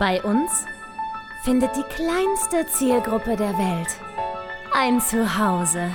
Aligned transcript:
Bei 0.00 0.22
uns 0.22 0.64
findet 1.42 1.76
die 1.76 1.82
kleinste 1.82 2.66
Zielgruppe 2.68 3.36
der 3.36 3.52
Welt 3.58 3.88
ein 4.72 4.98
Zuhause. 4.98 5.90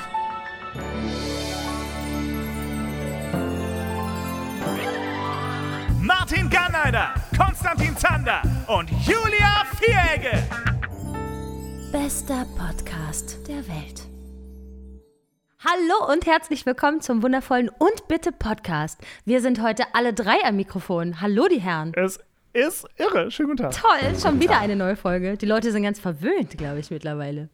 Martin 5.99 6.51
Garneider, 6.51 7.15
Konstantin 7.35 7.97
Zander 7.97 8.43
und 8.67 8.91
Julia 9.07 9.65
Vieregge. 9.79 10.37
Bester 11.91 12.45
Podcast 12.59 13.39
der 13.47 13.67
Welt. 13.67 14.07
Hallo 15.67 16.13
und 16.13 16.27
herzlich 16.27 16.67
willkommen 16.67 17.01
zum 17.01 17.23
wundervollen 17.23 17.69
Und 17.69 18.07
Bitte 18.07 18.31
Podcast. 18.31 19.01
Wir 19.23 19.41
sind 19.41 19.63
heute 19.63 19.83
alle 19.93 20.13
drei 20.13 20.43
am 20.43 20.57
Mikrofon. 20.57 21.21
Hallo, 21.21 21.47
die 21.47 21.59
Herren. 21.59 21.91
Es 21.95 22.19
ist 22.55 22.87
irre. 22.97 23.29
Schönen 23.31 23.49
guten 23.49 23.63
Tag. 23.63 23.73
Toll, 23.73 24.19
schon 24.19 24.39
wieder 24.39 24.59
eine 24.59 24.75
neue 24.75 24.95
Folge. 24.95 25.37
Die 25.37 25.45
Leute 25.45 25.71
sind 25.71 25.83
ganz 25.83 25.99
verwöhnt, 25.99 26.57
glaube 26.57 26.79
ich, 26.79 26.89
mittlerweile. 26.89 27.49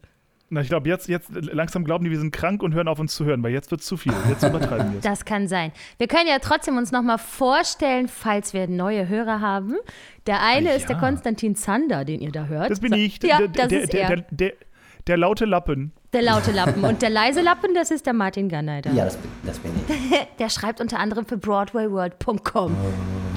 Na, 0.48 0.60
ich 0.60 0.68
glaube, 0.68 0.86
jetzt, 0.88 1.08
jetzt 1.08 1.30
langsam 1.32 1.82
glauben 1.84 2.04
die, 2.04 2.10
wir 2.10 2.18
sind 2.18 2.30
krank 2.30 2.62
und 2.62 2.74
hören 2.74 2.86
auf 2.86 2.98
uns 2.98 3.14
zu 3.14 3.24
hören, 3.24 3.42
weil 3.42 3.52
jetzt 3.52 3.70
wird 3.70 3.80
es 3.80 3.86
zu 3.86 3.96
viel. 3.96 4.12
Jetzt 4.28 4.42
übertreiben 4.44 4.92
wir 4.92 4.98
es. 4.98 5.04
Das 5.12 5.24
kann 5.24 5.48
sein. 5.48 5.72
Wir 5.96 6.08
können 6.08 6.28
ja 6.28 6.38
trotzdem 6.40 6.76
uns 6.76 6.92
nochmal 6.92 7.16
vorstellen, 7.18 8.06
falls 8.06 8.52
wir 8.52 8.68
neue 8.68 9.08
Hörer 9.08 9.40
haben. 9.40 9.76
Der 10.26 10.42
eine 10.42 10.70
Ah, 10.70 10.74
ist 10.74 10.88
der 10.90 10.96
ja. 10.96 11.00
Konstantin 11.02 11.56
Zander, 11.56 12.04
den 12.04 12.20
ihr 12.20 12.32
da 12.32 12.44
hört. 12.46 12.70
Das 12.70 12.80
bin 12.80 12.92
ich. 12.92 13.22
Ja, 13.22 13.38
der, 13.38 13.48
das 13.48 13.68
der, 13.68 13.80
ist 13.82 13.92
der, 13.94 14.02
er. 14.02 14.16
der, 14.16 14.24
der, 14.30 14.52
der 15.06 15.16
laute 15.16 15.46
Lappen. 15.46 15.92
Der 16.12 16.20
laute 16.20 16.52
Lappen. 16.52 16.84
Und 16.84 17.00
der 17.00 17.08
leise 17.08 17.40
Lappen, 17.40 17.74
das 17.74 17.90
ist 17.90 18.04
der 18.04 18.12
Martin 18.12 18.50
Garneider. 18.50 18.90
Ja, 18.92 19.06
das 19.06 19.16
bin, 19.16 19.30
das 19.44 19.58
bin 19.58 19.72
ich. 19.74 20.18
Der 20.38 20.50
schreibt 20.50 20.82
unter 20.82 20.98
anderem 20.98 21.24
für 21.24 21.38
BroadwayWorld.com. 21.38 22.76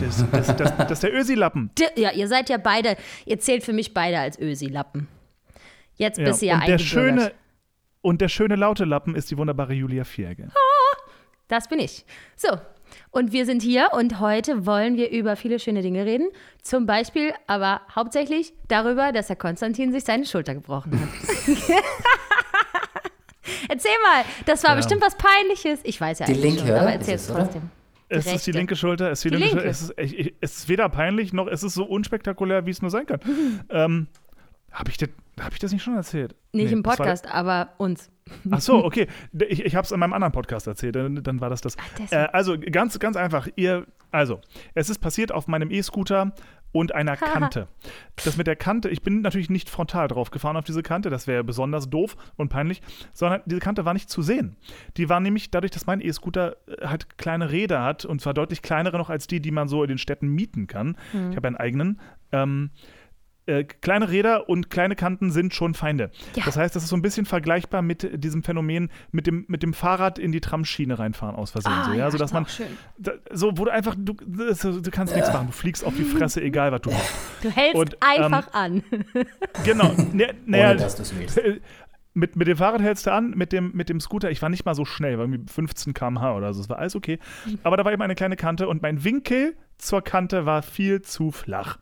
Das, 0.02 0.26
das, 0.30 0.58
das, 0.58 0.78
das 0.78 0.92
ist 0.92 1.04
der 1.04 1.14
Ösi-Lappen. 1.14 1.72
Ja, 1.96 2.12
ihr 2.12 2.28
seid 2.28 2.50
ja 2.50 2.58
beide, 2.58 2.98
ihr 3.26 3.40
zählt 3.40 3.64
für 3.64 3.72
mich 3.72 3.94
beide 3.94 4.20
als 4.20 4.38
Ösi-Lappen. 4.38 5.08
Jetzt 5.96 6.18
bist 6.18 6.42
du 6.42 6.48
ja 6.48 6.56
und 6.56 6.68
der 6.68 6.76
eingebürgert. 6.76 6.88
schöne 6.88 7.32
und 8.02 8.20
der 8.20 8.28
schöne 8.28 8.58
laute 8.58 8.84
Lappen 8.84 9.16
ist 9.16 9.32
die 9.32 9.38
wunderbare 9.38 9.74
Julia 9.74 10.04
Vieregge. 10.04 10.50
Das 11.48 11.70
bin 11.70 11.80
ich. 11.80 12.06
So, 12.36 12.50
und 13.12 13.32
wir 13.32 13.46
sind 13.46 13.62
hier 13.62 13.90
und 13.94 14.20
heute 14.20 14.66
wollen 14.66 14.98
wir 14.98 15.12
über 15.12 15.38
viele 15.38 15.60
schöne 15.60 15.82
Dinge 15.82 16.06
reden. 16.06 16.28
Zum 16.62 16.86
Beispiel, 16.86 17.34
aber 17.48 17.82
hauptsächlich 17.96 18.54
darüber, 18.68 19.14
dass 19.14 19.28
der 19.28 19.38
Konstantin 19.38 19.94
sich 19.94 20.04
seine 20.04 20.26
Schulter 20.26 20.56
gebrochen 20.56 21.00
hat. 21.00 21.08
Erzähl 23.70 23.92
mal, 24.04 24.24
das 24.46 24.64
war 24.64 24.72
Ja. 24.72 24.76
bestimmt 24.78 25.02
was 25.02 25.16
Peinliches. 25.18 25.80
Ich 25.84 26.00
weiß 26.00 26.20
ja 26.20 26.26
Die 26.26 26.34
eigentlich 26.34 26.44
linke, 26.46 26.60
schon, 26.62 26.70
oder? 26.72 26.82
aber 26.82 26.92
erzähl 26.94 27.16
es, 27.16 27.28
trotzdem. 27.28 27.62
Es 28.08 28.26
ist 28.28 28.46
die 28.48 28.52
linke 28.52 28.76
Schulter. 28.76 29.12
Es 29.12 29.20
ist, 29.20 29.24
die 29.26 29.30
Die 29.30 29.36
linke 29.38 29.56
linke. 29.62 29.74
Schulter. 29.74 29.94
Es, 30.00 30.10
ist, 30.12 30.14
ich, 30.14 30.20
ich, 30.28 30.34
es 30.42 30.58
ist 30.58 30.70
weder 30.70 30.90
peinlich 30.90 31.34
noch 31.34 31.48
es 31.48 31.64
ist 31.64 31.74
so 31.74 31.86
unspektakulär, 31.86 32.66
wie 32.66 32.72
es 32.72 32.82
nur 32.82 32.92
sein 32.92 33.06
kann. 33.06 33.20
ähm, 33.70 34.08
Habe 34.72 34.92
ich, 34.92 34.98
das- 34.98 35.10
hab 35.40 35.54
ich 35.54 35.60
das 35.60 35.72
nicht 35.72 35.84
schon 35.84 35.96
erzählt? 35.96 36.36
Nicht 36.54 36.68
Nee, 36.68 36.72
im 36.74 36.84
das 36.84 36.92
war- 36.92 36.98
Podcast, 36.98 37.28
aber 37.28 37.70
uns. 37.78 38.10
Ach 38.52 38.62
so, 38.62 38.76
okay. 38.86 39.08
Ich, 39.48 39.64
ich 39.66 39.76
habe 39.76 39.86
es 39.86 39.92
in 39.92 40.00
meinem 40.00 40.14
anderen 40.14 40.32
Podcast 40.34 40.68
erzählt, 40.68 40.96
dann, 40.96 41.24
dann 41.24 41.42
war 41.42 41.50
das 41.50 41.62
das. 41.62 41.78
deswegen. 41.98 42.22
Äh, 42.24 42.28
also 42.32 42.56
ganz, 42.60 42.98
ganz 43.00 43.16
einfach. 43.18 43.48
Ihr, 43.56 43.86
also, 44.12 44.40
es 44.76 44.90
ist 44.90 45.00
passiert 45.00 45.32
auf 45.32 45.48
meinem 45.48 45.72
E-Scooter 45.72 46.34
und 46.76 46.94
einer 46.94 47.16
Kante. 47.34 47.68
Das 48.24 48.36
mit 48.36 48.48
der 48.48 48.58
Kante, 48.58 48.90
ich 48.90 49.02
bin 49.02 49.22
natürlich 49.22 49.50
nicht 49.50 49.70
frontal 49.70 50.10
drauf 50.10 50.30
gefahren 50.30 50.58
auf 50.58 50.66
diese 50.66 50.84
Kante, 50.84 51.10
das 51.10 51.26
wäre 51.26 51.44
besonders 51.44 51.90
doof 51.90 52.18
und 52.36 52.50
peinlich, 52.50 52.82
sondern 53.14 53.42
diese 53.46 53.62
Kante 53.62 53.86
war 53.86 53.94
nicht 53.94 54.10
zu 54.10 54.22
sehen. 54.22 54.58
Die 54.98 55.08
war 55.08 55.22
nämlich 55.22 55.52
dadurch, 55.52 55.72
dass 55.72 55.88
mein 55.88 56.02
E-Scooter 56.02 56.58
äh, 56.68 56.86
halt 56.86 57.18
kleine 57.18 57.50
Räder 57.50 57.82
hat 57.82 58.04
und 58.04 58.20
zwar 58.20 58.34
deutlich 58.34 58.62
kleinere 58.62 58.98
noch 58.98 59.10
als 59.10 59.26
die, 59.26 59.40
die 59.40 59.52
man 59.52 59.70
so 59.70 59.84
in 59.84 59.88
den 59.88 59.98
Städten 59.98 60.28
mieten 60.28 60.68
kann. 60.68 60.98
Ich 61.30 61.38
habe 61.38 61.48
einen 61.48 61.56
eigenen. 61.58 62.02
Ähm, 62.34 62.72
äh, 63.48 63.64
kleine 63.64 64.10
Räder 64.10 64.50
und 64.50 64.70
kleine 64.70 64.96
Kanten 64.96 65.32
sind 65.32 65.54
schon 65.54 65.74
Feinde. 65.74 66.12
Ja. 66.36 66.44
Das 66.46 66.58
heißt, 66.58 66.76
das 66.76 66.84
ist 66.84 66.90
so 66.90 66.96
ein 66.96 67.02
bisschen 67.02 67.26
vergleichbar 67.26 67.82
mit 67.82 68.24
diesem 68.24 68.44
Phänomen, 68.44 68.90
mit 69.12 69.28
dem, 69.28 69.46
mit 69.48 69.62
dem 69.64 69.74
Fahrrad 69.74 70.18
in 70.20 70.32
die 70.32 70.42
Tramschiene 70.42 70.98
reinfahren 70.98 71.36
aus 71.36 71.52
Versehen. 71.52 71.74
so, 71.86 71.94
ja? 71.94 72.10
so, 72.12 72.18
dass 72.18 72.34
man, 72.34 72.46
Ah, 72.46 72.50
schön. 72.50 72.68
da, 72.98 73.12
so, 73.32 73.58
wo 73.58 73.66
du 73.66 73.72
einfach, 73.72 73.96
du, 73.98 74.14
du 74.14 74.92
kannst 74.92 75.16
nichts 75.16 75.32
machen, 75.32 75.48
du 75.48 75.54
fliegst 75.54 75.84
auf 75.86 75.96
die 75.96 76.04
Fresse, 76.04 76.42
egal 76.44 76.72
was 76.72 76.82
du 76.82 76.92
machst. 76.92 77.14
Du 77.42 77.50
hältst 77.50 77.76
Und, 77.76 77.94
ähm, 77.94 78.24
einfach 78.24 78.54
an. 78.54 78.84
Genau. 79.64 79.92
Ne, 80.14 80.34
naja, 80.46 80.72
Ohne 80.72 80.80
dass 80.80 80.96
du 80.96 81.02
es 81.02 81.18
willst. 81.18 81.40
Mit, 82.16 82.36
mit 82.36 82.48
dem 82.48 82.58
Fahrrad 82.58 82.82
hältst 82.82 83.06
du 83.06 83.12
an, 83.12 83.32
mit 83.32 83.52
dem, 83.52 83.72
mit 83.74 83.90
dem 83.90 84.00
Scooter, 84.00 84.32
ich 84.32 84.42
war 84.42 84.50
nicht 84.50 84.66
mal 84.66 84.74
so 84.74 84.86
schnell, 84.86 85.18
war 85.18 85.26
irgendwie 85.26 85.52
15 85.52 85.94
km/h 85.94 86.36
oder 86.36 86.54
so, 86.54 86.62
es 86.62 86.70
war 86.70 86.80
alles 86.80 86.96
okay. 86.96 87.20
Aber 87.64 87.78
da 87.78 87.86
war 87.86 87.92
eben 87.92 88.02
eine 88.02 88.16
kleine 88.16 88.38
Kante 88.38 88.68
und 88.68 88.82
mein 88.82 89.04
Winkel 89.04 89.56
zur 89.78 90.02
Kante 90.02 90.46
war 90.46 90.64
viel 90.64 91.02
zu 91.02 91.32
flach. 91.32 91.78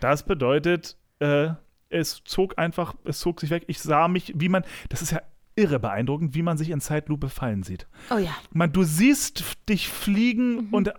Das 0.00 0.24
bedeutet, 0.24 0.96
äh, 1.20 1.50
es 1.88 2.22
zog 2.24 2.58
einfach, 2.58 2.94
es 3.04 3.20
zog 3.20 3.40
sich 3.40 3.50
weg. 3.50 3.64
Ich 3.68 3.80
sah 3.80 4.08
mich, 4.08 4.32
wie 4.36 4.48
man, 4.48 4.64
das 4.88 5.02
ist 5.02 5.12
ja 5.12 5.22
irre 5.56 5.78
beeindruckend, 5.78 6.34
wie 6.34 6.42
man 6.42 6.56
sich 6.56 6.70
in 6.70 6.80
Zeitlupe 6.80 7.28
fallen 7.28 7.62
sieht. 7.62 7.86
Oh 8.10 8.18
ja. 8.18 8.34
Man, 8.52 8.72
du 8.72 8.82
siehst 8.82 9.44
dich 9.68 9.88
fliegen 9.88 10.68
und 10.70 10.88
äh, 10.88 10.92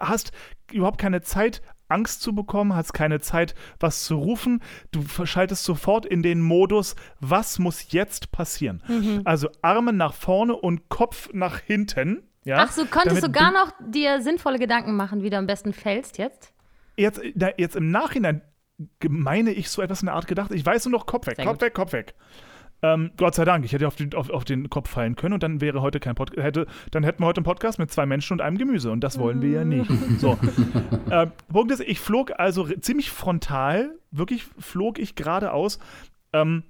hast 0.00 0.32
überhaupt 0.72 1.00
keine 1.00 1.22
Zeit, 1.22 1.62
Angst 1.90 2.22
zu 2.22 2.34
bekommen, 2.34 2.74
hast 2.74 2.92
keine 2.92 3.20
Zeit, 3.20 3.54
was 3.78 4.04
zu 4.04 4.16
rufen. 4.16 4.62
Du 4.92 5.02
schaltest 5.26 5.64
sofort 5.64 6.06
in 6.06 6.22
den 6.22 6.40
Modus, 6.40 6.96
was 7.20 7.58
muss 7.58 7.92
jetzt 7.92 8.32
passieren? 8.32 8.82
Also 9.24 9.48
Arme 9.62 9.92
nach 9.92 10.14
vorne 10.14 10.54
und 10.56 10.88
Kopf 10.88 11.30
nach 11.32 11.58
hinten. 11.58 12.22
Ja, 12.44 12.56
Ach, 12.60 12.72
so 12.72 12.86
konntest 12.86 13.22
du 13.22 13.30
gar 13.30 13.52
noch 13.52 13.72
dir 13.86 14.22
sinnvolle 14.22 14.58
Gedanken 14.58 14.96
machen, 14.96 15.22
wie 15.22 15.30
du 15.30 15.36
am 15.36 15.46
besten 15.46 15.72
fällst 15.72 16.16
jetzt? 16.18 16.52
jetzt, 16.96 17.20
na, 17.34 17.50
jetzt 17.56 17.76
im 17.76 17.90
Nachhinein 17.90 18.42
meine 19.08 19.50
ich 19.52 19.68
so 19.70 19.82
etwas 19.82 20.00
in 20.02 20.06
der 20.06 20.14
Art 20.14 20.26
gedacht. 20.26 20.50
Ich 20.52 20.64
weiß 20.64 20.86
nur 20.86 20.92
noch 20.92 21.06
Kopf 21.06 21.26
weg, 21.26 21.36
Sehr 21.36 21.44
Kopf 21.44 21.54
gut. 21.56 21.62
weg, 21.62 21.74
Kopf 21.74 21.92
weg. 21.92 22.14
Ähm, 22.82 23.10
Gott 23.16 23.34
sei 23.34 23.44
Dank, 23.44 23.64
ich 23.64 23.72
hätte 23.72 23.86
auf 23.86 23.96
den, 23.96 24.14
auf, 24.14 24.30
auf 24.30 24.44
den 24.44 24.70
Kopf 24.70 24.88
fallen 24.88 25.16
können 25.16 25.34
und 25.34 25.42
dann 25.42 25.60
wäre 25.60 25.82
heute 25.82 26.00
kein 26.00 26.14
Podcast, 26.14 26.42
hätte, 26.42 26.66
dann 26.90 27.04
hätten 27.04 27.22
wir 27.22 27.26
heute 27.26 27.38
einen 27.38 27.44
Podcast 27.44 27.78
mit 27.78 27.90
zwei 27.90 28.06
Menschen 28.06 28.34
und 28.34 28.40
einem 28.40 28.56
Gemüse 28.56 28.90
und 28.90 29.00
das 29.00 29.18
wollen 29.18 29.42
wir 29.42 29.50
ja 29.50 29.64
nicht. 29.64 29.90
So. 30.18 30.38
ähm, 31.10 31.32
Punkt 31.52 31.72
ist, 31.72 31.80
ich 31.80 32.00
flog 32.00 32.38
also 32.38 32.64
ziemlich 32.64 33.10
frontal, 33.10 33.98
wirklich 34.10 34.44
flog 34.58 34.98
ich 34.98 35.14
geradeaus 35.14 35.78
ähm, 36.32 36.62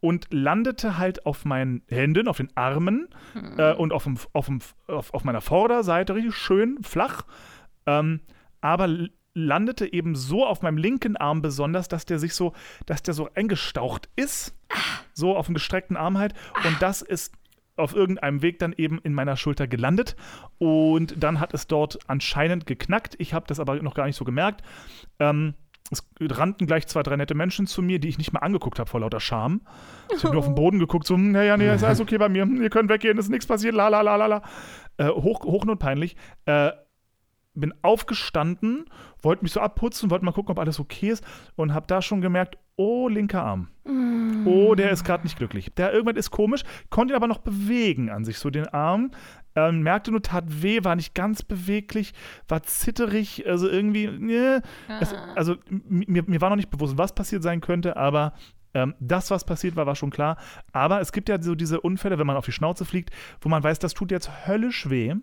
und 0.00 0.28
landete 0.30 0.96
halt 0.96 1.26
auf 1.26 1.44
meinen 1.44 1.82
Händen, 1.88 2.28
auf 2.28 2.38
den 2.38 2.50
Armen 2.54 3.08
äh, 3.56 3.74
und 3.74 3.92
auf, 3.92 4.04
dem, 4.04 4.16
auf, 4.32 4.46
dem, 4.46 4.60
auf, 4.86 5.12
auf 5.12 5.24
meiner 5.24 5.40
Vorderseite 5.40 6.14
richtig 6.14 6.34
schön 6.34 6.78
flach. 6.82 7.22
Ähm, 7.86 8.20
aber 8.60 8.88
landete 9.34 9.92
eben 9.92 10.14
so 10.14 10.44
auf 10.44 10.62
meinem 10.62 10.78
linken 10.78 11.16
Arm 11.16 11.42
besonders, 11.42 11.88
dass 11.88 12.04
der 12.04 12.18
sich 12.18 12.34
so, 12.34 12.52
dass 12.86 13.02
der 13.02 13.14
so 13.14 13.28
eingestaucht 13.34 14.08
ist. 14.16 14.54
So 15.12 15.36
auf 15.36 15.46
dem 15.46 15.54
gestreckten 15.54 15.96
Arm 15.96 16.18
halt. 16.18 16.34
Und 16.64 16.80
das 16.80 17.02
ist 17.02 17.34
auf 17.76 17.94
irgendeinem 17.94 18.42
Weg 18.42 18.58
dann 18.58 18.72
eben 18.76 18.98
in 18.98 19.14
meiner 19.14 19.36
Schulter 19.36 19.66
gelandet. 19.66 20.16
Und 20.58 21.22
dann 21.22 21.40
hat 21.40 21.54
es 21.54 21.66
dort 21.66 21.98
anscheinend 22.08 22.66
geknackt. 22.66 23.14
Ich 23.18 23.34
habe 23.34 23.46
das 23.46 23.60
aber 23.60 23.76
noch 23.82 23.94
gar 23.94 24.06
nicht 24.06 24.16
so 24.16 24.24
gemerkt. 24.24 24.62
Ähm, 25.18 25.54
es 25.90 26.04
rannten 26.20 26.66
gleich 26.66 26.86
zwei, 26.86 27.02
drei 27.02 27.16
nette 27.16 27.34
Menschen 27.34 27.66
zu 27.66 27.80
mir, 27.80 27.98
die 27.98 28.08
ich 28.08 28.18
nicht 28.18 28.32
mal 28.32 28.40
angeguckt 28.40 28.78
habe 28.78 28.90
vor 28.90 29.00
lauter 29.00 29.20
Scham. 29.20 29.62
Ich 30.14 30.22
habe 30.22 30.34
nur 30.34 30.40
auf 30.40 30.46
den 30.46 30.54
Boden 30.54 30.78
geguckt, 30.78 31.06
so, 31.06 31.14
hm, 31.14 31.32
naja, 31.32 31.56
nee, 31.56 31.72
ist 31.72 31.84
alles 31.84 32.00
okay 32.00 32.18
bei 32.18 32.28
mir, 32.28 32.42
Hm, 32.42 32.60
ihr 32.60 32.70
könnt 32.70 32.90
weggehen, 32.90 33.16
ist 33.16 33.30
nichts 33.30 33.46
passiert, 33.46 33.74
la 33.74 33.88
la 33.88 34.02
la 34.02 34.16
la 34.16 34.26
la. 34.26 34.42
Äh, 34.98 35.08
hoch, 35.08 35.44
hochnotpeinlich. 35.44 36.16
Äh, 36.44 36.72
bin 37.60 37.74
aufgestanden, 37.82 38.86
wollte 39.22 39.44
mich 39.44 39.52
so 39.52 39.60
abputzen, 39.60 40.10
wollte 40.10 40.24
mal 40.24 40.32
gucken, 40.32 40.52
ob 40.52 40.58
alles 40.58 40.80
okay 40.80 41.10
ist 41.10 41.24
und 41.56 41.74
habe 41.74 41.86
da 41.86 42.02
schon 42.02 42.20
gemerkt, 42.20 42.58
oh, 42.76 43.08
linker 43.08 43.42
Arm. 43.42 43.68
Oh, 44.44 44.74
der 44.74 44.90
ist 44.90 45.04
gerade 45.04 45.24
nicht 45.24 45.36
glücklich. 45.36 45.72
Der 45.74 45.92
irgendwas 45.92 46.16
ist 46.16 46.30
komisch, 46.30 46.62
konnte 46.90 47.12
ihn 47.12 47.16
aber 47.16 47.26
noch 47.26 47.38
bewegen 47.38 48.10
an 48.10 48.24
sich, 48.24 48.38
so 48.38 48.50
den 48.50 48.68
Arm. 48.68 49.10
Ähm, 49.56 49.82
merkte 49.82 50.10
nur, 50.10 50.22
tat 50.22 50.44
weh, 50.62 50.84
war 50.84 50.94
nicht 50.94 51.14
ganz 51.14 51.42
beweglich, 51.42 52.14
war 52.46 52.62
zitterig, 52.62 53.46
also 53.46 53.68
irgendwie, 53.68 54.06
ne. 54.06 54.62
Es, 55.00 55.14
also 55.34 55.56
mir, 55.68 56.22
mir 56.26 56.40
war 56.40 56.50
noch 56.50 56.56
nicht 56.56 56.70
bewusst, 56.70 56.96
was 56.96 57.14
passiert 57.14 57.42
sein 57.42 57.60
könnte, 57.60 57.96
aber 57.96 58.34
ähm, 58.74 58.94
das, 59.00 59.30
was 59.30 59.44
passiert 59.44 59.76
war, 59.76 59.86
war 59.86 59.96
schon 59.96 60.10
klar. 60.10 60.36
Aber 60.72 61.00
es 61.00 61.12
gibt 61.12 61.28
ja 61.28 61.40
so 61.40 61.54
diese 61.54 61.80
Unfälle, 61.80 62.18
wenn 62.18 62.26
man 62.26 62.36
auf 62.36 62.44
die 62.44 62.52
Schnauze 62.52 62.84
fliegt, 62.84 63.10
wo 63.40 63.48
man 63.48 63.62
weiß, 63.62 63.78
das 63.78 63.94
tut 63.94 64.10
jetzt 64.10 64.46
höllisch 64.46 64.90
weh. 64.90 65.14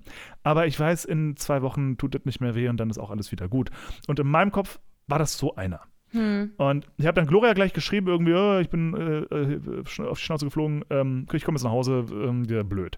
Aber 0.44 0.68
ich 0.68 0.80
weiß, 0.80 1.06
in 1.06 1.36
zwei 1.38 1.62
Wochen 1.62 1.98
tut 1.98 2.16
das 2.16 2.26
nicht 2.26 2.42
mehr 2.42 2.56
weh 2.56 2.70
und 2.70 2.78
dann 2.78 2.90
ist 2.90 2.98
auch 2.98 3.12
alles 3.12 3.32
wieder 3.32 3.48
gut. 3.48 3.70
Und 4.08 4.20
in 4.20 4.28
meinem 4.28 4.52
Kopf 4.52 4.80
war 5.08 5.20
das 5.20 5.38
so 5.38 5.56
einer. 5.56 5.82
Und 6.58 6.88
ich 6.98 7.06
habe 7.06 7.16
dann 7.16 7.28
Gloria 7.28 7.54
gleich 7.54 7.74
geschrieben, 7.74 8.08
irgendwie, 8.08 8.34
oh, 8.34 8.60
ich 8.60 8.70
bin 8.70 8.94
äh, 8.96 9.36
äh, 9.36 9.82
auf 10.08 10.18
die 10.20 10.24
Schnauze 10.24 10.46
geflogen, 10.46 10.84
ähm, 10.90 11.26
ich 11.34 11.44
komme 11.44 11.56
jetzt 11.58 11.64
nach 11.64 11.72
Hause, 11.72 12.06
ähm, 12.12 12.44
blöd. 12.68 12.98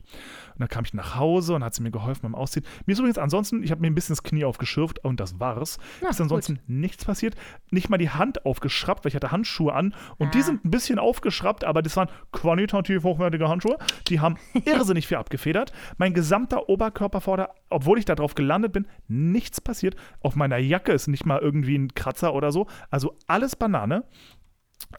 Und 0.54 0.60
dann 0.60 0.70
kam 0.70 0.86
ich 0.86 0.94
nach 0.94 1.16
Hause 1.18 1.54
und 1.56 1.64
hat 1.64 1.74
sie 1.74 1.84
mir 1.84 1.92
geholfen 1.92 2.22
beim 2.24 2.36
Ausziehen. 2.36 2.66
Mir 2.86 2.94
ist 2.94 3.00
übrigens 3.00 3.18
ansonsten, 3.18 3.64
ich 3.64 3.72
habe 3.72 3.82
mir 3.82 3.88
ein 3.88 3.96
bisschen 3.96 4.14
das 4.14 4.24
Knie 4.24 4.44
aufgeschürft 4.46 5.04
und 5.04 5.20
das 5.20 5.40
war's. 5.40 5.78
Na, 6.02 6.10
ist 6.10 6.20
ansonsten 6.22 6.60
nichts 6.68 7.06
passiert. 7.06 7.36
Nicht 7.72 7.90
mal 7.90 7.98
die 7.98 8.10
Hand 8.10 8.46
aufgeschraubt, 8.46 9.04
weil 9.06 9.10
ich 9.10 9.16
hatte 9.16 9.32
Handschuhe 9.32 9.74
an 9.74 9.94
und 10.18 10.34
die 10.34 10.40
Ah. 10.40 10.44
sind 10.44 10.66
ein 10.66 10.72
bisschen 10.72 11.00
aufgeschraubt, 11.00 11.64
aber 11.64 11.82
das 11.82 11.96
waren 11.98 12.10
qualitativ 12.32 13.04
hochwertige 13.04 13.48
Handschuhe. 13.50 13.78
Die 14.08 14.20
haben 14.20 14.38
irrsinnig 14.66 15.08
viel 15.08 15.18
abgefedert. 15.18 15.72
Mein 15.98 16.14
gesamter 16.14 16.70
Oberkörper 16.70 17.22
vorder, 17.22 17.50
obwohl 17.70 18.00
ich 18.00 18.06
da 18.06 18.16
drauf 18.16 18.36
gelandet 18.36 18.74
bin, 18.74 18.88
nichts 19.08 19.62
passiert. 19.62 19.96
Auf 20.22 20.36
meiner 20.36 20.58
Jacke 20.58 20.92
ist 20.92 21.08
nicht 21.08 21.26
mal 21.26 21.40
irgendwie 21.40 21.78
ein 21.78 21.94
Kratzer 21.94 22.34
oder 22.34 22.52
so. 22.52 22.68
Also 22.90 23.07
also 23.12 23.18
alles 23.28 23.56
Banane. 23.56 24.04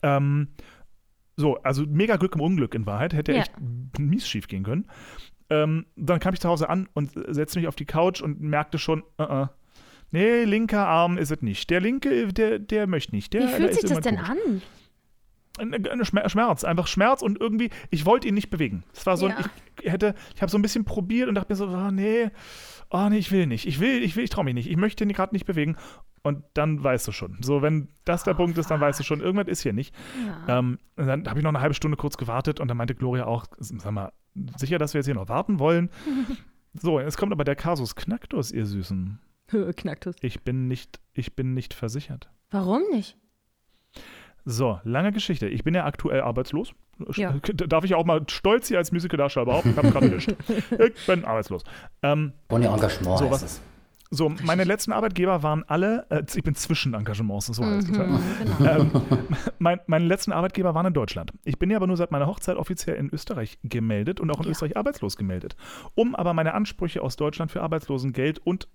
Ähm, 0.03 0.49
so, 1.37 1.57
also 1.63 1.85
mega 1.87 2.17
Glück 2.17 2.35
im 2.35 2.41
Unglück 2.41 2.75
in 2.75 2.87
Wahrheit. 2.87 3.13
Hätte 3.15 3.33
Ja. 3.33 3.41
echt 3.41 3.53
mies 3.99 4.29
schief 4.29 4.49
gehen 4.49 4.65
können. 4.65 4.87
Ähm, 5.51 5.87
dann 5.97 6.21
kam 6.21 6.35
ich 6.35 6.41
zu 6.41 6.49
Hause 6.49 6.69
an 6.69 6.89
und 6.95 7.13
setzte 7.29 7.59
mich 7.59 7.69
auf 7.69 7.77
die 7.77 7.87
Couch 7.87 8.21
und 8.21 8.41
merkte 8.41 8.79
schon, 8.79 9.03
uh 9.19 9.23
-uh, 9.23 9.49
nee, 10.11 10.45
linker 10.45 10.87
Arm 10.87 11.17
ist 11.17 11.31
es 11.31 11.41
nicht. 11.43 11.71
Der 11.71 11.81
linke, 11.81 12.29
der, 12.33 12.59
der 12.59 12.87
möchte 12.87 13.15
nicht. 13.15 13.33
Der, 13.33 13.43
Wie 13.49 13.53
fühlt 13.53 13.71
ist 13.71 13.81
sich 13.81 13.91
das 13.91 14.01
denn 14.01 14.17
komisch. 14.19 14.31
an? 14.31 14.63
Schmerz, 16.29 16.65
einfach 16.65 16.87
Schmerz 16.87 17.23
und 17.23 17.41
irgendwie, 17.41 17.71
ich 17.91 18.05
wollte 18.07 18.29
ihn 18.29 18.35
nicht 18.35 18.51
bewegen. 18.51 18.85
Es 18.93 19.07
war 19.07 19.17
so, 19.17 19.29
Ja. 19.29 19.37
ich 19.83 19.91
hätte, 19.91 20.15
ich 20.35 20.43
habe 20.43 20.51
so 20.51 20.59
ein 20.59 20.63
bisschen 20.63 20.85
probiert 20.85 21.29
und 21.29 21.35
dachte 21.35 21.53
mir 21.53 21.57
so, 21.57 21.67
oh, 21.69 21.91
nee, 21.91 22.31
oh 22.91 23.09
nee, 23.09 23.19
ich 23.19 23.33
will 23.33 23.47
nicht, 23.47 23.67
ich 23.67 23.81
will, 23.81 24.03
ich 24.03 24.17
will, 24.17 24.25
ich 24.25 24.31
traue 24.31 24.45
mich 24.45 24.55
nicht, 24.55 24.69
ich 24.71 24.77
möchte 24.77 25.03
ihn 25.05 25.13
gerade 25.13 25.35
nicht 25.35 25.47
bewegen. 25.47 25.77
Und 26.23 26.45
dann 26.55 26.83
weißt 26.83 27.07
du 27.09 27.13
schon. 27.13 27.37
So, 27.41 27.63
wenn 27.63 27.89
das 28.05 28.25
der 28.25 28.35
Oh, 28.35 28.37
Punkt 28.39 28.59
ist, 28.59 28.71
dann 28.71 28.81
weißt 28.81 28.99
du 29.01 29.05
schon, 29.05 29.21
irgendwas 29.21 29.49
ist 29.49 29.63
hier 29.63 29.73
nicht. 29.73 29.95
Ja. 30.47 30.59
Ähm, 30.59 30.79
und 30.97 31.07
dann 31.07 31.29
habe 31.29 31.39
ich 31.39 31.43
noch 31.45 31.51
eine 31.51 31.61
halbe 31.61 31.75
Stunde 31.75 31.97
kurz 31.97 32.17
gewartet 32.17 32.61
und 32.61 32.69
dann 32.69 32.77
meinte 32.77 32.95
Gloria 32.95 33.27
auch, 33.27 33.47
sag 33.59 33.93
mal, 33.93 34.13
sicher, 34.57 34.79
dass 34.79 34.95
wir 34.95 34.99
jetzt 35.01 35.07
hier 35.07 35.15
noch 35.15 35.29
warten 35.29 35.59
wollen? 35.59 35.91
so, 36.75 37.01
jetzt 37.01 37.17
kommt 37.19 37.33
aber 37.33 37.45
der 37.45 37.57
Kasus 37.57 37.95
Knacktus, 37.97 38.53
ihr 38.53 38.67
Süßen. 38.67 39.21
Knacktus. 39.77 40.17
Ich 40.21 40.43
bin 40.43 40.69
nicht, 40.69 41.01
ich 41.15 41.35
bin 41.35 41.55
nicht 41.55 41.73
versichert. 41.73 42.29
Warum 42.51 42.83
nicht? 42.93 43.17
So, 44.45 44.81
lange 44.85 45.13
Geschichte. 45.13 45.49
Ich 45.49 45.65
bin 45.65 45.75
ja 45.75 45.85
aktuell 45.85 46.21
arbeitslos. 46.23 46.73
Ja. 47.15 47.33
Darf 47.55 47.85
ich 47.85 47.95
auch 47.95 48.05
mal 48.05 48.23
stolz 48.29 48.69
hier 48.69 48.79
als 48.79 48.93
Musicaldarsteller 48.93 49.47
behaupten? 49.47 49.71
Ich 49.71 49.77
habe 49.77 49.91
gerade. 49.93 50.17
Ich 50.17 51.07
bin 51.07 51.25
arbeitslos. 51.25 51.63
Ähm, 52.03 52.33
Ohne 52.51 52.67
Engagement 52.67 53.19
So, 53.19 53.25
heißt 53.25 53.31
was- 53.31 53.43
es. 53.43 53.63
So, 54.11 54.31
meine 54.45 54.65
letzten 54.65 54.93
Arbeitgeber 54.93 55.43
waren 55.43 55.65
alle, 55.67 56.07
äh, 56.09 56.23
ich 56.35 56.43
bin 56.43 56.55
zwischen 56.55 56.95
Engagements, 56.95 57.47
so 57.47 57.65
heißt 57.65 57.91
es. 57.91 57.99
Mhm, 57.99 58.03
genau. 58.59 58.81
Ähm, 58.81 58.91
mein, 59.59 59.81
meine 59.87 60.07
letzten 60.07 60.33
Arbeitgeber 60.33 60.75
waren 60.75 60.87
in 60.87 60.95
Deutschland. 60.95 61.33
Ich 61.45 61.59
bin 61.59 61.71
ja 61.71 61.77
aber 61.77 61.87
nur 61.87 61.97
seit 61.97 62.11
meiner 62.11 62.27
Hochzeit 62.27 62.57
offiziell 62.57 62.97
in 62.97 63.11
Österreich 63.13 63.59
gemeldet 63.63 64.21
und 64.21 64.31
auch 64.31 64.39
in 64.39 64.45
Ja. 64.45 64.51
Österreich 64.51 64.77
arbeitslos 64.77 65.17
gemeldet. 65.17 65.57
Um 65.95 66.15
aber 66.15 66.33
meine 66.33 66.55
Ansprüche 66.55 67.03
aus 67.03 67.17
Deutschland 67.17 67.51
für 67.51 67.63
Arbeitslosengeld 67.63 68.39
und 68.39 68.69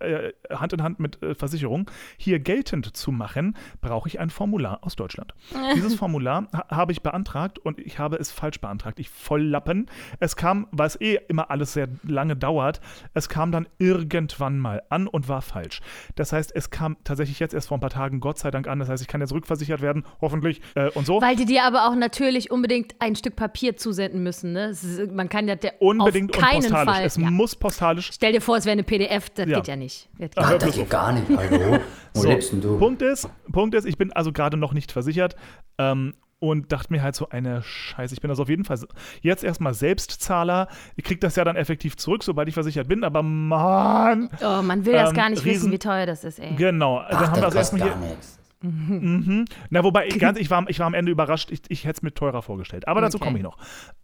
äh, 0.00 0.32
Hand 0.50 0.72
in 0.72 0.82
Hand 0.82 1.00
mit 1.00 1.22
äh, 1.22 1.34
Versicherung 1.34 1.90
hier 2.16 2.38
geltend 2.38 2.96
zu 2.96 3.12
machen, 3.12 3.56
brauche 3.80 4.08
ich 4.08 4.20
ein 4.20 4.30
Formular 4.30 4.78
aus 4.82 4.96
Deutschland. 4.96 5.34
Dieses 5.74 5.94
Formular 5.94 6.48
ha 6.52 6.66
habe 6.70 6.92
ich 6.92 7.02
beantragt 7.02 7.58
und 7.58 7.78
ich 7.78 7.98
habe 7.98 8.16
es 8.16 8.30
falsch 8.30 8.60
beantragt. 8.60 8.98
Ich 9.00 9.08
Volllappen. 9.10 9.86
Es 10.20 10.36
kam, 10.36 10.66
weil 10.72 10.86
es 10.88 11.00
eh 11.00 11.18
immer 11.28 11.50
alles 11.50 11.72
sehr 11.72 11.88
lange 12.02 12.36
dauert, 12.36 12.80
es 13.14 13.28
kam 13.28 13.52
dann 13.52 13.66
irgendwann 13.78 14.58
mal 14.58 14.82
an 14.90 15.06
und 15.06 15.28
war 15.28 15.42
falsch. 15.42 15.80
Das 16.14 16.32
heißt, 16.32 16.54
es 16.54 16.70
kam 16.70 16.96
tatsächlich 17.04 17.38
jetzt 17.40 17.54
erst 17.54 17.68
vor 17.68 17.76
ein 17.78 17.80
paar 17.80 17.90
Tagen 17.90 18.20
Gott 18.20 18.38
sei 18.38 18.50
Dank 18.50 18.68
an. 18.68 18.78
Das 18.78 18.88
heißt, 18.88 19.02
ich 19.02 19.08
kann 19.08 19.20
jetzt 19.20 19.32
rückversichert 19.32 19.80
werden, 19.80 20.04
hoffentlich 20.20 20.60
äh, 20.74 20.90
und 20.90 21.06
so. 21.06 21.20
Weil 21.20 21.36
die 21.36 21.44
dir 21.46 21.64
aber 21.64 21.88
auch 21.88 21.94
natürlich 21.94 22.50
unbedingt 22.50 22.94
ein 22.98 23.16
Stück 23.16 23.36
Papier 23.36 23.76
zusenden 23.76 24.22
müssen. 24.22 24.52
Ne? 24.52 24.66
Ist- 24.70 25.12
Man 25.12 25.28
kann 25.28 25.48
ja 25.48 25.56
der 25.56 25.80
Unbedingt 25.80 26.30
auf 26.36 26.38
und 26.38 26.44
keinen 26.44 26.60
postalisch. 26.62 26.94
Fall. 26.94 27.04
Es 27.04 27.16
ja. 27.16 27.30
muss 27.30 27.54
postalisch 27.56 28.10
Stell 28.12 28.32
dir 28.32 28.40
vor, 28.40 28.56
es 28.56 28.64
wäre 28.64 28.72
eine 28.72 28.82
PDF, 28.82 29.30
das 29.30 29.48
Ja. 29.48 29.56
geht 29.58 29.68
ja 29.68 29.75
nicht. 29.76 30.08
Das 30.18 30.30
geht 30.30 30.38
Ah, 30.38 30.42
Ach, 30.54 30.58
das 30.58 30.74
geht 30.74 30.90
gar 30.90 31.12
nicht. 31.12 31.26
Hallo? 31.36 31.78
Wo 32.14 32.20
So, 32.22 32.28
lebst 32.28 32.52
denn 32.52 32.60
du? 32.60 32.78
Punkt 32.78 33.02
ist, 33.02 33.28
Punkt 33.52 33.74
ist, 33.74 33.84
ich 33.86 33.98
bin 33.98 34.12
also 34.12 34.32
gerade 34.32 34.56
noch 34.56 34.72
nicht 34.72 34.90
versichert 34.92 35.36
ähm, 35.78 36.14
und 36.38 36.70
dachte 36.72 36.92
mir 36.92 37.02
halt 37.02 37.14
so 37.14 37.28
eine 37.30 37.62
Scheiße. 37.62 38.14
Ich 38.14 38.20
bin 38.20 38.30
also 38.30 38.42
auf 38.42 38.48
jeden 38.48 38.64
Fall 38.64 38.78
jetzt 39.22 39.42
erstmal 39.44 39.72
Selbstzahler. 39.74 40.68
Ich 40.96 41.04
kriege 41.04 41.20
das 41.20 41.36
ja 41.36 41.44
dann 41.44 41.56
effektiv 41.56 41.96
zurück, 41.96 42.22
sobald 42.24 42.48
ich 42.48 42.54
versichert 42.54 42.88
bin, 42.88 43.04
aber 43.04 43.22
Mann. 43.22 44.28
Oh, 44.42 44.62
man 44.62 44.84
will 44.84 44.92
das 44.94 45.10
Ähm, 45.10 45.16
gar 45.16 45.30
nicht 45.30 45.44
Riesen- 45.44 45.62
wissen, 45.62 45.72
wie 45.72 45.78
teuer 45.78 46.06
das 46.06 46.24
ist, 46.24 46.38
ey. 46.38 46.54
Genau. 46.56 46.98
Ach, 46.98 47.08
dann 47.10 47.18
haben 47.18 47.34
wir 47.36 47.42
das 47.42 47.44
also 47.44 47.58
erstmal 47.58 47.88
gar 47.88 47.98
hier. 47.98 48.08
nichts. 48.08 48.38
Mhm. 48.66 49.44
Na, 49.70 49.84
wobei, 49.84 50.08
ganz, 50.18 50.38
ich, 50.38 50.50
war, 50.50 50.68
ich 50.68 50.78
war 50.78 50.86
am 50.86 50.94
Ende 50.94 51.12
überrascht, 51.12 51.50
ich, 51.50 51.62
ich 51.68 51.84
hätte 51.84 51.98
es 51.98 52.02
mir 52.02 52.12
teurer 52.12 52.42
vorgestellt. 52.42 52.88
Aber 52.88 53.00
dazu 53.00 53.16
Okay. 53.16 53.24
komme 53.26 53.38
ich 53.38 53.44
noch. 53.44 53.58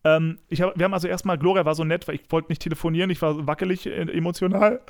Ähm, 0.05 0.38
ich 0.49 0.62
hab, 0.62 0.76
wir 0.79 0.85
haben 0.85 0.94
also 0.94 1.09
erstmal, 1.09 1.38
Gloria 1.38 1.64
war 1.64 1.75
so 1.75 1.85
nett, 1.85 2.09
weil 2.09 2.17
ich 2.17 2.23
wollte 2.31 2.50
nicht 2.50 2.62
telefonieren, 2.62 3.11
ich 3.11 3.20
war 3.23 3.47
wackelig 3.47 3.87
äh, 3.87 4.03
emotional. 4.11 4.81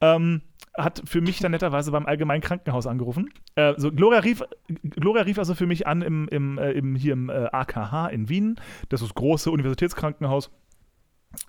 Ähm, 0.00 0.42
hat 0.76 1.02
für 1.04 1.20
mich 1.20 1.38
dann 1.38 1.52
netterweise 1.52 1.92
beim 1.92 2.06
allgemeinen 2.06 2.40
Krankenhaus 2.40 2.86
angerufen. 2.86 3.30
Äh, 3.54 3.74
so, 3.76 3.92
Gloria, 3.92 4.18
rief, 4.20 4.42
Gloria 4.82 5.22
rief 5.22 5.38
also 5.38 5.54
für 5.54 5.66
mich 5.66 5.86
an 5.86 6.02
im, 6.02 6.28
im, 6.28 6.58
äh, 6.58 6.72
im, 6.72 6.96
hier 6.96 7.12
im 7.12 7.30
äh, 7.30 7.46
AKH 7.52 8.08
in 8.08 8.28
Wien. 8.28 8.56
Das 8.88 9.00
ist 9.00 9.10
das 9.10 9.14
große 9.14 9.50
Universitätskrankenhaus. 9.50 10.50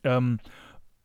Ähm, 0.04 0.40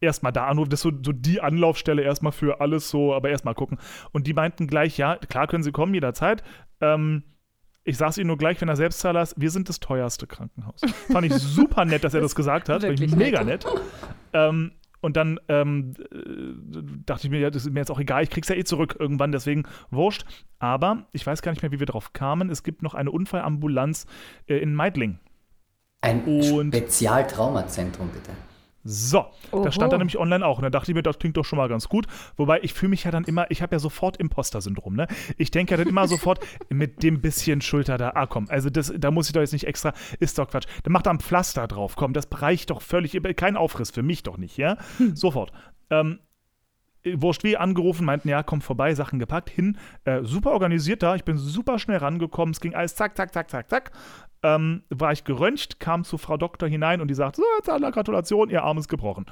erstmal 0.00 0.32
da 0.32 0.47
anrufen, 0.47 0.70
das 0.70 0.81
ist 0.81 0.82
so, 0.85 0.93
so 1.05 1.12
die 1.12 1.41
Anlaufstelle 1.41 2.02
erstmal 2.02 2.32
für 2.32 2.61
alles 2.61 2.88
so, 2.91 3.14
aber 3.14 3.31
erstmal 3.31 3.55
gucken. 3.55 3.79
Und 4.12 4.26
die 4.26 4.35
meinten 4.35 4.67
gleich, 4.67 4.97
ja, 4.99 5.17
klar 5.17 5.47
können 5.47 5.62
sie 5.62 5.73
kommen 5.73 5.94
jederzeit. 5.94 6.43
Ähm, 6.81 7.25
ich 7.85 7.97
sag's 7.97 8.19
Ihnen 8.19 8.26
nur 8.29 8.37
gleich, 8.38 8.61
wenn 8.61 8.69
er 8.69 8.76
Selbstzahler 8.76 9.23
ist, 9.23 9.35
wir 9.41 9.50
sind 9.50 9.69
das 9.69 9.81
teuerste 9.81 10.26
Krankenhaus. 10.26 10.81
Fand 11.12 11.26
ich 11.26 11.35
super 11.35 11.85
nett, 11.85 12.05
dass 12.05 12.14
er 12.14 12.20
das 12.20 12.35
gesagt 12.35 12.69
hat. 12.69 12.82
Fand 12.82 12.94
ich 12.94 13.00
Wirklich 13.00 13.17
mega 13.17 13.43
nett. 13.43 13.67
Ähm, 14.32 14.73
und 15.00 15.17
dann 15.17 15.41
ähm, 15.49 15.94
äh, 16.12 16.82
dachte 17.06 17.26
ich 17.26 17.31
mir, 17.31 17.41
ja, 17.41 17.50
das 17.50 17.64
ist 17.64 17.73
mir 17.73 17.81
jetzt 17.81 17.91
auch 17.91 17.99
egal, 17.99 18.23
ich 18.23 18.29
krieg's 18.31 18.49
ja 18.49 18.55
eh 18.55 18.64
zurück 18.64 18.97
irgendwann, 18.99 19.32
deswegen 19.32 19.64
wurscht. 19.91 20.25
Aber 20.58 21.06
ich 21.12 21.26
weiß 21.26 21.41
gar 21.41 21.52
nicht 21.52 21.62
mehr, 21.62 21.73
wie 21.73 21.79
wir 21.81 21.87
drauf 21.87 22.12
kamen. 22.12 22.50
Es 22.50 22.62
gibt 22.62 22.82
noch 22.82 22.93
eine 22.94 23.11
Unfallambulanz 23.11 24.06
äh, 24.47 24.56
in 24.58 24.75
Meidling. 24.75 25.19
Ein 26.02 26.23
Und- 26.25 26.75
Spezialtraumazentrum, 26.75 28.08
bitte. 28.11 28.31
So, 28.82 29.27
Oho. 29.53 29.65
das 29.65 29.75
stand 29.75 29.93
da 29.93 29.99
nämlich 29.99 30.19
online 30.19 30.44
auch. 30.44 30.59
Und 30.59 30.62
da 30.62 30.71
dachte 30.71 30.91
ich 30.91 30.94
mir, 30.94 31.03
das 31.03 31.19
klingt 31.19 31.37
doch 31.37 31.44
schon 31.44 31.59
mal 31.59 31.69
ganz 31.69 31.88
gut. 31.88 32.06
Wobei 32.37 32.61
ich 32.62 32.73
fühle 32.73 32.91
mich 32.91 33.05
ja 33.05 33.11
dann 33.11 33.25
immer, 33.25 33.50
ich 33.50 33.61
habe 33.62 33.75
ja 33.75 33.79
sofort 33.79 34.17
Imposter-Syndrom, 34.17 34.94
ne? 34.97 35.06
Ich 35.37 35.50
denke 35.50 35.73
ja 35.73 35.77
dann 35.77 35.88
immer 35.88 36.09
sofort 36.09 36.41
mit 36.71 37.03
dem 37.03 37.21
bisschen 37.21 37.61
Schulter 37.61 37.99
da, 37.99 38.12
ah 38.15 38.27
komm, 38.27 38.47
also 38.49 38.71
das, 38.71 38.93
da 38.97 39.11
muss 39.11 39.27
ich 39.27 39.32
doch 39.32 39.41
jetzt 39.41 39.53
nicht 39.53 39.67
extra, 39.67 39.93
ist 40.19 40.38
doch 40.38 40.49
Quatsch. 40.50 40.67
Dann 40.82 40.93
macht 40.93 41.06
da 41.06 41.11
ein 41.11 41.21
Pflaster 41.21 41.67
drauf, 41.67 41.97
komm, 41.97 42.12
das 42.12 42.29
reicht 42.32 42.71
doch 42.71 42.81
völlig, 42.81 43.19
kein 43.37 43.56
Aufriss 43.56 43.91
für 43.91 44.03
mich 44.03 44.23
doch 44.23 44.38
nicht, 44.38 44.56
ja? 44.56 44.77
Sofort. 45.15 45.53
Ähm, 45.91 46.21
Wurscht 47.03 47.44
wie 47.44 47.56
angerufen, 47.56 48.05
meinten, 48.05 48.29
ja, 48.29 48.43
komm 48.43 48.61
vorbei, 48.61 48.94
Sachen 48.94 49.19
gepackt, 49.19 49.49
hin, 49.49 49.79
äh, 50.05 50.23
super 50.23 50.50
organisiert 50.50 51.03
da, 51.03 51.15
ich 51.15 51.25
bin 51.25 51.38
super 51.38 51.79
schnell 51.79 51.97
rangekommen, 51.97 52.53
es 52.53 52.61
ging 52.61 52.75
alles 52.75 52.94
zack, 52.94 53.17
zack, 53.17 53.33
zack, 53.33 53.49
zack, 53.49 53.71
zack. 53.71 53.93
Ähm, 54.42 54.82
war 54.88 55.12
ich 55.12 55.25
geröntgt, 55.25 55.81
kam 55.81 56.02
zu 56.04 56.16
Frau 56.16 56.37
Doktor 56.38 56.66
hinein 56.69 57.00
und 57.02 57.08
die 57.08 57.14
sagt, 57.14 57.37
so, 57.37 57.42
Zahler, 57.62 57.90
Gratulation, 57.92 58.48
ihr 58.50 58.62
Arm 58.62 58.78
ist 58.78 58.88
gebrochen. 58.88 59.26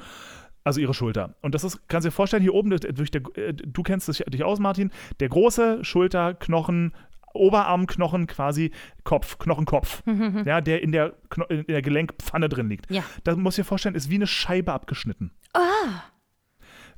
Also 0.65 0.81
ihre 0.81 0.93
Schulter. 0.93 1.35
Und 1.41 1.55
das 1.55 1.65
ist, 1.65 1.89
kannst 1.89 2.05
du 2.05 2.09
dir 2.11 2.15
vorstellen, 2.15 2.43
hier 2.43 2.53
oben, 2.53 2.69
durch 2.71 3.11
der, 3.11 3.23
äh, 3.37 3.55
du 3.55 3.83
kennst 3.83 4.09
das 4.09 4.19
dich 4.19 4.45
aus, 4.45 4.59
Martin, 4.59 4.91
der 5.21 5.31
große 5.31 5.83
Schulterknochen, 5.83 6.93
Oberarmknochen 7.33 8.27
quasi 8.27 8.73
Kopf, 9.05 9.39
Knochenkopf, 9.39 10.03
ja, 10.45 10.61
der 10.61 10.83
in 10.83 10.93
der, 10.93 11.15
Kno 11.31 11.45
in 11.47 11.65
der 11.67 11.81
Gelenkpfanne 11.83 12.49
drin 12.51 12.69
liegt. 12.69 12.91
Ja. 12.91 13.03
Das 13.25 13.37
muss 13.37 13.55
ich 13.57 13.65
dir 13.65 13.69
vorstellen, 13.69 13.95
ist 13.95 14.11
wie 14.11 14.17
eine 14.17 14.27
Scheibe 14.27 14.73
abgeschnitten. 14.75 15.31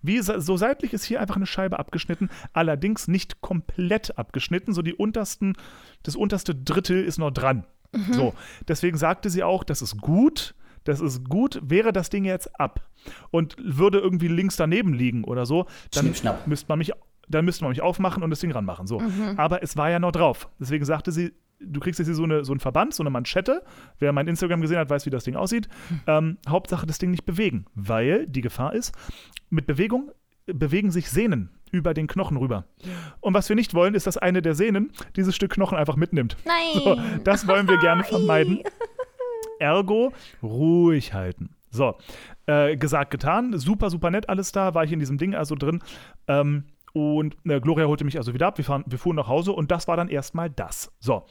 Wie, 0.03 0.19
se- 0.21 0.41
so 0.41 0.57
seitlich 0.57 0.93
ist 0.95 1.05
hier 1.05 1.21
einfach 1.21 1.37
eine 1.37 1.47
Scheibe 1.47 1.79
abgeschnitten, 1.79 2.31
allerdings 2.55 3.07
nicht 3.07 3.41
komplett 3.43 4.17
abgeschnitten, 4.19 4.73
so 4.73 4.83
die 4.83 4.95
untersten, 4.95 5.55
das 6.03 6.17
unterste 6.17 6.55
Drittel 6.55 7.05
ist 7.05 7.19
noch 7.19 7.31
dran. 7.31 7.67
So, 8.13 8.35
deswegen 8.69 8.97
sagte 8.97 9.31
sie 9.31 9.43
auch, 9.43 9.65
das 9.65 9.83
ist 9.83 10.01
gut, 10.01 10.55
das 10.85 11.01
ist 11.01 11.29
gut, 11.29 11.61
wäre 11.63 11.93
das 11.93 12.11
Ding 12.11 12.25
jetzt 12.25 12.59
ab 12.59 12.89
und 13.31 13.57
würde 13.59 13.99
irgendwie 13.99 14.29
links 14.29 14.57
daneben 14.57 14.95
liegen 14.95 15.25
oder 15.25 15.47
so, 15.47 15.67
dann 15.93 16.07
müsste 16.47 16.69
man 16.69 16.79
mich, 16.79 16.93
dann 17.29 17.45
müsste 17.45 17.65
man 17.65 17.71
mich 17.71 17.83
aufmachen 17.83 18.23
und 18.23 18.31
das 18.31 18.41
Ding 18.41 18.53
ranmachen. 18.53 18.87
So. 18.87 19.03
Aber 19.37 19.63
es 19.63 19.77
war 19.77 19.91
ja 19.91 19.99
noch 19.99 20.13
drauf. 20.13 20.49
Deswegen 20.59 20.85
sagte 20.85 21.13
sie, 21.13 21.33
du 21.61 21.81
kriegst 21.81 21.99
jetzt 21.99 22.09
hier 22.09 22.15
so, 22.15 22.25
eine, 22.25 22.45
so 22.45 22.53
einen 22.53 22.61
Verband, 22.61 22.95
so 22.95 23.03
eine 23.03 23.11
Manschette. 23.11 23.63
Wer 23.99 24.13
mein 24.13 24.29
Instagram 24.29 24.61
gesehen 24.61 24.79
hat, 24.79 24.91
weiß, 24.91 25.07
wie 25.07 25.11
das 25.11 25.25
Ding 25.25 25.37
aussieht. 25.37 25.69
Ähm, 26.07 26.39
Hauptsache 26.49 26.87
das 26.87 26.99
Ding 26.99 27.11
nicht 27.11 27.25
bewegen, 27.25 27.67
weil 27.75 28.27
die 28.27 28.41
Gefahr 28.41 28.73
ist, 28.73 28.95
mit 29.51 29.67
Bewegung 29.67 30.11
bewegen 30.47 30.91
sich 30.91 31.11
Sehnen 31.11 31.51
über 31.71 31.95
den 31.95 32.07
Knochen 32.07 32.37
rüber. 32.37 32.65
Und 33.21 33.35
was 33.35 33.49
wir 33.49 33.57
nicht 33.57 33.75
wollen, 33.75 33.95
ist, 33.95 34.07
dass 34.07 34.19
eine 34.19 34.43
der 34.43 34.55
Sehnen 34.55 34.91
dieses 35.17 35.37
Stück 35.37 35.53
Knochen 35.53 35.79
einfach 35.79 35.97
mitnimmt. 35.97 36.37
Nein. 36.45 36.83
So, 36.83 37.01
das 37.25 37.47
wollen 37.47 37.69
wir 37.69 37.79
gerne 37.79 38.05
vermeiden. 38.05 38.61
Ergo, 39.59 40.13
ruhig 40.43 41.13
halten. 41.13 41.51
So, 41.71 41.97
äh, 42.47 42.77
gesagt, 42.77 43.11
getan. 43.11 43.57
Super, 43.59 43.91
super 43.91 44.11
nett 44.11 44.29
alles 44.29 44.53
da. 44.53 44.75
War 44.75 44.85
ich 44.85 44.93
in 44.93 44.99
diesem 44.99 45.19
Ding 45.19 45.35
also 45.35 45.55
drin. 45.55 45.83
Ähm, 46.27 46.65
und 46.93 47.37
äh, 47.45 47.61
Gloria 47.61 47.87
holte 47.87 48.05
mich 48.05 48.17
also 48.17 48.35
wieder 48.35 48.49
ab. 48.49 48.59
Wir, 48.59 48.65
fahren, 48.65 48.85
wir 48.87 48.99
fuhren 48.99 49.17
nach 49.17 49.29
Hause 49.29 49.53
und 49.53 49.71
das 49.71 49.87
war 49.87 49.97
dann 49.97 50.09
erstmal 50.09 50.51
das. 50.51 50.93
So, 50.99 51.27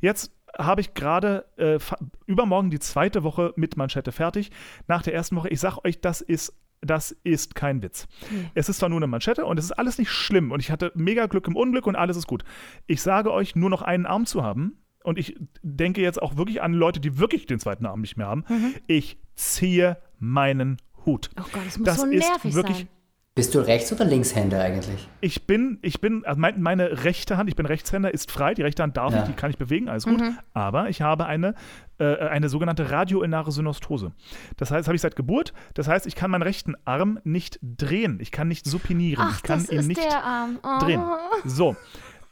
jetzt 0.00 0.32
habe 0.58 0.80
ich 0.80 0.94
gerade 0.94 1.44
äh, 1.56 1.78
übermorgen 2.26 2.70
die 2.70 2.78
zweite 2.78 3.22
Woche 3.22 3.52
mit 3.56 3.76
Manschette 3.76 4.12
fertig. 4.12 4.50
Nach 4.88 5.02
der 5.02 5.14
ersten 5.14 5.36
Woche, 5.36 5.48
ich 5.48 5.60
sag 5.60 5.84
euch, 5.84 6.00
das 6.00 6.20
ist 6.20 6.54
das 6.84 7.12
ist 7.24 7.54
kein 7.54 7.82
Witz. 7.82 8.06
Es 8.54 8.68
ist 8.68 8.78
zwar 8.78 8.88
nur 8.88 8.98
eine 8.98 9.06
Manschette 9.06 9.44
und 9.44 9.58
es 9.58 9.66
ist 9.66 9.72
alles 9.72 9.98
nicht 9.98 10.10
schlimm 10.10 10.52
und 10.52 10.60
ich 10.60 10.70
hatte 10.70 10.92
mega 10.94 11.26
Glück 11.26 11.46
im 11.46 11.56
Unglück 11.56 11.86
und 11.86 11.96
alles 11.96 12.16
ist 12.16 12.26
gut. 12.26 12.44
Ich 12.86 13.02
sage 13.02 13.32
euch, 13.32 13.56
nur 13.56 13.70
noch 13.70 13.82
einen 13.82 14.06
Arm 14.06 14.26
zu 14.26 14.42
haben 14.42 14.78
und 15.02 15.18
ich 15.18 15.36
denke 15.62 16.00
jetzt 16.00 16.20
auch 16.20 16.36
wirklich 16.36 16.62
an 16.62 16.72
Leute, 16.72 17.00
die 17.00 17.18
wirklich 17.18 17.46
den 17.46 17.58
zweiten 17.58 17.86
Arm 17.86 18.00
nicht 18.00 18.16
mehr 18.16 18.26
haben. 18.26 18.44
Ich 18.86 19.18
ziehe 19.34 19.98
meinen 20.18 20.78
Hut. 21.04 21.30
Oh 21.38 21.42
Gott, 21.52 21.66
das 21.66 21.78
muss 21.78 21.86
Das 21.86 22.00
so 22.00 22.06
ist 22.06 22.28
nervig 22.28 22.54
wirklich 22.54 22.76
sein. 22.78 22.88
Bist 23.36 23.52
du 23.52 23.58
Rechts- 23.58 23.92
oder 23.92 24.04
Linkshänder 24.04 24.60
eigentlich? 24.60 25.08
Ich 25.20 25.44
bin, 25.44 25.80
ich 25.82 26.00
bin, 26.00 26.24
also 26.24 26.40
mein, 26.40 26.62
meine 26.62 27.02
rechte 27.02 27.36
Hand, 27.36 27.48
ich 27.48 27.56
bin 27.56 27.66
Rechtshänder, 27.66 28.14
ist 28.14 28.30
frei. 28.30 28.54
Die 28.54 28.62
rechte 28.62 28.84
Hand 28.84 28.96
darf 28.96 29.12
Ja. 29.12 29.22
ich, 29.22 29.28
die 29.28 29.32
kann 29.32 29.50
ich 29.50 29.58
bewegen, 29.58 29.88
alles 29.88 30.04
gut. 30.04 30.22
Aber 30.52 30.88
ich 30.88 31.02
habe 31.02 31.26
eine, 31.26 31.56
äh, 31.98 32.16
eine 32.16 32.48
sogenannte 32.48 32.92
radioinare 32.92 33.50
Synostose. 33.50 34.12
Das 34.56 34.70
heißt, 34.70 34.80
das 34.82 34.86
habe 34.86 34.94
ich 34.94 35.02
seit 35.02 35.16
Geburt. 35.16 35.52
Das 35.74 35.88
heißt, 35.88 36.06
ich 36.06 36.14
kann 36.14 36.30
meinen 36.30 36.42
rechten 36.42 36.76
Arm 36.84 37.18
nicht 37.24 37.58
drehen. 37.60 38.20
Ich 38.20 38.30
kann 38.30 38.46
nicht 38.46 38.66
supinieren. 38.66 39.26
Ach, 39.28 39.36
ich 39.38 39.42
kann 39.42 39.58
das 39.58 39.68
ihn 39.68 39.80
ist 39.80 39.88
nicht 39.88 40.04
der 40.04 40.22
Arm. 40.22 40.60
Oh. 40.62 40.78
drehen. 40.84 41.02
So. 41.44 41.74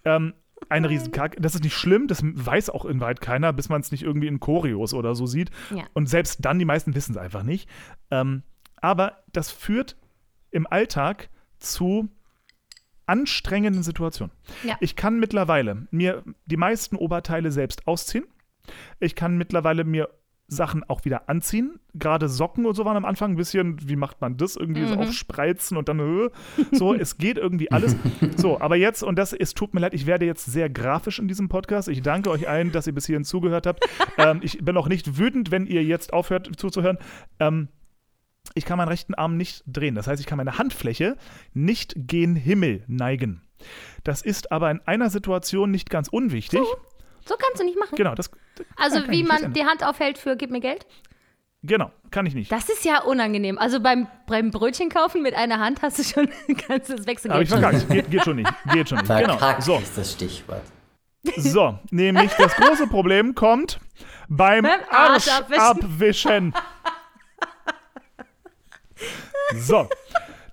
Ähm, 0.05 0.35
eine 0.69 0.89
Riesenkack. 0.89 1.35
Das 1.41 1.57
ist 1.57 1.65
nicht 1.65 1.75
schlimm, 1.77 2.07
das 2.07 2.23
weiß 2.23 2.71
auch 2.71 2.85
in 2.85 3.01
weit 3.01 3.21
keiner, 3.21 3.53
bis 3.53 3.69
man 3.69 3.81
es 3.81 3.91
nicht 3.91 4.05
irgendwie 4.05 4.29
in 4.29 4.39
Choreos 4.39 4.95
oder 4.95 5.17
so 5.17 5.27
sieht. 5.27 5.51
Ja. 5.75 5.83
Und 5.95 6.09
selbst 6.09 6.45
dann, 6.45 6.61
die 6.61 6.65
meisten 6.65 6.95
wissen 6.95 7.11
es 7.11 7.19
einfach 7.19 7.43
nicht. 7.43 7.69
Ähm, 8.13 8.45
aber 8.81 9.25
das 9.33 9.51
führt 9.51 9.97
im 10.53 10.67
Alltag 10.67 11.29
zu 11.59 12.09
anstrengenden 13.07 13.83
Situationen. 13.83 14.33
Ja. 14.63 14.77
Ich 14.81 14.97
kann 14.97 15.19
mittlerweile 15.19 15.87
mir 15.91 16.23
die 16.47 16.57
meisten 16.57 16.97
Oberteile 16.97 17.51
selbst 17.51 17.87
ausziehen. 17.87 18.25
Ich 19.01 19.17
kann 19.17 19.37
mittlerweile 19.37 19.85
mir 19.85 20.09
Sachen 20.47 20.85
auch 20.85 21.05
wieder 21.05 21.29
anziehen. 21.29 21.81
Gerade 21.95 22.29
Socken 22.29 22.67
und 22.67 22.75
so 22.75 22.85
waren 22.85 22.97
am 22.97 23.05
Anfang 23.05 23.33
ein 23.33 23.37
bisschen, 23.37 23.89
wie 23.89 23.97
macht 23.97 24.21
man 24.21 24.37
das? 24.37 24.57
Irgendwie 24.57 24.87
so 24.87 24.95
aufspreizen 24.95 25.77
und 25.77 25.89
dann 25.89 25.99
äh, 25.99 26.31
so, 26.71 26.95
es 26.99 27.17
geht 27.17 27.39
irgendwie 27.39 27.73
alles. 27.73 27.97
So, 28.37 28.61
aber 28.61 28.77
jetzt, 28.77 29.03
und 29.03 29.17
das, 29.17 29.33
es 29.33 29.55
tut 29.55 29.75
mir 29.75 29.81
leid, 29.81 29.95
ich 29.95 30.07
werde 30.07 30.27
jetzt 30.27 30.45
sehr 30.45 30.69
grafisch 30.69 31.19
in 31.19 31.27
diesem 31.27 31.49
Podcast. 31.49 31.89
Ich 31.89 32.03
danke 32.03 32.31
euch 32.31 32.49
allen, 32.49 32.71
dass 32.71 32.87
ihr 32.87 32.95
bis 32.95 33.07
hierhin 33.07 33.25
zugehört 33.25 33.67
habt. 33.67 33.85
ähm, 34.19 34.41
ich 34.43 34.59
bin 34.59 34.77
auch 34.77 34.89
nicht 34.89 35.19
wütend, 35.19 35.51
wenn 35.51 35.67
ihr 35.67 35.83
jetzt 35.83 36.13
aufhört 36.13 36.51
zuzuhören. 36.57 36.99
Ähm, 37.41 37.69
ich 38.55 38.65
kann 38.65 38.77
meinen 38.79 38.89
rechten 38.89 39.15
Arm 39.15 39.37
nicht 39.37 39.63
drehen. 39.67 39.95
Das 39.95 40.07
heißt, 40.07 40.21
ich 40.21 40.27
kann 40.27 40.37
meine 40.37 40.59
Handfläche 40.59 41.17
nicht 41.55 41.95
gen 41.97 42.35
Himmel 42.37 42.85
neigen. 42.87 43.43
Das 44.05 44.23
ist 44.23 44.51
aber 44.53 44.71
in 44.71 44.81
einer 44.87 45.11
Situation 45.11 45.71
nicht 45.71 45.89
ganz 45.91 46.09
unwichtig. 46.09 46.61
So 47.25 47.37
kannst 47.39 47.61
du 47.61 47.65
nicht 47.65 47.79
machen. 47.79 47.95
Genau, 47.97 48.15
das 48.15 48.31
Also 48.77 49.01
kann 49.03 49.11
wie 49.13 49.23
man 49.23 49.41
nicht 49.43 49.57
die 49.57 49.65
Hand 49.65 49.85
aufhält 49.85 50.19
für 50.19 50.37
Gib 50.37 50.51
mir 50.51 50.61
Geld. 50.61 50.87
genau, 51.63 51.93
kann 52.11 52.27
ich 52.27 52.35
nicht. 52.35 52.51
Das 52.51 52.69
ist 52.69 52.85
ja 52.85 53.03
unangenehm. 53.03 53.59
Also 53.59 53.79
beim, 53.81 54.09
beim 54.27 54.51
Brötchen 54.51 54.89
kaufen 54.89 55.23
mit 55.23 55.35
einer 55.35 55.61
Hand 55.61 55.81
hast 55.83 55.99
du 56.01 56.03
schon, 56.05 56.29
kannst 56.67 56.91
du 56.91 56.97
das 56.97 57.07
Wechselgeld 57.07 57.33
Aber 57.35 57.43
ich 57.43 57.49
verkackt. 57.49 57.89
Geht, 57.89 58.11
geht 58.11 58.25
schon 58.25 58.37
nicht. 58.37 58.53
Geht 58.73 58.89
schon 58.89 58.99
nicht. 58.99 59.09
Genau. 59.09 59.39
So, 59.61 59.79
ist 59.79 59.97
das 59.97 60.13
Stichwort. 60.13 60.63
so, 61.37 61.79
nämlich 61.93 62.33
das 62.33 62.53
große 62.57 62.89
Problem 62.89 63.37
kommt 63.37 63.79
beim 64.29 64.65
Beim 64.65 64.81
Arsch 64.91 65.29
Arsch 65.29 65.53
abwischen. 65.53 66.53
So. 69.57 69.89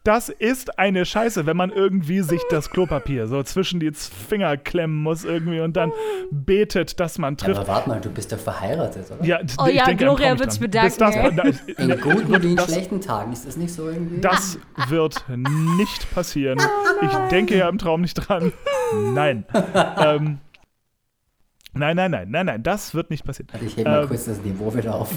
Das 0.05 0.29
ist 0.29 0.79
eine 0.79 1.05
Scheiße, 1.05 1.45
wenn 1.45 1.57
man 1.57 1.71
irgendwie 1.71 2.21
sich 2.21 2.41
das 2.49 2.69
Klopapier 2.69 3.27
so 3.27 3.43
zwischen 3.43 3.81
die 3.81 3.91
Finger 3.91 4.55
klemmen 4.55 4.95
muss 4.95 5.25
irgendwie 5.25 5.59
und 5.59 5.75
dann 5.75 5.91
betet, 6.31 7.01
dass 7.01 7.17
man 7.17 7.35
trifft. 7.35 7.59
Aber 7.59 7.67
warte 7.67 7.89
mal, 7.89 7.99
du 8.01 8.09
bist 8.09 8.31
doch 8.31 8.39
verheiratet, 8.39 9.11
oder? 9.11 9.23
Ja, 9.25 9.39
Oh 9.59 9.65
ich 9.67 9.75
ja, 9.75 9.85
denke, 9.85 10.05
Gloria 10.05 10.33
ich 10.33 10.39
wird's 10.39 10.57
dran. 10.57 10.69
bedanken, 10.71 11.35
Das, 11.35 11.65
das, 11.65 11.77
In 11.77 12.01
guten 12.01 12.41
wie 12.43 12.49
in 12.51 12.55
das- 12.55 12.71
schlechten 12.71 13.01
Tagen. 13.01 13.33
Ist 13.33 13.45
das 13.45 13.57
nicht 13.57 13.73
so 13.73 13.89
irgendwie? 13.89 14.21
Das 14.21 14.57
wird 14.87 15.21
nicht 15.27 16.09
passieren. 16.15 16.59
Ich 17.01 17.13
denke 17.29 17.57
ja 17.57 17.67
im 17.67 17.77
Traum 17.77 18.01
nicht 18.01 18.15
dran. 18.15 18.53
Nein. 19.13 19.45
Ähm, 19.97 20.39
nein, 21.73 21.95
nein, 21.97 22.09
nein, 22.11 22.27
nein, 22.31 22.45
nein, 22.45 22.63
das 22.63 22.95
wird 22.95 23.09
nicht 23.09 23.25
passieren. 23.25 23.49
Warte, 23.51 23.65
ich 23.65 23.75
hebe 23.77 23.89
mal 23.89 24.03
Ähm, 24.03 24.07
kurz 24.07 24.25
das 24.25 24.41
Niveau 24.41 24.73
wieder 24.73 24.95
auf. 24.95 25.09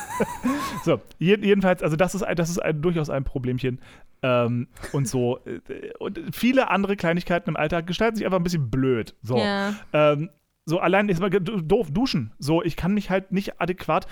So, 0.84 1.00
je- 1.18 1.38
jedenfalls, 1.40 1.82
also 1.82 1.96
das 1.96 2.14
ist, 2.14 2.22
ein, 2.22 2.36
das 2.36 2.50
ist 2.50 2.58
ein, 2.58 2.80
durchaus 2.82 3.10
ein 3.10 3.24
Problemchen. 3.24 3.80
Ähm, 4.22 4.68
und 4.92 5.08
so. 5.08 5.38
äh, 5.44 5.92
Und 5.98 6.20
viele 6.32 6.70
andere 6.70 6.96
Kleinigkeiten 6.96 7.50
im 7.50 7.56
Alltag 7.56 7.86
gestalten 7.86 8.16
sich 8.16 8.24
einfach 8.24 8.38
ein 8.38 8.44
bisschen 8.44 8.70
blöd. 8.70 9.14
So. 9.22 9.36
Ja. 9.38 9.74
Ähm, 9.92 10.30
so 10.64 10.78
allein 10.80 11.08
ist 11.08 11.20
mal 11.20 11.30
doof 11.30 11.90
duschen. 11.90 12.32
So, 12.38 12.62
ich 12.62 12.76
kann 12.76 12.94
mich 12.94 13.10
halt 13.10 13.30
nicht 13.32 13.60
adäquat 13.60 14.06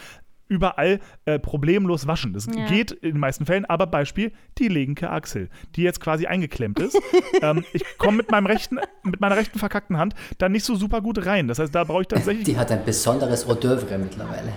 überall 0.48 1.00
äh, 1.24 1.38
problemlos 1.38 2.06
waschen. 2.06 2.32
Das 2.32 2.46
Ja. 2.46 2.66
geht 2.66 2.92
in 2.92 3.12
den 3.12 3.18
meisten 3.20 3.46
Fällen, 3.46 3.64
aber 3.64 3.86
Beispiel 3.86 4.32
die 4.58 4.68
linke 4.68 5.10
Achsel, 5.10 5.48
die 5.76 5.82
jetzt 5.82 6.00
quasi 6.00 6.26
eingeklemmt 6.26 6.78
ist. 6.80 6.98
ähm, 7.42 7.64
ich 7.72 7.82
komme 7.98 8.18
mit 8.18 8.30
meinem 8.30 8.46
rechten, 8.46 8.78
mit 9.02 9.20
meiner 9.20 9.36
rechten 9.36 9.58
verkackten 9.58 9.96
Hand 9.98 10.14
da 10.38 10.48
nicht 10.48 10.64
so 10.64 10.74
super 10.74 11.00
gut 11.00 11.24
rein. 11.26 11.48
Das 11.48 11.58
heißt, 11.58 11.74
da 11.74 11.84
brauche 11.84 12.02
ich 12.02 12.08
tatsächlich 12.08 12.44
Die 12.44 12.58
hat 12.58 12.70
ein 12.70 12.84
besonderes 12.84 13.46
Hors 13.46 13.58
d'oeuvre 13.58 13.98
mittlerweile. 13.98 14.52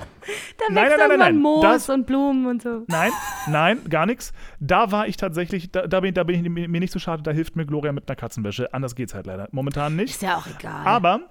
Da 0.58 0.66
Nein, 0.74 0.90
nein, 0.98 1.10
nein, 1.10 1.20
nein, 1.20 1.38
Moos 1.38 1.62
das- 1.62 1.90
und 1.90 2.06
Blumen 2.06 2.48
und 2.48 2.62
so. 2.62 2.84
Nein, 2.88 3.12
nein, 3.48 3.80
gar 3.90 4.06
nichts. 4.06 4.34
Da 4.60 4.92
war 4.92 5.08
ich 5.08 5.16
tatsächlich, 5.18 5.72
da, 5.72 5.88
da, 5.88 6.02
bin, 6.02 6.14
da 6.14 6.24
bin 6.24 6.44
ich 6.44 6.50
mir 6.68 6.80
nicht 6.80 6.92
so 6.92 7.00
schade, 7.00 7.24
da 7.24 7.32
hilft 7.32 7.56
mir 7.56 7.66
Gloria 7.66 7.92
mit 7.94 8.10
einer 8.10 8.16
Katzenwäsche. 8.18 8.74
Anders 8.74 8.96
geht's 8.96 9.14
halt 9.14 9.26
leider. 9.26 9.48
Momentan 9.52 9.96
nicht. 9.96 10.12
Ist 10.12 10.22
ja 10.22 10.36
auch 10.38 10.48
egal. 10.48 10.86
Aber, 10.86 11.22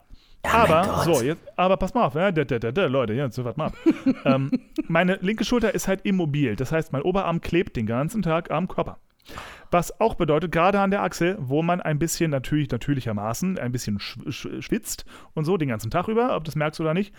aber, 0.52 0.82
Gott. 0.82 1.04
so, 1.04 1.22
jetzt, 1.22 1.42
aber 1.56 1.76
pass 1.76 1.94
mal 1.94 2.04
auf, 2.04 2.14
ja, 2.14 2.32
da, 2.32 2.44
da, 2.44 2.58
da, 2.58 2.72
da, 2.72 2.86
Leute, 2.86 3.12
jetzt 3.12 3.42
warte 3.42 3.58
mal 3.58 3.66
ab. 3.66 3.74
ähm, 4.24 4.50
meine 4.88 5.18
linke 5.20 5.44
Schulter 5.44 5.74
ist 5.74 5.88
halt 5.88 6.02
immobil. 6.04 6.56
Das 6.56 6.72
heißt, 6.72 6.92
mein 6.92 7.02
Oberarm 7.02 7.40
klebt 7.40 7.76
den 7.76 7.86
ganzen 7.86 8.22
Tag 8.22 8.50
am 8.50 8.68
Körper. 8.68 8.98
Was 9.70 10.00
auch 10.00 10.14
bedeutet, 10.14 10.52
gerade 10.52 10.80
an 10.80 10.90
der 10.90 11.02
Achsel, 11.02 11.36
wo 11.40 11.62
man 11.62 11.80
ein 11.80 11.98
bisschen 11.98 12.30
natürlich, 12.30 12.70
natürlichermaßen, 12.70 13.58
ein 13.58 13.72
bisschen 13.72 13.98
sch 13.98 14.18
sch 14.30 14.48
schwitzt 14.60 15.04
und 15.34 15.44
so 15.44 15.56
den 15.56 15.68
ganzen 15.68 15.90
Tag 15.90 16.08
über, 16.08 16.36
ob 16.36 16.44
du 16.44 16.48
das 16.48 16.56
merkst 16.56 16.80
oder 16.80 16.94
nicht, 16.94 17.12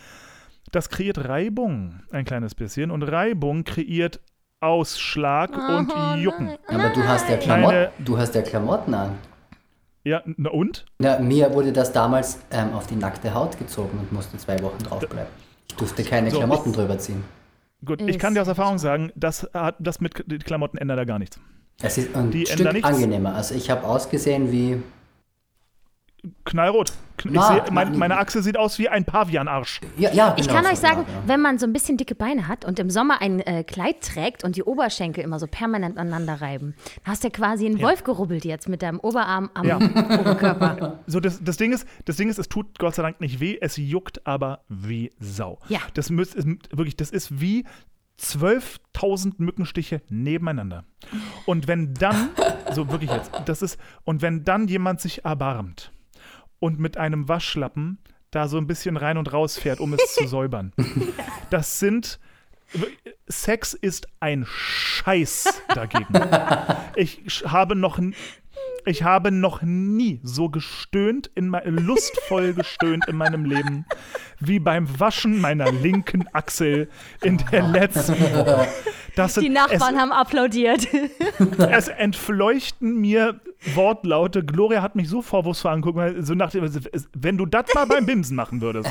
das 0.71 0.89
kreiert 0.89 1.27
Reibung 1.27 2.01
ein 2.11 2.25
kleines 2.25 2.55
bisschen 2.55 2.91
und 2.91 3.03
Reibung 3.03 3.63
kreiert 3.63 4.21
Ausschlag 4.59 5.51
und 5.51 5.93
Jucken. 6.19 6.57
Aber 6.67 6.89
du 6.89 7.03
hast 7.03 7.29
ja 7.29 7.37
Klamotten, 7.37 7.87
du 7.99 8.17
hast 8.17 8.33
ja 8.33 8.41
Klamotten 8.41 8.93
an. 8.93 9.17
Ja, 10.07 10.23
na 10.25 10.49
und? 10.51 10.85
Ja, 11.01 11.19
mir 11.19 11.53
wurde 11.53 11.73
das 11.73 11.91
damals 11.91 12.39
ähm, 12.49 12.73
auf 12.73 12.87
die 12.87 12.95
nackte 12.95 13.33
Haut 13.33 13.59
gezogen 13.59 13.99
und 13.99 14.13
musste 14.13 14.37
zwei 14.37 14.57
Wochen 14.61 14.79
draufbleiben. 14.79 15.33
Ich 15.69 15.75
durfte 15.75 16.01
keine 16.03 16.31
So, 16.31 16.37
Klamotten 16.37 16.71
drüber 16.71 16.97
ziehen. 16.97 17.25
Gut, 17.83 18.01
ich 18.01 18.17
kann 18.17 18.33
dir 18.33 18.41
aus 18.41 18.47
Erfahrung 18.47 18.77
sagen, 18.77 19.11
das, 19.15 19.49
hat, 19.53 19.75
das 19.79 19.99
mit 19.99 20.23
den 20.25 20.39
Klamotten 20.39 20.77
ändert 20.77 20.97
da 20.97 21.03
gar 21.03 21.19
nichts. 21.19 21.39
Es 21.81 21.97
ist 21.97 22.15
ein 22.15 22.31
Die 22.31 22.45
Stück 22.45 22.85
angenehmer. 22.85 23.35
Also 23.35 23.53
ich 23.53 23.69
habe 23.69 23.85
ausgesehen 23.85 24.49
wie 24.49 24.81
Knallrot. 26.45 26.91
Kn- 27.17 27.29
Ich 27.29 27.31
Na, 27.33 27.65
seh, 27.65 27.71
mein, 27.71 27.97
meine 27.97 28.17
Achse 28.17 28.43
sieht 28.43 28.57
aus 28.57 28.77
wie 28.79 28.89
ein 28.89 29.03
Pavianarsch. 29.05 29.81
ja, 29.97 30.11
ja 30.13 30.35
Ich 30.37 30.43
genau 30.47 30.55
kann 30.55 30.65
so, 30.65 30.71
euch 30.71 30.77
sagen, 30.77 31.05
ja, 31.07 31.23
wenn 31.25 31.41
man 31.41 31.57
so 31.57 31.65
ein 31.65 31.73
bisschen 31.73 31.97
dicke 31.97 32.13
Beine 32.15 32.47
hat 32.47 32.63
und 32.65 32.77
im 32.79 32.89
Sommer 32.89 33.21
ein 33.21 33.39
äh, 33.39 33.63
Kleid 33.63 34.01
trägt 34.01 34.43
und 34.43 34.55
die 34.55 34.63
Oberschenkel 34.63 35.23
immer 35.23 35.39
so 35.39 35.47
permanent 35.47 35.97
aneinander 35.97 36.39
reiben, 36.41 36.75
dann 37.03 37.11
hast 37.13 37.23
du 37.23 37.27
ja 37.29 37.31
quasi 37.33 37.65
einen 37.65 37.81
Wolf 37.81 38.03
gerubbelt 38.03 38.45
jetzt 38.45 38.69
mit 38.69 38.81
deinem 38.83 38.99
Oberarm 38.99 39.49
am 39.55 39.65
Ja. 39.65 39.77
Oberkörper. 39.77 40.99
So, 41.07 41.19
das, 41.19 41.43
das, 41.43 41.57
Ding 41.57 41.73
ist, 41.73 41.87
das 42.05 42.17
Ding 42.17 42.29
ist, 42.29 42.37
es 42.37 42.49
tut 42.49 42.77
Gott 42.79 42.95
sei 42.95 43.01
Dank 43.03 43.19
nicht 43.21 43.39
weh, 43.39 43.57
es 43.59 43.77
juckt 43.77 44.25
aber 44.27 44.61
wie 44.69 45.11
Sau. 45.19 45.59
Ja. 45.69 45.79
Das 45.95 46.09
müsst, 46.09 46.35
ist, 46.35 46.47
wirklich, 46.71 46.95
das 46.97 47.09
ist 47.11 47.39
wie 47.39 47.65
12.000 48.19 49.33
Mückenstiche 49.37 50.01
nebeneinander. 50.09 50.83
Und 51.45 51.67
wenn 51.67 51.93
dann, 51.93 52.29
so 52.73 52.89
wirklich 52.91 53.11
jetzt, 53.11 53.31
das 53.45 53.61
ist, 53.61 53.79
und 54.03 54.21
wenn 54.21 54.43
dann 54.43 54.67
jemand 54.67 55.01
sich 55.01 55.23
erbarmt 55.25 55.91
und 56.59 56.79
mit 56.79 56.97
einem 56.97 57.27
Waschlappen 57.27 57.99
da 58.31 58.47
so 58.47 58.57
ein 58.57 58.67
bisschen 58.67 58.97
rein 58.97 59.17
und 59.17 59.31
raus 59.31 59.57
fährt, 59.57 59.79
um 59.79 59.93
es 59.93 60.15
zu 60.15 60.27
säubern, 60.27 60.73
das 61.49 61.79
sind, 61.79 62.19
Sex 63.27 63.73
ist 63.73 64.07
ein 64.19 64.45
Scheiß 64.47 65.63
dagegen. 65.73 66.07
Ich 66.99 67.43
habe 67.45 67.75
noch, 67.75 67.99
ich 68.87 69.03
habe 69.03 69.31
noch 69.31 69.61
nie 69.61 70.19
so 70.23 70.49
gestöhnt, 70.49 71.29
in 71.35 71.49
lustvoll 71.65 72.53
gestöhnt 72.53 73.05
in 73.07 73.17
meinem 73.17 73.45
Leben, 73.45 73.85
wie 74.39 74.59
beim 74.59 74.87
Waschen 74.99 75.41
meiner 75.41 75.71
linken 75.71 76.25
Achsel 76.33 76.89
in 77.21 77.37
der 77.51 77.63
letzten 77.63 78.19
Woche. 78.19 78.67
Das 79.15 79.33
Die 79.35 79.49
Nachbarn 79.49 79.97
haben 79.97 80.11
applaudiert. 80.11 80.87
es, 80.93 81.57
es 81.57 81.87
entfleuchten 81.89 83.01
mir 83.01 83.41
Wortlaute. 83.73 84.45
Gloria 84.45 84.81
hat 84.81 84.95
mich 84.95 85.09
so 85.09 85.21
vorwurfsvoll 85.21 85.71
angeguckt, 85.71 85.97
weil 85.97 86.23
so 86.23 86.33
nach 86.35 86.51
dem, 86.51 86.69
wenn 87.13 87.37
du 87.37 87.45
das 87.45 87.65
mal 87.73 87.85
beim 87.85 88.05
Bimsen 88.05 88.35
machen 88.35 88.61
würdest. 88.61 88.89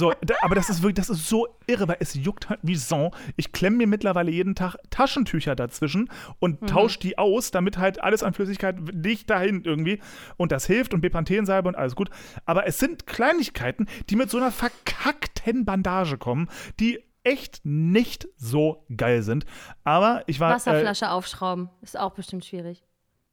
So, 0.00 0.14
da, 0.22 0.34
aber 0.40 0.54
das 0.54 0.70
ist 0.70 0.82
wirklich, 0.82 0.94
das 0.94 1.10
ist 1.10 1.28
so 1.28 1.46
irre, 1.66 1.86
weil 1.86 1.98
es 2.00 2.14
juckt 2.14 2.48
halt 2.48 2.60
wie 2.62 2.74
Son. 2.74 3.10
Ich 3.36 3.52
klemme 3.52 3.76
mir 3.76 3.86
mittlerweile 3.86 4.30
jeden 4.30 4.54
Tag 4.54 4.76
Taschentücher 4.88 5.54
dazwischen 5.54 6.08
und 6.38 6.66
tausche 6.66 6.98
die 7.00 7.18
aus, 7.18 7.50
damit 7.50 7.76
halt 7.76 8.02
alles 8.02 8.22
an 8.22 8.32
Flüssigkeit 8.32 8.76
dicht 8.78 9.28
dahin 9.28 9.62
irgendwie. 9.62 10.00
Und 10.38 10.52
das 10.52 10.64
hilft 10.64 10.94
und 10.94 11.02
Bepanthensalbe 11.02 11.68
und 11.68 11.74
alles 11.74 11.94
gut. 11.96 12.08
Aber 12.46 12.66
es 12.66 12.78
sind 12.78 13.06
Kleinigkeiten, 13.06 13.88
die 14.08 14.16
mit 14.16 14.30
so 14.30 14.38
einer 14.38 14.52
verkackten 14.52 15.66
Bandage 15.66 16.16
kommen, 16.16 16.48
die 16.80 17.04
echt 17.22 17.60
nicht 17.64 18.26
so 18.38 18.86
geil 18.96 19.22
sind. 19.22 19.44
Aber 19.84 20.22
ich 20.26 20.40
war. 20.40 20.50
Äh, 20.50 20.54
Wasserflasche 20.54 21.10
aufschrauben 21.10 21.68
ist 21.82 21.98
auch 21.98 22.14
bestimmt 22.14 22.46
schwierig. 22.46 22.86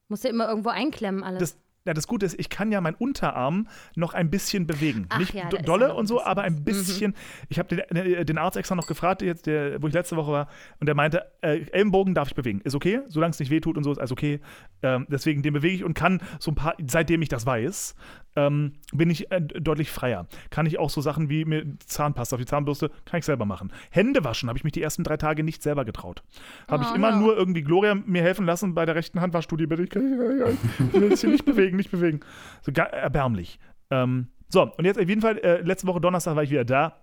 Musst 0.09 0.25
du 0.25 0.27
immer 0.27 0.49
irgendwo 0.49 0.67
einklemmen 0.67 1.23
alles. 1.23 1.39
das, 1.39 1.57
ja, 1.87 1.93
das 1.93 2.07
Gute 2.07 2.25
ist, 2.25 2.39
ich 2.39 2.49
kann 2.49 2.71
ja 2.71 2.81
meinen 2.81 2.95
Unterarm 2.95 3.67
noch 3.95 4.13
ein 4.13 4.29
bisschen 4.29 4.67
bewegen. 4.67 5.05
Ach 5.09 5.19
Nicht 5.19 5.33
ja, 5.33 5.47
dolle 5.47 5.93
und 5.93 6.05
so, 6.05 6.21
aber 6.21 6.43
ein 6.43 6.63
bisschen. 6.63 7.15
Ich 7.49 7.59
habe 7.59 7.75
den, 7.75 7.95
äh, 7.95 8.25
den 8.25 8.37
Arzt 8.37 8.57
extra 8.57 8.75
noch 8.75 8.87
gefragt, 8.87 9.21
jetzt, 9.21 9.47
der, 9.47 9.81
wo 9.81 9.87
ich 9.87 9.93
letzte 9.93 10.17
Woche 10.17 10.31
war, 10.31 10.49
und 10.79 10.87
der 10.87 10.95
meinte, 10.95 11.25
äh, 11.41 11.61
Ellenbogen 11.71 12.13
darf 12.13 12.27
ich 12.27 12.35
bewegen. 12.35 12.61
Ist 12.61 12.75
okay, 12.75 12.99
solange 13.07 13.31
es 13.31 13.39
nicht 13.39 13.49
wehtut 13.49 13.77
und 13.77 13.83
so, 13.83 13.91
ist 13.91 13.97
alles 13.97 14.11
okay. 14.11 14.41
Ähm, 14.83 15.07
deswegen 15.09 15.41
den 15.41 15.53
bewege 15.53 15.75
ich 15.75 15.83
und 15.83 15.93
kann 15.93 16.21
so 16.39 16.51
ein 16.51 16.55
paar, 16.55 16.75
seitdem 16.85 17.21
ich 17.21 17.29
das 17.29 17.45
weiß, 17.45 17.95
ähm, 18.37 18.73
bin 18.93 19.09
ich 19.09 19.31
äh, 19.31 19.41
deutlich 19.41 19.91
freier. 19.91 20.27
Kann 20.51 20.65
ich 20.65 20.79
auch 20.79 20.89
so 20.89 21.01
Sachen 21.01 21.29
wie 21.29 21.43
mir 21.43 21.65
Zahnpasta 21.85 22.35
auf 22.35 22.39
die 22.39 22.45
Zahnbürste, 22.45 22.89
kann 23.03 23.19
ich 23.19 23.25
selber 23.25 23.45
machen. 23.45 23.73
Hände 23.89 24.23
waschen 24.23 24.47
habe 24.47 24.57
ich 24.57 24.63
mich 24.63 24.73
die 24.73 24.81
ersten 24.81 25.03
drei 25.03 25.17
Tage 25.17 25.43
nicht 25.43 25.61
selber 25.63 25.83
getraut. 25.83 26.23
Habe 26.69 26.83
ich 26.83 26.91
Oh, 26.91 26.95
immer 26.95 27.11
no. 27.11 27.17
nur 27.17 27.37
irgendwie 27.37 27.63
Gloria 27.63 27.95
mir 27.95 28.21
helfen 28.21 28.45
lassen 28.45 28.73
bei 28.75 28.85
der 28.85 28.95
rechten 28.95 29.19
Handwaschstudie. 29.19 29.65
Bitte, 29.65 29.83
ich 29.83 29.89
ich 29.95 30.93
will 30.93 31.09
das 31.09 31.21
hier 31.21 31.31
nicht 31.31 31.45
bewegen, 31.45 31.75
nicht 31.75 31.91
bewegen. 31.91 32.19
So 32.61 32.71
erbärmlich. 32.71 33.59
Ähm, 33.89 34.27
so, 34.49 34.61
und 34.61 34.85
jetzt 34.85 34.99
auf 34.99 35.09
jeden 35.09 35.21
Fall, 35.21 35.39
äh, 35.39 35.61
letzte 35.61 35.87
Woche 35.87 35.99
Donnerstag 35.99 36.35
war 36.35 36.43
ich 36.43 36.51
wieder 36.51 36.63
da 36.65 37.01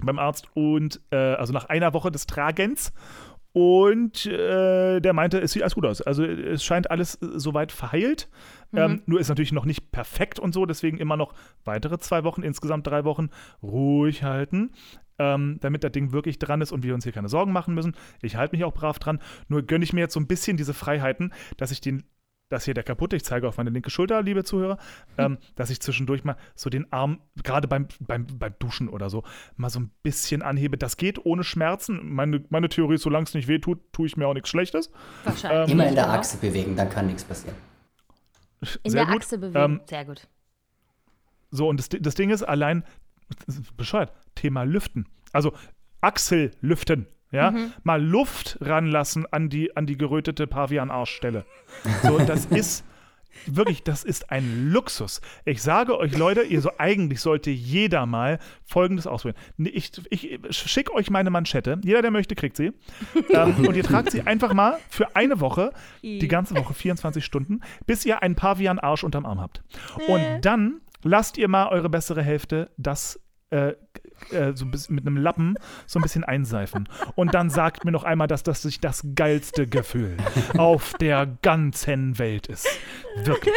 beim 0.00 0.18
Arzt 0.18 0.48
und 0.54 1.00
äh, 1.10 1.16
also 1.16 1.52
nach 1.52 1.66
einer 1.66 1.94
Woche 1.94 2.10
des 2.10 2.26
Tragens. 2.26 2.92
Und 3.52 4.26
äh, 4.26 5.00
der 5.00 5.12
meinte, 5.14 5.38
es 5.40 5.52
sieht 5.52 5.62
alles 5.62 5.74
gut 5.74 5.86
aus. 5.86 6.02
Also 6.02 6.24
es 6.24 6.62
scheint 6.62 6.90
alles 6.90 7.14
äh, 7.22 7.38
soweit 7.38 7.72
verheilt. 7.72 8.28
Ähm, 8.72 9.02
nur 9.06 9.20
ist 9.20 9.28
natürlich 9.28 9.52
noch 9.52 9.64
nicht 9.64 9.90
perfekt 9.92 10.38
und 10.38 10.52
so, 10.52 10.66
deswegen 10.66 10.98
immer 10.98 11.16
noch 11.16 11.34
weitere 11.64 11.98
zwei 11.98 12.24
Wochen, 12.24 12.42
insgesamt 12.42 12.86
drei 12.86 13.04
Wochen 13.04 13.30
ruhig 13.62 14.22
halten, 14.22 14.72
ähm, 15.18 15.58
damit 15.60 15.84
das 15.84 15.92
Ding 15.92 16.12
wirklich 16.12 16.38
dran 16.38 16.60
ist 16.60 16.72
und 16.72 16.82
wir 16.82 16.94
uns 16.94 17.04
hier 17.04 17.12
keine 17.12 17.28
Sorgen 17.28 17.52
machen 17.52 17.74
müssen. 17.74 17.94
Ich 18.22 18.36
halte 18.36 18.54
mich 18.54 18.64
auch 18.64 18.74
brav 18.74 18.98
dran. 18.98 19.20
Nur 19.48 19.62
gönne 19.62 19.84
ich 19.84 19.92
mir 19.92 20.00
jetzt 20.00 20.14
so 20.14 20.20
ein 20.20 20.26
bisschen 20.26 20.56
diese 20.56 20.74
Freiheiten, 20.74 21.32
dass 21.56 21.70
ich 21.70 21.80
den 21.80 22.04
das 22.48 22.64
hier 22.64 22.74
der 22.74 22.84
kaputte, 22.84 23.16
ich 23.16 23.24
zeige 23.24 23.48
auf 23.48 23.56
meine 23.56 23.70
linke 23.70 23.90
Schulter, 23.90 24.22
liebe 24.22 24.44
Zuhörer, 24.44 24.78
ähm, 25.18 25.38
dass 25.56 25.70
ich 25.70 25.80
zwischendurch 25.80 26.22
mal 26.22 26.36
so 26.54 26.70
den 26.70 26.92
Arm, 26.92 27.20
gerade 27.42 27.66
beim, 27.66 27.88
beim, 28.00 28.26
beim 28.26 28.54
Duschen 28.58 28.88
oder 28.88 29.10
so, 29.10 29.24
mal 29.56 29.68
so 29.68 29.80
ein 29.80 29.90
bisschen 30.02 30.42
anhebe. 30.42 30.78
Das 30.78 30.96
geht 30.96 31.24
ohne 31.24 31.42
Schmerzen. 31.42 32.00
Meine, 32.14 32.44
meine 32.48 32.68
Theorie 32.68 32.94
ist, 32.94 33.02
solange 33.02 33.24
es 33.24 33.34
nicht 33.34 33.48
weh 33.48 33.58
tut, 33.58 33.92
tue 33.92 34.06
ich 34.06 34.16
mir 34.16 34.28
auch 34.28 34.34
nichts 34.34 34.48
Schlechtes. 34.48 34.90
Wahrscheinlich. 35.24 35.72
Immer 35.72 35.88
in 35.88 35.94
der. 35.94 36.06
Achse 36.06 36.38
bewegen, 36.38 36.76
dann 36.76 36.88
kann 36.88 37.08
nichts 37.08 37.24
passieren. 37.24 37.56
In 38.82 38.90
Sehr 38.90 39.04
der 39.04 39.12
gut. 39.12 39.22
Achse 39.22 39.38
bewegen. 39.38 39.56
Ähm, 39.58 39.80
Sehr 39.86 40.04
gut. 40.04 40.28
So, 41.50 41.68
und 41.68 41.78
das, 41.78 41.88
das 41.88 42.14
Ding 42.14 42.30
ist 42.30 42.42
allein, 42.42 42.84
das 43.46 43.56
ist 43.56 43.76
bescheuert, 43.76 44.12
Thema 44.34 44.64
Lüften. 44.64 45.06
Also 45.32 45.52
Achsellüften. 46.00 47.06
Ja, 47.32 47.52
mal 47.82 48.02
Luft 48.02 48.56
ranlassen 48.60 49.26
an 49.30 49.50
die, 49.50 49.76
an 49.76 49.84
die 49.84 49.98
gerötete 49.98 50.46
Pavian-Arschstelle. 50.46 51.44
So, 52.04 52.18
das 52.18 52.46
ist 52.50 52.84
wirklich, 53.46 53.82
das 53.82 54.04
ist 54.04 54.30
ein 54.30 54.70
Luxus. 54.70 55.20
Ich 55.44 55.62
sage 55.62 55.98
euch, 55.98 56.16
Leute, 56.16 56.42
ihr 56.42 56.60
so 56.60 56.70
eigentlich 56.78 57.20
sollte 57.20 57.50
jeder 57.50 58.06
mal 58.06 58.38
Folgendes 58.64 59.06
ausprobieren. 59.06 59.40
Ich, 59.58 59.92
ich 60.10 60.38
schicke 60.50 60.92
euch 60.94 61.10
meine 61.10 61.30
Manschette. 61.30 61.80
Jeder, 61.84 62.02
der 62.02 62.10
möchte, 62.10 62.34
kriegt 62.34 62.56
sie. 62.56 62.72
ähm, 63.30 63.66
und 63.66 63.76
ihr 63.76 63.84
tragt 63.84 64.10
sie 64.10 64.22
einfach 64.22 64.52
mal 64.52 64.78
für 64.88 65.14
eine 65.16 65.40
Woche, 65.40 65.72
die 66.02 66.28
ganze 66.28 66.56
Woche, 66.56 66.74
24 66.74 67.24
Stunden, 67.24 67.60
bis 67.86 68.04
ihr 68.04 68.22
einen 68.22 68.34
Pavian-Arsch 68.34 69.04
unterm 69.04 69.26
Arm 69.26 69.40
habt. 69.40 69.62
Und 70.08 70.40
dann 70.42 70.80
lasst 71.02 71.38
ihr 71.38 71.48
mal 71.48 71.68
eure 71.68 71.88
bessere 71.88 72.22
Hälfte 72.22 72.70
das 72.76 73.20
äh, 73.50 73.74
äh, 74.30 74.52
so 74.54 74.64
ein 74.64 74.70
bisschen 74.70 74.94
mit 74.94 75.06
einem 75.06 75.16
Lappen 75.16 75.56
so 75.86 75.98
ein 75.98 76.02
bisschen 76.02 76.24
einseifen. 76.24 76.88
Und 77.14 77.34
dann 77.34 77.50
sagt 77.50 77.84
mir 77.84 77.92
noch 77.92 78.04
einmal, 78.04 78.28
dass 78.28 78.42
das 78.42 78.62
sich 78.62 78.80
das 78.80 79.04
geilste 79.14 79.66
Gefühl 79.66 80.16
auf 80.56 80.94
der 80.94 81.26
ganzen 81.42 82.18
Welt 82.18 82.46
ist. 82.46 82.68
Wirklich. 83.24 83.54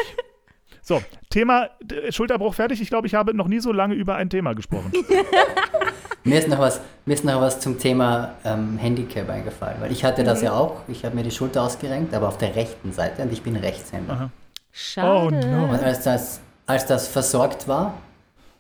So, 0.82 1.04
Thema 1.30 1.70
äh, 1.92 2.12
Schulterbruch 2.12 2.56
fertig. 2.56 2.82
Ich 2.82 2.89
glaube, 2.89 3.06
ich 3.06 3.13
habe 3.13 3.34
noch 3.34 3.48
nie 3.48 3.60
so 3.60 3.72
lange 3.72 3.94
über 3.94 4.16
ein 4.16 4.30
Thema 4.30 4.54
gesprochen. 4.54 4.92
Mir 6.24 6.39
ist 6.39 6.50
noch 6.50 6.60
was, 6.60 6.82
mir 7.06 7.13
ist 7.13 7.24
noch 7.24 7.39
was 7.39 7.60
zum 7.60 7.80
Thema 7.80 8.34
ähm, 8.44 8.78
Handicap 8.78 9.30
eingefallen, 9.30 9.78
weil 9.80 9.92
ich 9.92 10.04
hatte 10.04 10.24
das 10.24 10.42
ja 10.42 10.51
auch. 10.51 10.82
Ich 10.89 11.06
habe 11.06 11.16
mir 11.16 11.24
die 11.24 11.32
Schulter 11.32 11.63
ausgerenkt, 11.63 12.13
aber 12.13 12.28
auf 12.28 12.38
der 12.38 12.56
rechten 12.56 12.92
Seite 12.92 13.22
und 13.22 13.32
ich 13.32 13.42
bin 13.42 13.56
Rechtshänder. 13.56 14.30
Schade. 14.72 15.08
Oh 15.08 15.30
no. 15.30 15.72
Und 15.72 15.82
als 15.82 16.04
das, 16.04 16.42
als 16.66 16.86
das 16.86 17.08
versorgt 17.08 17.68
war, 17.68 17.94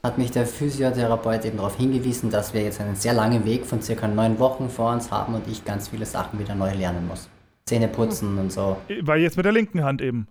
hat 0.03 0.17
mich 0.17 0.31
der 0.31 0.45
Physiotherapeut 0.45 1.45
eben 1.45 1.57
darauf 1.57 1.75
hingewiesen, 1.75 2.29
dass 2.29 2.53
wir 2.53 2.61
jetzt 2.61 2.79
einen 2.79 2.95
sehr 2.95 3.13
langen 3.13 3.45
Weg 3.45 3.65
von 3.65 3.81
circa 3.81 4.07
neun 4.07 4.39
Wochen 4.39 4.69
vor 4.69 4.91
uns 4.91 5.11
haben 5.11 5.35
und 5.35 5.47
ich 5.47 5.65
ganz 5.65 5.89
viele 5.89 6.05
Sachen 6.05 6.39
wieder 6.39 6.55
neu 6.55 6.73
lernen 6.73 7.07
muss. 7.07 7.29
Zähne 7.65 7.87
putzen 7.87 8.37
und 8.37 8.51
so. 8.51 8.77
Weil 9.01 9.19
jetzt 9.21 9.35
mit 9.35 9.45
der 9.45 9.51
linken 9.51 9.83
Hand 9.83 10.01
eben. 10.01 10.27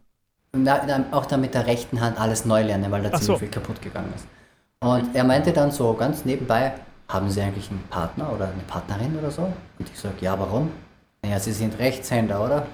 Da, 0.53 1.05
auch 1.11 1.27
dann 1.27 1.43
mit 1.43 1.53
der 1.55 1.67
rechten 1.67 2.01
Hand 2.01 2.19
alles 2.19 2.47
neu 2.47 2.63
lernen, 2.63 2.91
weil 2.91 3.03
da 3.03 3.11
Ach 3.13 3.21
ziemlich 3.21 3.27
so. 3.27 3.37
viel 3.37 3.49
kaputt 3.49 3.83
gegangen 3.83 4.13
ist. 4.17 4.27
Und 4.81 5.15
er 5.15 5.25
meinte 5.25 5.53
dann 5.53 5.71
so 5.71 5.93
ganz 5.93 6.25
nebenbei, 6.25 6.73
haben 7.09 7.29
Sie 7.31 7.41
eigentlich 7.41 7.71
einen 7.71 7.83
Partner 7.91 8.33
oder 8.33 8.47
eine 8.47 8.63
Partnerin 8.67 9.19
oder 9.19 9.31
so? 9.31 9.43
Und 9.43 9.91
ich 9.93 9.99
sage, 9.99 10.15
ja, 10.21 10.39
warum? 10.39 10.71
Naja, 11.23 11.39
Sie 11.39 11.53
sind 11.53 11.79
Rechtshänder, 11.79 12.43
oder? 12.43 12.67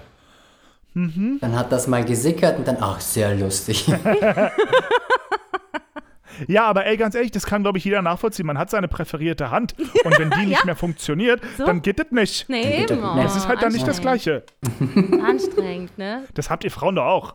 Mhm. 0.92 1.38
Dann 1.40 1.58
hat 1.58 1.72
das 1.72 1.88
mal 1.88 2.04
gesickert 2.04 2.58
und 2.58 2.68
dann, 2.68 2.76
ach, 2.80 3.00
sehr 3.00 3.34
lustig. 3.34 3.86
Ja, 6.46 6.66
aber 6.66 6.86
ey, 6.86 6.96
ganz 6.96 7.14
ehrlich, 7.14 7.30
das 7.30 7.46
kann, 7.46 7.62
glaube 7.62 7.78
ich, 7.78 7.84
jeder 7.84 8.02
nachvollziehen. 8.02 8.46
Man 8.46 8.58
hat 8.58 8.70
seine 8.70 8.88
präferierte 8.88 9.50
Hand. 9.50 9.74
Und 10.04 10.18
wenn 10.18 10.30
die 10.30 10.46
nicht 10.46 10.64
mehr 10.64 10.76
funktioniert, 10.76 11.40
So. 11.56 11.66
dann 11.66 11.82
geht 11.82 11.98
das 11.98 12.10
nicht. 12.10 12.48
Nee, 12.48 12.82
eben. 12.82 13.00
nicht. 13.00 13.24
Das 13.24 13.36
ist 13.36 13.48
halt 13.48 13.62
dann 13.62 13.72
nicht 13.72 13.86
das. 13.86 14.00
Gleiche. 14.00 14.42
Anstrengend, 15.26 15.96
ne? 15.96 16.24
Das 16.34 16.50
habt 16.50 16.64
ihr 16.64 16.70
Frauen 16.70 16.96
doch 16.96 17.04
auch. 17.04 17.34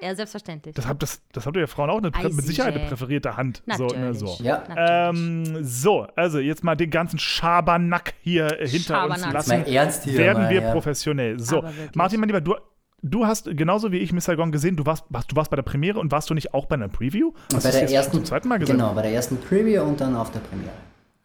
Ja, 0.00 0.14
selbstverständlich. 0.14 0.74
Das 0.74 0.86
habt, 0.86 1.02
das, 1.02 1.20
das 1.32 1.46
habt 1.46 1.56
ihr 1.56 1.68
Frauen 1.68 1.90
auch 1.90 1.98
eine, 1.98 2.10
mit. 2.10 2.44
Sicherheit 2.44 2.74
eine 2.74 2.86
präferierte 2.86 3.36
Hand. 3.36 3.62
So, 3.76 3.86
ne, 3.86 4.10
Natürlich. 4.10 4.18
so. 4.18 4.36
Ja. 4.42 4.64
Natürlich. 4.68 5.54
Ähm, 5.56 5.64
so, 5.64 6.06
also 6.16 6.38
jetzt 6.38 6.64
mal 6.64 6.74
den 6.76 6.90
ganzen 6.90 7.18
Schabernack 7.18 8.14
hier 8.22 8.60
äh, 8.60 8.66
hinter 8.66 9.04
uns 9.04 9.20
Schabernack. 9.20 9.32
lassen. 9.32 9.60
Mal 9.60 9.68
ernst 9.72 10.04
hier. 10.04 10.18
Werden 10.18 10.44
mal, 10.44 10.50
wir 10.50 10.62
ja. 10.62 10.72
professionell. 10.72 11.38
So. 11.38 11.62
Martin, 11.94 12.18
mein 12.20 12.28
Lieber, 12.28 12.40
du, 12.40 12.56
du 13.02 13.26
hast 13.26 13.44
genauso 13.56 13.92
wie 13.92 13.98
ich 13.98 14.12
Miss 14.12 14.24
Saigon 14.24 14.52
gesehen, 14.52 14.76
du 14.76 14.86
warst, 14.86 15.04
warst, 15.08 15.30
du 15.32 15.36
warst 15.36 15.50
bei 15.50 15.56
der 15.56 15.62
Premiere 15.62 15.98
und 15.98 16.10
warst 16.12 16.30
du 16.30 16.34
nicht 16.34 16.54
auch 16.54 16.66
bei 16.66 16.74
einer 16.76 16.88
Preview? 16.88 17.32
Hast 17.52 17.64
bei 17.64 17.70
du 17.70 17.78
der 17.86 17.90
ersten, 17.90 18.12
zum 18.16 18.24
zweiten 18.24 18.48
Mal 18.48 18.58
gesehen? 18.58 18.76
genau, 18.78 18.92
bei 18.94 19.02
der 19.02 19.12
ersten 19.12 19.36
Preview 19.38 19.82
und 19.82 20.00
dann 20.00 20.14
auf 20.16 20.30
der 20.30 20.40
Premiere. 20.40 20.70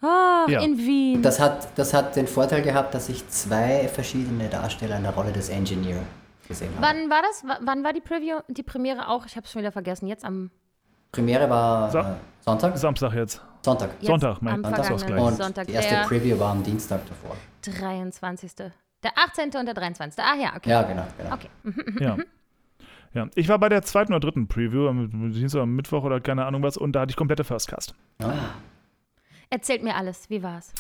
Ach, 0.02 0.48
Ja. 0.48 0.62
in 0.62 0.78
Wien. 0.78 1.22
Das 1.22 1.40
hat, 1.40 1.70
das 1.78 1.94
hat 1.94 2.16
den 2.16 2.28
Vorteil 2.28 2.62
gehabt, 2.62 2.94
dass 2.94 3.10
ich 3.10 3.28
zwei 3.30 3.88
verschiedene 3.88 4.48
Darsteller 4.50 4.98
in 4.98 5.04
der 5.04 5.14
Rolle 5.14 5.32
des 5.32 5.50
Engineer 5.50 5.98
gesehen 6.48 6.70
habe. 6.76 6.86
Wann 6.86 7.10
war 7.10 7.22
das? 7.24 7.44
W 7.44 7.66
wann 7.66 7.84
war 7.84 7.94
die 7.94 8.02
Preview? 8.02 8.38
Die 8.48 8.64
Premiere 8.64 9.08
auch? 9.10 9.26
Ich 9.26 9.36
habe 9.36 9.46
es 9.46 9.52
schon 9.52 9.62
wieder 9.62 9.72
vergessen. 9.72 10.08
Jetzt 10.08 10.24
am 10.24 10.52
Premiere 11.12 11.50
war 11.50 11.90
So- 11.92 12.00
äh, 12.00 12.04
Sonntag? 12.42 12.78
Samstag 12.78 13.14
jetzt. 13.14 13.42
Sonntag. 13.64 13.90
jetzt 14.00 14.08
Sonntag, 14.08 14.42
mein- 14.42 14.64
Sonntag. 14.64 15.20
Und 15.20 15.36
Sonntag. 15.38 15.68
die 15.68 15.74
erste 15.74 15.96
Preview 16.08 16.40
war 16.40 16.52
am 16.52 16.64
Dienstag 16.64 17.02
davor. 17.08 17.36
23. 17.62 18.52
Der 19.04 19.12
18. 19.18 19.52
und 19.60 19.66
der 19.66 19.74
23. 19.74 20.24
Ah 20.24 20.36
ja, 20.36 20.56
okay. 20.56 20.70
Ja, 20.70 20.82
genau. 20.84 21.08
genau. 21.18 21.34
Okay. 21.34 21.50
Mhm. 21.64 21.98
Ja. 22.00 22.18
Ja, 23.14 23.28
ich 23.36 23.48
war 23.48 23.58
bei 23.58 23.70
der 23.70 23.82
zweiten 23.84 24.14
oder 24.14 24.20
dritten 24.20 24.48
Preview, 24.48 24.88
am 24.88 25.32
Dienstag, 25.32 25.62
am 25.62 25.76
Mittwoch 25.76 26.04
oder 26.04 26.20
keine 26.20 26.46
Ahnung 26.46 26.62
was, 26.62 26.78
und 26.78 26.92
da 26.92 27.02
hatte 27.02 27.12
ich 27.12 27.16
komplette 27.16 27.44
Firstcast. 27.44 27.96
Ah, 28.20 28.34
Erzählt 29.50 29.82
mir 29.84 29.96
alles. 29.96 30.30
Wie 30.30 30.44
war's? 30.44 30.74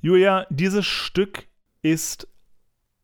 Julia, 0.00 0.46
dieses 0.50 0.86
Stück 0.86 1.46
ist 1.82 2.26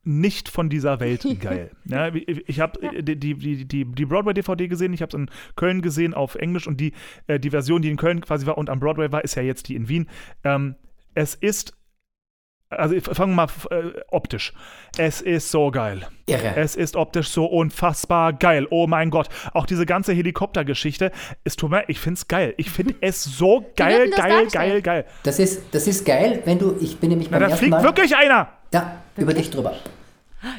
nicht 0.03 0.49
von 0.49 0.71
dieser 0.71 0.99
Welt 0.99 1.25
geil. 1.41 1.71
ja, 1.85 2.13
ich 2.15 2.59
habe 2.61 3.03
die, 3.03 3.17
die, 3.19 3.35
die, 3.35 3.65
die, 3.65 3.85
die 3.85 4.05
Broadway-DVD 4.07 4.67
gesehen, 4.69 4.93
ich 4.93 5.03
habe 5.03 5.11
es 5.11 5.15
in 5.15 5.31
Köln 5.57 5.83
gesehen 5.83 6.15
auf 6.15 6.35
Englisch 6.35 6.67
und 6.67 6.81
die, 6.81 6.93
äh, 7.27 7.39
die 7.39 7.51
Version, 7.51 7.83
die 7.83 7.91
in 7.91 7.97
Köln 7.97 8.21
quasi 8.23 8.47
war 8.47 8.59
und 8.59 8.71
am 8.71 8.81
Broadway 8.81 9.13
war, 9.13 9.23
ist 9.25 9.35
ja 9.35 9.43
jetzt 9.43 9.69
die 9.69 9.77
in 9.77 9.89
Wien. 9.89 10.09
Ähm, 10.43 10.75
es 11.15 11.35
ist, 11.35 11.77
also 12.79 12.95
fangen 13.01 13.35
wir 13.35 13.47
mal 13.47 13.49
äh, 13.71 14.01
optisch. 14.11 14.53
Es 14.97 15.21
ist 15.21 15.51
so 15.51 15.71
geil. 15.71 16.07
irre. 16.27 16.57
Es 16.57 16.77
ist 16.77 16.97
optisch 16.97 17.29
so 17.31 17.47
unfassbar 17.47 18.33
geil. 18.33 18.67
Oh 18.71 18.87
mein 18.87 19.11
Gott. 19.11 19.29
Auch 19.53 19.67
diese 19.67 19.87
ganze 19.87 20.13
Helikoptergeschichte. 20.13 21.11
Es 21.45 21.57
tut 21.57 21.71
mir, 21.71 21.85
ich 21.89 22.01
find's 22.01 22.29
geil. 22.29 22.55
Ich 22.57 22.71
finde 22.71 22.95
es 23.01 23.25
so 23.25 23.65
geil, 23.77 24.11
geil, 24.11 24.47
geil, 24.51 24.83
geil. 24.83 25.05
Das 25.23 25.39
ist, 25.39 25.63
das 25.73 25.87
ist 25.87 26.05
geil, 26.05 26.43
wenn 26.45 26.59
du, 26.59 26.77
ich 26.81 26.99
bin 26.99 27.11
nämlich 27.11 27.31
Na, 27.31 27.39
beim 27.39 27.49
da 27.49 27.51
ersten 27.51 27.59
fliegt 27.59 27.71
Mal, 27.73 27.83
wirklich 27.83 28.17
einer. 28.17 28.49
Ja, 28.73 28.97
über 29.17 29.35
dich 29.35 29.51
drüber. 29.51 29.75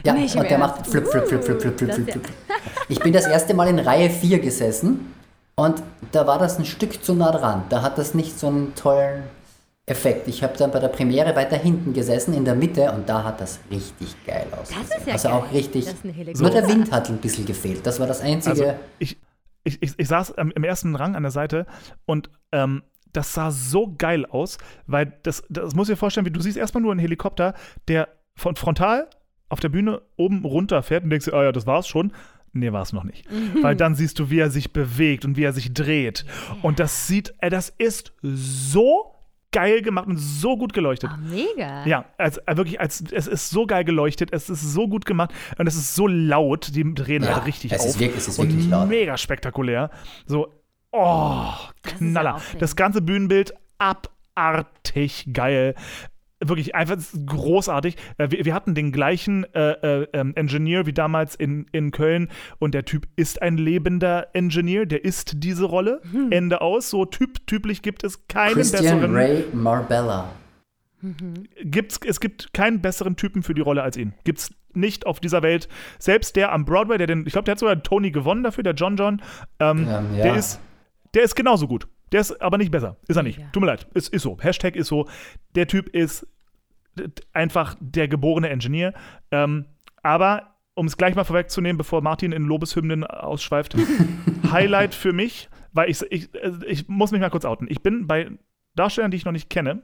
Ja, 0.04 0.14
Nicht 0.14 0.36
im 0.36 0.42
und 0.42 0.50
der 0.50 0.58
macht 0.58 0.88
flip, 0.88 1.08
flip, 1.08 1.28
flip, 1.28 1.44
flip, 1.44 1.62
flip, 1.62 1.78
flip, 1.78 1.94
flip, 1.94 2.12
flip. 2.12 2.28
Ich 2.90 3.00
bin 3.00 3.14
das 3.14 3.28
erste 3.28 3.54
Mal 3.54 3.68
in 3.68 3.80
Reihe 3.80 4.10
4 4.10 4.40
gesessen 4.40 5.14
und 5.56 5.84
da 6.12 6.26
war 6.26 6.40
das 6.40 6.58
ein 6.58 6.66
Stück 6.66 7.04
zu 7.04 7.14
nah 7.14 7.32
dran. 7.32 7.64
Da 7.70 7.82
hat 7.82 7.98
das 7.98 8.14
nicht 8.14 8.40
so 8.40 8.48
einen 8.48 8.74
tollen 8.76 9.24
Effekt. 9.88 10.28
Ich 10.28 10.42
habe 10.42 10.58
dann 10.58 10.72
bei 10.72 10.80
der 10.80 10.88
Premiere 10.88 11.36
weiter 11.36 11.58
hinten 11.58 11.94
gesessen, 11.94 12.34
in 12.34 12.44
der 12.44 12.56
Mitte, 12.56 12.92
und 12.92 13.08
da 13.08 13.24
hat 13.24 13.40
das 13.40 13.60
richtig 13.70 14.16
geil 14.26 14.48
ausgesehen. 14.52 14.86
Das 14.90 14.98
ist 14.98 15.08
ja 15.08 15.14
also 15.14 15.28
geil. 15.30 15.38
auch 15.38 15.52
richtig. 15.54 15.86
Das 15.86 15.94
ist 15.94 16.04
eine 16.04 16.34
Nur 16.34 16.50
der 16.50 16.68
Wind 16.68 16.92
hat 16.92 17.10
ein 17.10 17.18
bisschen 17.18 17.46
gefehlt. 17.46 17.86
Das 17.86 18.00
war 18.00 18.08
das 18.08 18.22
einzige. 18.22 18.50
Also 18.52 18.80
ich, 18.98 19.18
ich, 19.64 19.82
ich, 19.84 19.94
ich 19.98 20.08
saß 20.08 20.32
im 20.32 20.64
ersten 20.64 20.96
Rang 20.96 21.16
an 21.16 21.22
der 21.22 21.32
Seite 21.32 21.68
und 22.06 22.32
ähm, 22.52 22.82
das 23.14 23.34
sah 23.34 23.52
so 23.52 23.94
geil 23.98 24.26
aus, 24.26 24.58
weil 24.88 25.14
das, 25.24 25.44
das 25.50 25.76
muss 25.76 25.88
ich 25.88 25.94
dir 25.94 25.98
vorstellen, 25.98 26.26
wie 26.26 26.32
du 26.32 26.42
siehst 26.42 26.58
erstmal 26.58 26.82
nur 26.82 26.92
einen 26.92 27.00
Helikopter, 27.00 27.54
der 27.88 28.10
von 28.36 28.56
frontal 28.56 29.08
auf 29.50 29.60
der 29.60 29.70
Bühne 29.70 30.02
oben 30.18 30.44
runter 30.44 30.82
fährt 30.84 31.04
und 31.04 31.12
denkst, 31.12 31.26
dir, 31.26 31.34
ah 31.34 31.44
ja, 31.44 31.52
das 31.52 31.68
war's 31.68 31.88
schon. 31.88 32.12
Nee, 32.54 32.72
war 32.72 32.82
es 32.82 32.94
noch 32.94 33.04
nicht. 33.04 33.28
Weil 33.62 33.76
dann 33.76 33.96
siehst 33.96 34.18
du, 34.18 34.30
wie 34.30 34.40
er 34.40 34.50
sich 34.50 34.72
bewegt 34.72 35.26
und 35.26 35.36
wie 35.36 35.44
er 35.44 35.52
sich 35.52 35.74
dreht. 35.74 36.26
Und 36.62 36.80
das 36.80 37.06
sieht, 37.06 37.34
äh, 37.40 37.50
das 37.50 37.70
ist 37.70 38.14
so 38.22 39.15
geil 39.56 39.82
gemacht 39.82 40.08
und 40.08 40.18
so 40.18 40.58
gut 40.58 40.74
geleuchtet. 40.74 41.10
Oh, 41.14 41.18
mega. 41.18 41.86
Ja, 41.86 42.06
als, 42.18 42.38
äh, 42.40 42.58
wirklich, 42.58 42.80
als, 42.80 43.02
es 43.12 43.28
ist 43.28 43.50
so 43.50 43.66
geil 43.66 43.86
geleuchtet, 43.86 44.30
es 44.34 44.50
ist 44.50 44.62
so 44.74 44.88
gut 44.88 45.06
gemacht 45.06 45.34
und 45.58 45.66
es 45.68 45.76
ist 45.76 45.96
so 45.96 46.08
laut, 46.08 46.76
die 46.76 46.84
drehen 46.94 47.24
Ja, 47.24 47.36
halt 47.36 47.46
richtig 47.46 47.72
es 47.72 47.80
auf. 47.82 47.88
ist 47.88 48.00
wirklich- 48.00 48.18
es 48.18 48.28
ist 48.28 48.38
wirklich 48.38 48.68
laut. 48.68 48.88
mega 48.90 49.18
spektakulär. 49.18 49.90
So, 50.26 50.48
oh, 50.92 51.46
Das 51.84 51.94
Knaller. 51.98 52.36
aufregend. 52.36 52.62
Das 52.62 52.76
ganze 52.76 53.02
Bühnenbild 53.02 53.54
abartig 53.78 55.28
geil. 55.34 55.76
Wirklich 56.48 56.76
einfach 56.76 56.98
großartig. 57.26 57.96
Äh, 58.18 58.32
Wir, 58.32 58.46
wir 58.46 58.54
hatten 58.54 58.76
den 58.76 58.92
gleichen 58.92 59.46
äh, 59.54 59.72
äh, 60.02 60.08
ähm, 60.14 60.34
Engineer 60.36 60.86
wie 60.86 60.94
damals 60.94 61.36
in, 61.36 61.66
in 61.72 61.92
Köln 61.92 62.30
und 62.60 62.74
der 62.74 62.86
Typ 62.86 63.08
ist 63.16 63.42
ein 63.42 63.58
lebender 63.58 64.28
Engineer, 64.34 64.86
der 64.86 65.04
ist 65.04 65.44
diese 65.44 65.66
Rolle. 65.66 66.02
Hm. 66.12 66.32
Ende 66.32 66.62
aus. 66.62 66.90
So 66.90 67.06
typ, 67.06 67.46
typlich 67.48 67.82
gibt 67.82 68.04
es 68.04 68.28
keinen 68.28 68.54
Christian 68.54 68.84
besseren. 68.84 69.16
Ray 69.16 69.46
Marbella. 69.54 70.30
Gibt's, 71.64 72.00
es 72.06 72.20
gibt 72.20 72.54
keinen 72.54 72.82
besseren 72.82 73.16
Typen 73.16 73.44
für 73.44 73.54
die 73.54 73.62
Rolle 73.62 73.84
als 73.84 73.96
ihn. 73.96 74.14
Gibt's 74.24 74.52
nicht 74.74 75.06
auf 75.06 75.20
dieser 75.20 75.44
Welt. 75.44 75.70
Selbst 76.00 76.36
der 76.36 76.52
am 76.52 76.66
Broadway, 76.66 76.98
der 76.98 77.08
den, 77.08 77.26
ich 77.26 77.34
glaube, 77.34 77.46
der 77.46 77.54
hat 77.54 77.60
sogar 77.60 77.82
Tony 77.84 78.12
gewonnen 78.12 78.44
dafür, 78.44 78.64
der 78.64 78.74
John 78.74 78.98
John. 78.98 79.22
Ähm, 79.60 79.88
Ähm, 79.88 80.18
ja. 80.18 80.24
Der 80.24 80.36
ist, 80.36 80.60
der 81.14 81.24
ist 81.24 81.36
genauso 81.36 81.68
gut. 81.68 81.88
Der 82.12 82.22
ist 82.22 82.42
aber 82.42 82.58
nicht 82.58 82.72
besser. 82.72 82.98
Ist 83.08 83.18
er 83.18 83.24
nicht. 83.24 83.40
Ja. 83.40 83.46
Tut 83.52 83.62
mir 83.62 83.68
leid. 83.68 83.88
Ist, 83.94 84.10
ist 84.14 84.24
so. 84.24 84.38
Hashtag 84.40 84.76
ist 84.76 84.88
so. 84.88 85.08
Der 85.56 85.68
Typ 85.68 85.90
ist 85.90 86.28
einfach 87.34 87.76
der 87.80 88.08
geborene 88.08 88.50
Engineer. 88.50 88.94
Ähm, 89.32 89.66
aber 90.04 90.56
um 90.76 90.86
es 90.88 90.98
gleich 90.98 91.16
mal 91.16 91.24
vorwegzunehmen, 91.24 91.78
bevor 91.78 92.02
Martin 92.02 92.32
in 92.32 92.44
Lobeshymnen 92.44 93.04
ausschweift, 93.06 93.76
Highlight 94.52 94.94
für 94.94 95.14
mich, 95.14 95.50
weil 95.72 95.90
ich, 95.90 96.02
ich, 96.10 96.34
äh, 96.36 96.52
ich 96.68 96.88
muss 96.88 97.12
mich 97.12 97.22
mal 97.22 97.30
kurz 97.30 97.46
outen. 97.46 97.68
Ich 97.70 97.82
bin 97.82 98.08
bei 98.08 98.30
Darstellern, 98.76 99.10
die 99.10 99.16
ich 99.16 99.24
noch 99.24 99.32
nicht 99.32 99.50
kenne, 99.50 99.84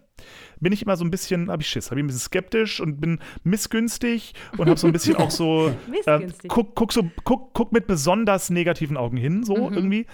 bin 0.59 0.73
ich 0.73 0.81
immer 0.81 0.97
so 0.97 1.05
ein 1.05 1.11
bisschen, 1.11 1.49
habe 1.49 1.61
ich 1.61 1.69
Schiss, 1.69 1.91
habe 1.91 1.99
ich 2.01 2.03
ein 2.03 2.07
bisschen 2.07 2.19
skeptisch 2.25 2.81
und 2.81 2.99
bin 2.99 3.19
missgünstig 3.43 4.33
und 4.57 4.67
habe 4.67 4.77
so 4.77 4.85
ein 4.87 4.91
bisschen 4.93 5.15
auch 5.15 5.31
so, 5.31 5.73
äh, 6.05 6.27
guck, 6.49 6.75
guck, 6.75 6.91
so 6.91 7.09
guck, 7.23 7.53
guck 7.53 7.71
mit 7.71 7.87
besonders 7.87 8.49
negativen 8.49 8.97
Augen 8.97 9.15
hin, 9.15 9.43
so 9.45 9.69
Mhm. 9.69 9.73
irgendwie. 9.73 10.05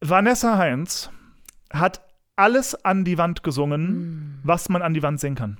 Vanessa 0.00 0.58
Heinz 0.58 1.10
hat 1.72 2.02
alles 2.36 2.74
an 2.84 3.04
die 3.04 3.18
Wand 3.18 3.42
gesungen, 3.42 4.40
was 4.42 4.68
man 4.68 4.82
an 4.82 4.94
die 4.94 5.02
Wand 5.02 5.20
singen 5.20 5.36
kann. 5.36 5.58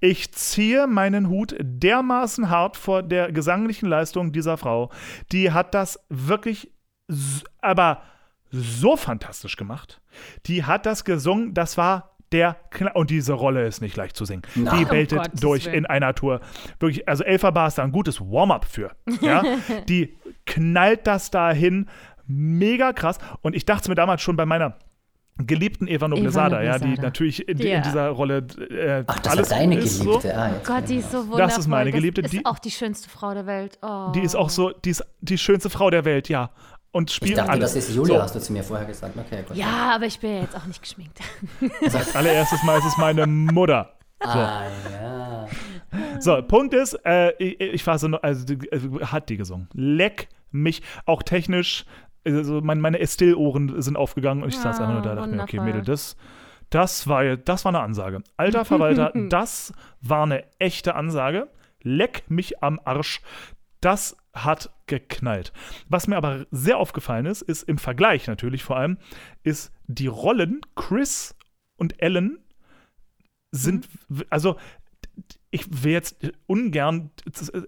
Ich 0.00 0.32
ziehe 0.32 0.86
meinen 0.86 1.28
Hut 1.28 1.54
dermaßen 1.60 2.50
hart 2.50 2.76
vor 2.76 3.02
der 3.02 3.32
gesanglichen 3.32 3.88
Leistung 3.88 4.32
dieser 4.32 4.56
Frau. 4.56 4.90
Die 5.30 5.52
hat 5.52 5.74
das 5.74 5.98
wirklich, 6.08 6.70
aber 7.60 8.02
so 8.50 8.96
fantastisch 8.96 9.56
gemacht. 9.56 10.00
Die 10.46 10.64
hat 10.64 10.86
das 10.86 11.04
gesungen, 11.04 11.54
das 11.54 11.78
war 11.78 12.16
der 12.32 12.56
Kna 12.70 12.92
und 12.92 13.10
diese 13.10 13.34
Rolle 13.34 13.66
ist 13.66 13.80
nicht 13.80 13.96
leicht 13.96 14.16
zu 14.16 14.24
singen. 14.24 14.42
Nein. 14.54 14.78
Die 14.78 14.84
beltet 14.86 15.18
Gottes 15.18 15.40
durch 15.40 15.66
Willen. 15.66 15.76
in 15.76 15.86
einer 15.86 16.14
Tour. 16.14 16.40
Wirklich, 16.80 17.06
also 17.08 17.24
Elfa 17.24 17.50
Bar 17.50 17.68
ist 17.68 17.78
da 17.78 17.84
ein 17.84 17.92
gutes 17.92 18.20
Warm-up 18.20 18.64
für. 18.64 18.92
Ja? 19.20 19.42
Die 19.88 20.16
knallt 20.46 21.06
das 21.06 21.30
dahin. 21.30 21.88
Mega 22.26 22.92
krass. 22.94 23.18
Und 23.42 23.54
ich 23.54 23.66
dachte 23.66 23.90
mir 23.90 23.94
damals 23.94 24.22
schon 24.22 24.36
bei 24.36 24.46
meiner 24.46 24.78
geliebten 25.38 25.88
Eva 25.88 26.08
Noblesada, 26.08 26.60
Eva 26.62 26.64
ja, 26.72 26.78
die 26.78 26.94
natürlich 27.00 27.48
in, 27.48 27.58
Ja. 27.58 27.76
in 27.78 27.82
dieser 27.82 28.08
Rolle 28.10 28.38
äh, 28.70 29.04
Ach, 29.06 29.18
das 29.20 29.32
alles 29.32 29.50
war 29.50 29.58
deine 29.58 29.76
ist 29.76 30.00
Geliebte. 30.00 30.28
So. 30.28 30.34
Ah, 30.34 30.48
jetzt 30.50 30.66
Gott, 30.66 30.88
die 30.88 30.96
ist 30.96 31.10
so 31.10 31.18
wundervoll. 31.18 31.38
Das 31.38 31.58
ist 31.58 31.66
meine 31.68 31.90
Geliebte, 31.92 32.22
Das 32.22 32.30
die- 32.30 32.36
ist 32.38 32.46
auch 32.46 32.58
die 32.58 32.70
schönste 32.70 33.08
Frau 33.08 33.32
der 33.34 33.46
Welt. 33.46 33.78
Oh. 33.82 34.12
Die 34.14 34.20
ist 34.20 34.34
auch 34.36 34.50
so, 34.50 34.70
die 34.70 34.90
ist 34.90 35.04
die 35.20 35.38
schönste 35.38 35.70
Frau 35.70 35.90
der 35.90 36.04
Welt, 36.04 36.28
ja. 36.28 36.50
Und 36.94 37.08
Ich 37.10 37.16
spielt 37.16 37.38
dachte, 37.38 37.50
alles. 37.52 37.72
das 37.72 37.88
ist 37.88 37.94
Julia, 37.96 38.16
So. 38.16 38.22
hast 38.22 38.34
du 38.34 38.40
zu 38.40 38.52
mir 38.52 38.62
vorher 38.62 38.86
gesagt. 38.86 39.16
Okay, 39.16 39.42
gut. 39.48 39.56
Ja, 39.56 39.92
aber 39.94 40.04
ich 40.04 40.20
bin 40.20 40.30
ja 40.34 40.40
jetzt 40.42 40.54
auch 40.54 40.66
nicht 40.66 40.82
geschminkt. 40.82 41.18
Als 41.82 42.14
allererstes 42.14 42.62
Mal 42.64 42.78
ist 42.78 42.84
es 42.84 42.96
meine 42.98 43.26
Mutter. 43.26 43.94
Ah, 44.20 44.64
ja. 44.92 45.46
So, 46.20 46.40
Punkt 46.42 46.74
ist, 46.74 46.94
äh, 47.04 47.32
ich, 47.42 47.58
ich 47.60 47.86
war 47.86 47.98
so, 47.98 48.08
noch- 48.08 48.22
also 48.22 48.44
die- 48.44 48.68
äh, 48.68 48.80
hat 49.06 49.28
die 49.30 49.36
gesungen. 49.38 49.68
Leck 49.72 50.28
mich, 50.50 50.82
auch 51.06 51.22
technisch, 51.22 51.86
also 52.24 52.60
mein, 52.62 52.80
meine 52.80 52.98
Estelle-Ohren 53.00 53.80
sind 53.82 53.96
aufgegangen 53.96 54.42
und 54.42 54.48
ich 54.50 54.58
saß 54.58 54.78
Ah, 54.78 54.82
einfach 54.82 54.92
nur 54.94 55.02
da, 55.02 55.14
dachte 55.14 55.34
mir, 55.34 55.42
okay. 55.42 55.60
Mädel, 55.60 55.82
das, 55.82 56.16
das 56.70 57.06
war, 57.08 57.24
ja- 57.24 57.36
das 57.36 57.64
war 57.64 57.70
eine 57.70 57.80
Ansage. 57.80 58.22
Alter 58.36 58.64
Verwalter, 58.64 59.12
das 59.28 59.72
war 60.00 60.22
eine 60.24 60.44
echte 60.58 60.94
Ansage. 60.94 61.48
Leck 61.82 62.24
mich 62.28 62.62
am 62.62 62.80
Arsch. 62.84 63.20
Das 63.80 64.16
hat 64.32 64.70
geknallt. 64.86 65.52
Was 65.88 66.06
mir 66.06 66.16
aber 66.16 66.46
sehr 66.50 66.78
aufgefallen 66.78 67.26
ist, 67.26 67.42
ist 67.42 67.64
im 67.64 67.76
Vergleich 67.78 68.28
natürlich 68.28 68.62
vor 68.62 68.76
allem, 68.76 68.98
ist 69.42 69.72
die 69.88 70.06
Rollen 70.06 70.60
Chris 70.76 71.34
und 71.76 72.00
Ellen 72.00 72.38
sind, 73.50 73.88
w- 74.08 74.24
also 74.30 74.56
ich 75.54 75.84
will 75.84 75.92
jetzt 75.92 76.16
ungern 76.46 77.10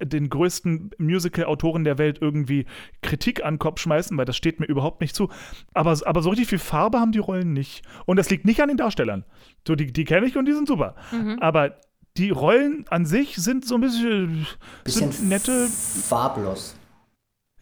den 0.03 0.31
größten 0.31 0.91
Musical-Autoren 0.99 1.85
der 1.85 1.99
Welt 1.99 2.19
irgendwie 2.21 2.65
Kritik 3.03 3.45
an 3.45 3.55
den 3.55 3.59
Kopf 3.61 3.79
schmeißen, 3.81 4.17
weil 4.17 4.25
das 4.25 4.37
steht 4.37 4.59
mir 4.59 4.67
überhaupt 4.67 5.03
nicht 5.03 5.15
zu. 5.15 5.29
Aber, 5.75 5.97
aber 6.05 6.23
so 6.23 6.31
richtig 6.31 6.49
viel 6.49 6.59
Farbe 6.59 6.99
haben 6.99 7.13
die 7.13 7.19
Rollen 7.19 7.53
nicht. 7.53 7.83
Und 8.07 8.17
das 8.17 8.31
liegt 8.31 8.47
nicht 8.47 8.61
an 8.63 8.69
den 8.69 8.79
Darstellern. 8.79 9.25
So, 9.69 9.77
die, 9.77 9.93
die 9.93 10.05
kenne 10.05 10.27
ich 10.27 10.37
und 10.37 10.47
die 10.47 10.55
sind 10.55 10.67
super. 10.67 10.95
Aber 11.41 11.79
die 12.17 12.31
Rollen 12.31 12.87
an 12.89 13.05
sich 13.07 13.37
sind 13.37 13.67
so 13.67 13.75
ein 13.75 13.83
bisschen, 13.83 14.47
Bisschen 14.83 15.13
sind 15.13 15.29
nette, 15.29 15.67
farblos. 15.69 16.77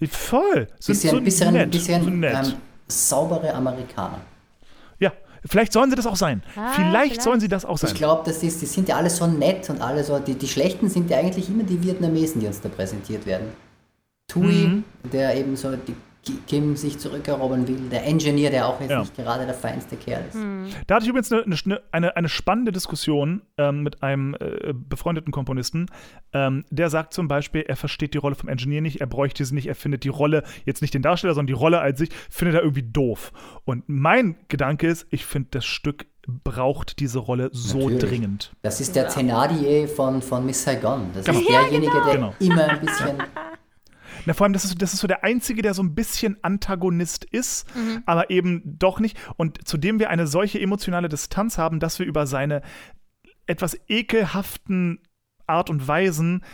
voll, 0.09 0.69
sind 0.79 0.95
Bisschen, 0.95 1.11
so 1.11 1.21
bisschen, 1.21 1.53
nett, 1.55 1.71
bisschen 1.73 2.05
so 2.05 2.11
nett. 2.11 2.47
ähm, 2.47 2.53
saubere 2.87 3.53
Amerikaner. 3.55 4.21
Vielleicht 5.47 5.73
sollen 5.73 5.91
sie 5.91 5.97
das 5.97 6.07
auch 6.07 6.17
sein. 6.17 6.43
Ah, 6.57 6.73
vielleicht, 6.75 6.93
vielleicht. 6.93 7.23
sollen 7.23 7.41
sie 7.41 7.49
das 7.49 7.65
auch 7.65 7.79
sein. 7.79 7.91
Ich 7.91 7.97
glaube, 7.97 8.23
das 8.25 8.43
ist, 8.43 8.61
die 8.63 8.67
sind 8.67 8.89
ja 8.89 8.97
alle 8.97 9.11
so 9.11 9.27
nett 9.27 9.69
und 9.71 9.81
alle 9.81 10.03
so. 10.05 10.19
Die, 10.19 10.35
die 10.35 10.49
Schlechten 10.49 10.89
sind 10.89 11.11
ja 11.11 11.19
eigentlich 11.19 11.49
immer 11.49 11.65
die 11.65 11.83
Vietnamesen, 11.83 12.41
die 12.41 12.47
uns 12.47 12.61
da 12.61 12.69
präsentiert 12.69 13.27
werden. 13.27 13.49
Tui, 14.29 14.45
Mhm. 14.67 14.85
der 15.13 15.37
eben 15.37 15.57
so 15.57 15.75
die 15.77 15.95
Kim 16.47 16.77
sich 16.77 16.99
zurückerobern 16.99 17.67
will, 17.67 17.89
der 17.91 18.05
Engineer, 18.07 18.51
der 18.51 18.69
auch 18.69 18.81
jetzt 18.81 18.91
Ja. 18.91 19.01
nicht 19.01 19.17
gerade 19.17 19.45
der 19.45 19.55
feinste 19.55 19.97
Kerl 19.97 20.25
ist. 20.29 20.37
Da 20.87 20.95
hatte 20.95 21.05
ich 21.05 21.09
übrigens 21.11 21.33
eine, 21.33 21.81
eine, 21.91 22.17
eine, 22.17 22.29
spannende 22.29 22.71
Diskussion 22.71 23.43
ähm, 23.59 23.83
mit 23.83 24.03
einem 24.03 24.35
äh, 24.39 24.73
befreundeten 24.73 25.33
Komponisten. 25.33 25.87
Ähm, 26.33 26.65
der 26.71 26.91
sagt 26.91 27.13
zum 27.13 27.27
Beispiel, 27.27 27.63
er 27.67 27.77
versteht 27.77 28.15
die 28.15 28.19
Rolle 28.19 28.37
vom 28.37 28.49
Engineer 28.49 28.81
nicht, 28.83 29.01
er 29.01 29.07
bräuchte 29.09 29.45
sie 29.45 29.55
nicht, 29.55 29.67
er 29.67 29.75
findet 29.75 30.05
die 30.05 30.09
Rolle, 30.11 30.45
jetzt 30.65 30.81
nicht 30.81 30.95
den 30.95 31.03
Darsteller, 31.03 31.35
sondern 31.35 31.49
die 31.49 31.61
Rolle 31.61 31.81
als 31.81 31.99
sich, 31.99 32.11
findet 32.31 32.55
er 32.55 32.63
irgendwie 32.63 32.85
doof. 32.85 33.33
Und 33.65 33.85
mein 33.89 34.37
Gedanke 34.49 34.87
ist, 34.87 35.07
ich 35.11 35.27
finde, 35.27 35.49
das 35.51 35.65
Stück 35.65 36.07
braucht 36.45 37.01
diese 37.01 37.19
Rolle 37.19 37.51
so 37.53 37.89
Natürlich. 37.91 37.99
dringend. 38.01 38.53
Das 38.63 38.81
ist 38.81 38.95
der 38.95 39.09
Thenardier 39.09 39.89
von, 39.89 40.23
von 40.23 40.47
Miss 40.47 40.63
Saigon. 40.63 41.11
Das 41.15 41.27
ist 41.27 41.35
Genau. 41.35 41.49
derjenige, 41.51 41.93
der 42.07 42.15
Genau. 42.15 42.35
immer 42.39 42.69
ein 42.69 42.81
bisschen. 42.81 43.17
Na, 44.27 44.35
vor 44.35 44.45
allem, 44.45 44.53
das 44.53 44.65
ist, 44.65 44.81
das 44.81 44.93
ist 44.93 45.01
so 45.01 45.07
der 45.07 45.25
Einzige, 45.25 45.63
der 45.63 45.75
so 45.75 45.83
ein 45.83 45.95
bisschen 45.95 46.37
Antagonist 46.43 47.25
ist, 47.25 47.67
aber 48.07 48.31
eben 48.31 48.63
doch 48.65 49.01
nicht. 49.01 49.19
Und 49.37 49.67
zu 49.67 49.77
dem 49.77 49.99
wir 49.99 50.11
eine 50.11 50.27
solche 50.27 50.61
emotionale 50.61 51.09
Distanz 51.09 51.59
haben, 51.59 51.81
dass 51.81 51.99
wir 51.99 52.07
über 52.07 52.27
seine 52.27 52.63
etwas 53.47 53.79
ekelhaften 53.89 55.01
Art 55.47 55.71
und 55.71 55.87
Weisen 55.87 56.45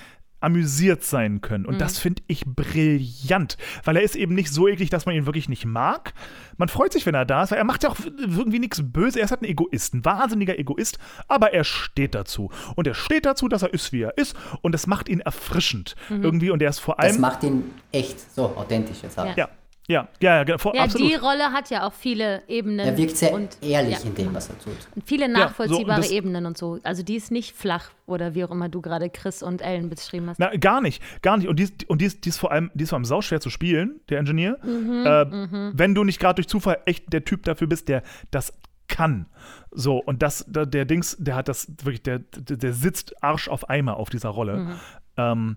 amüsiert 0.40 1.02
sein 1.02 1.40
können. 1.40 1.66
Und 1.66 1.80
das 1.80 1.98
finde 1.98 2.22
ich 2.26 2.44
brillant, 2.46 3.56
weil 3.84 3.96
er 3.96 4.02
ist 4.02 4.16
eben 4.16 4.34
nicht 4.34 4.52
so 4.52 4.68
eklig, 4.68 4.90
dass 4.90 5.06
man 5.06 5.14
ihn 5.14 5.26
wirklich 5.26 5.48
nicht 5.48 5.64
mag. 5.64 6.14
Man 6.56 6.68
freut 6.68 6.92
sich, 6.92 7.06
wenn 7.06 7.14
er 7.14 7.24
da 7.24 7.42
ist, 7.42 7.50
weil 7.50 7.58
er 7.58 7.64
macht 7.64 7.82
ja 7.82 7.90
auch 7.90 7.96
irgendwie 8.04 8.58
nichts 8.58 8.82
böse. 8.84 9.18
Er 9.18 9.24
ist 9.24 9.30
halt 9.30 9.42
ein 9.42 9.48
Egoist, 9.48 9.94
ein 9.94 10.04
wahnsinniger 10.04 10.58
Egoist, 10.58 10.98
aber 11.26 11.52
er 11.52 11.64
steht 11.64 12.14
dazu. 12.14 12.50
Und 12.76 12.86
er 12.86 12.94
steht 12.94 13.26
dazu, 13.26 13.48
dass 13.48 13.62
er 13.62 13.72
ist, 13.72 13.92
wie 13.92 14.02
er 14.02 14.16
ist. 14.16 14.36
Und 14.62 14.72
das 14.72 14.86
macht 14.86 15.08
ihn 15.08 15.20
erfrischend 15.20 15.96
irgendwie. 16.08 16.50
Und 16.50 16.62
er 16.62 16.70
ist 16.70 16.78
vor 16.78 17.00
allem. 17.00 17.12
Das 17.12 17.18
macht 17.18 17.42
ihn 17.42 17.64
echt 17.92 18.34
so 18.34 18.44
authentisch 18.56 18.98
jetzt 19.02 19.18
halt. 19.18 19.36
Ja, 19.36 19.48
ja, 19.88 20.06
ja, 20.20 20.44
ja, 20.44 20.58
vor, 20.58 20.74
Ja, 20.74 20.84
absolut. 20.84 21.10
die 21.10 21.14
Rolle 21.16 21.50
hat 21.52 21.70
ja 21.70 21.86
auch 21.86 21.92
viele 21.92 22.42
Ebenen. 22.46 22.80
Er 22.86 22.96
wirkt 22.96 23.16
sehr 23.16 23.32
und, 23.32 23.56
ehrlich 23.62 23.98
ja, 23.98 24.04
in 24.04 24.14
dem, 24.14 24.34
was 24.34 24.48
er 24.50 24.58
tut. 24.58 24.74
und 24.94 25.06
viele 25.06 25.26
so, 25.26 25.32
nachvollziehbare 25.32 25.96
und 25.96 26.04
das- 26.04 26.10
Ebenen 26.10 26.46
und 26.46 26.56
so. 26.58 26.78
Also 26.82 27.02
die 27.02 27.16
ist 27.16 27.30
nicht 27.30 27.56
flach 27.56 27.90
oder 28.06 28.34
wie 28.34 28.44
auch 28.44 28.50
immer 28.50 28.68
du 28.68 28.80
gerade 28.82 29.08
Chris 29.10 29.42
und 29.42 29.62
Ellen 29.62 29.88
beschrieben 29.88 30.28
hast. 30.28 30.38
Na, 30.38 30.54
gar 30.56 30.80
nicht, 30.80 31.02
gar 31.22 31.36
nicht. 31.38 31.48
Und 31.48 31.58
die, 31.58 31.64
ist- 31.64 31.88
und 31.88 32.00
die, 32.00 32.04
ist, 32.04 32.24
die 32.24 32.28
ist 32.28 32.38
vor 32.38 32.52
allem, 32.52 32.70
die 32.74 32.84
ist 32.84 32.90
vor 32.90 32.96
allem 32.98 33.04
sauschwer 33.04 33.40
zu 33.40 33.50
spielen, 33.50 34.00
der 34.10 34.18
Engineer. 34.18 34.58
Mhm, 34.62 35.06
äh, 35.06 35.70
Wenn 35.78 35.94
du 35.94 36.04
nicht 36.04 36.20
gerade 36.20 36.36
durch 36.36 36.48
Zufall 36.48 36.78
echt 36.84 37.12
der 37.12 37.24
Typ 37.24 37.42
dafür 37.44 37.66
bist, 37.66 37.88
der 37.88 38.02
das 38.30 38.52
kann. 38.88 39.26
So, 39.70 39.98
und 39.98 40.22
das, 40.22 40.44
der, 40.48 40.64
der 40.66 40.84
Dings, 40.86 41.16
der 41.18 41.34
hat 41.34 41.48
das 41.48 41.66
wirklich, 41.82 42.02
der, 42.02 42.20
der, 42.20 42.56
der 42.56 42.72
sitzt 42.72 43.22
Arsch 43.22 43.48
auf 43.48 43.68
Eimer 43.68 43.96
auf 43.98 44.08
dieser 44.10 44.30
Rolle. 44.30 44.56
Mhm. 44.58 44.72
Ähm, 45.18 45.56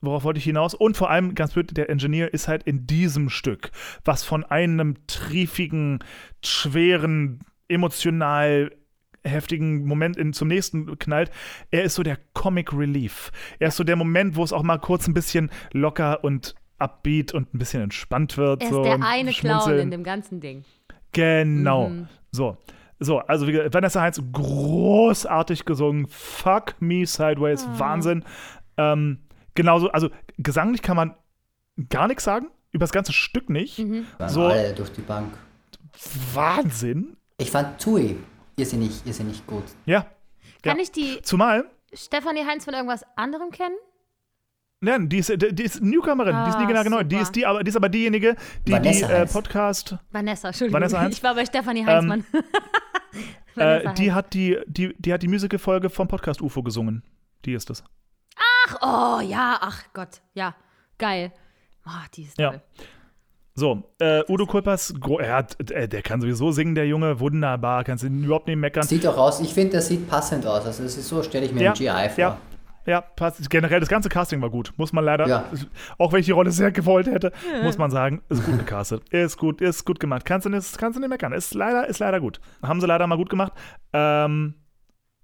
worauf 0.00 0.24
wollte 0.24 0.38
ich 0.38 0.44
hinaus? 0.44 0.74
Und 0.74 0.96
vor 0.96 1.10
allem, 1.10 1.34
ganz 1.34 1.52
blöd, 1.52 1.76
der 1.76 1.90
Engineer 1.90 2.32
ist 2.32 2.48
halt 2.48 2.62
in 2.62 2.86
diesem 2.86 3.30
Stück, 3.30 3.70
was 4.04 4.24
von 4.24 4.44
einem 4.44 5.06
triefigen, 5.06 6.00
schweren, 6.44 7.40
emotional 7.68 8.70
heftigen 9.24 9.84
Moment 9.84 10.16
in, 10.16 10.32
zum 10.32 10.48
nächsten 10.48 10.98
knallt. 10.98 11.30
Er 11.70 11.82
ist 11.82 11.96
so 11.96 12.02
der 12.02 12.18
Comic 12.34 12.72
Relief. 12.72 13.30
Er 13.58 13.68
ist 13.68 13.76
so 13.76 13.84
der 13.84 13.96
Moment, 13.96 14.36
wo 14.36 14.44
es 14.44 14.52
auch 14.52 14.62
mal 14.62 14.78
kurz 14.78 15.06
ein 15.06 15.14
bisschen 15.14 15.50
locker 15.72 16.24
und 16.24 16.54
upbeat 16.78 17.34
und 17.34 17.52
ein 17.52 17.58
bisschen 17.58 17.82
entspannt 17.82 18.36
wird. 18.36 18.62
Er 18.62 18.68
ist 18.68 18.74
so 18.74 18.82
der 18.82 19.02
eine 19.02 19.32
Clown 19.32 19.78
in 19.78 19.90
dem 19.90 20.04
ganzen 20.04 20.40
Ding. 20.40 20.64
Genau. 21.12 21.88
Mhm. 21.88 22.08
So. 22.30 22.56
So, 23.00 23.18
also 23.20 23.46
wie 23.46 23.52
gesagt, 23.52 23.74
Vanessa 23.74 24.00
Heinz 24.00 24.20
großartig 24.32 25.64
gesungen. 25.64 26.06
Fuck 26.08 26.74
me 26.80 27.06
sideways. 27.06 27.64
Ah. 27.64 27.78
Wahnsinn. 27.78 28.24
Ähm, 28.76 29.18
genauso, 29.58 29.90
also 29.90 30.08
gesanglich 30.38 30.82
kann 30.82 30.96
man 30.96 31.14
gar 31.90 32.06
nichts 32.06 32.24
sagen. 32.24 32.46
Über 32.70 32.84
das 32.84 32.92
ganze 32.92 33.12
Stück 33.12 33.50
nicht. 33.50 33.78
Mhm. 33.78 34.06
So. 34.28 34.44
alle 34.44 34.72
durch 34.74 34.92
die 34.92 35.00
Bank. 35.00 35.32
Wahnsinn. 36.32 37.16
Ich 37.38 37.50
fand 37.50 37.80
Tui 37.80 38.16
irrsinnig, 38.56 39.04
irrsinnig 39.04 39.44
gut. 39.46 39.64
Ja. 39.84 40.06
Kann 40.62 40.76
ja. 40.76 40.82
ich 40.82 40.92
die 40.92 41.20
Zumal, 41.22 41.64
Stefanie 41.92 42.44
Heinz 42.44 42.64
von 42.64 42.74
irgendwas 42.74 43.02
anderem 43.16 43.50
kennen? 43.50 43.76
nein, 44.80 45.08
die 45.08 45.18
ist, 45.18 45.30
die 45.30 45.62
ist 45.62 45.82
Newcomerin, 45.82 46.36
die 46.44 46.50
ist 46.50 46.56
Ah, 46.56 46.60
nie 46.60 46.66
genau, 46.66 46.84
genau. 46.84 47.02
Die 47.02 47.16
ist 47.16 47.32
die, 47.34 47.44
aber 47.44 47.64
die 47.64 47.70
ist 47.70 47.76
aber 47.76 47.88
diejenige, 47.88 48.36
die 48.66 48.72
Vanessa 48.72 49.06
die 49.08 49.12
äh. 49.12 49.26
Podcast, 49.26 49.96
Vanessa, 50.12 50.48
Entschuldigung. 50.48 50.80
Vanessa 50.80 51.00
Heinz? 51.00 51.16
Ich 51.16 51.22
war 51.22 51.34
bei 51.34 51.46
Stefanie 51.46 51.84
Heinzmann. 51.84 52.24
äh, 53.56 53.92
die 53.94 54.12
hat 54.12 54.34
die, 54.34 54.58
die, 54.66 54.94
die 54.98 55.12
hat 55.12 55.22
die 55.22 55.28
Musical-Folge 55.28 55.90
vom 55.90 56.06
Podcast 56.06 56.42
UFO 56.42 56.62
gesungen. 56.62 57.02
Die 57.44 57.54
ist 57.54 57.70
es. 57.70 57.82
Ach, 58.66 58.76
oh, 58.82 59.20
ja, 59.20 59.58
ach 59.60 59.82
Gott, 59.92 60.20
ja, 60.34 60.54
geil. 60.98 61.32
Oh, 61.86 61.90
die 62.14 62.22
ist 62.24 62.38
Ja. 62.38 62.50
toll. 62.50 62.62
So, 63.54 63.82
äh, 63.98 64.22
Udo 64.28 64.46
Kulpers, 64.46 64.94
er 65.18 65.34
hat, 65.34 65.70
äh, 65.72 65.88
der 65.88 66.02
kann 66.02 66.20
sowieso 66.20 66.52
singen, 66.52 66.76
der 66.76 66.86
Junge, 66.86 67.18
wunderbar, 67.18 67.82
kannst 67.82 68.04
du 68.04 68.06
ihn 68.06 68.22
überhaupt 68.22 68.46
nicht 68.46 68.56
meckern. 68.56 68.84
Sieht 68.84 69.04
auch 69.06 69.16
aus, 69.16 69.40
ich 69.40 69.52
finde, 69.52 69.72
der 69.72 69.82
sieht 69.82 70.08
passend 70.08 70.46
aus. 70.46 70.64
Also 70.64 70.84
das 70.84 70.96
ist 70.96 71.08
so, 71.08 71.22
stelle 71.24 71.46
ich 71.46 71.52
mir 71.52 71.62
Ja, 71.62 71.72
einen 71.72 71.76
GI 71.78 72.08
vor. 72.14 72.18
ja. 72.18 72.38
Ja, 72.86 73.02
passt. 73.02 73.50
Generell, 73.50 73.80
das 73.80 73.88
ganze 73.90 74.08
Casting 74.08 74.40
war 74.40 74.48
gut. 74.48 74.72
Muss 74.78 74.94
man 74.94 75.04
leider, 75.04 75.26
Ja. 75.26 75.44
auch 75.98 76.10
wenn 76.12 76.20
ich 76.20 76.26
die 76.26 76.32
Rolle 76.32 76.50
sehr 76.52 76.70
gewollt 76.72 77.06
hätte, 77.06 77.32
muss 77.62 77.76
man 77.76 77.90
sagen, 77.90 78.22
ist 78.30 78.46
gut 78.46 78.58
gecastet. 78.58 79.06
Ist 79.10 79.36
gut, 79.36 79.60
ist 79.60 79.84
gut 79.84 80.00
gemacht. 80.00 80.24
Kannst 80.24 80.46
du 80.46 80.50
nicht, 80.50 80.78
kannst 80.78 80.96
du 80.96 81.00
nicht 81.00 81.10
meckern. 81.10 81.34
Ist 81.34 81.52
leider, 81.52 81.86
ist 81.86 81.98
leider 81.98 82.18
gut. 82.18 82.40
Haben 82.62 82.80
sie 82.80 82.86
leider 82.86 83.06
mal 83.06 83.16
gut 83.16 83.28
gemacht. 83.28 83.52
Ähm, 83.92 84.54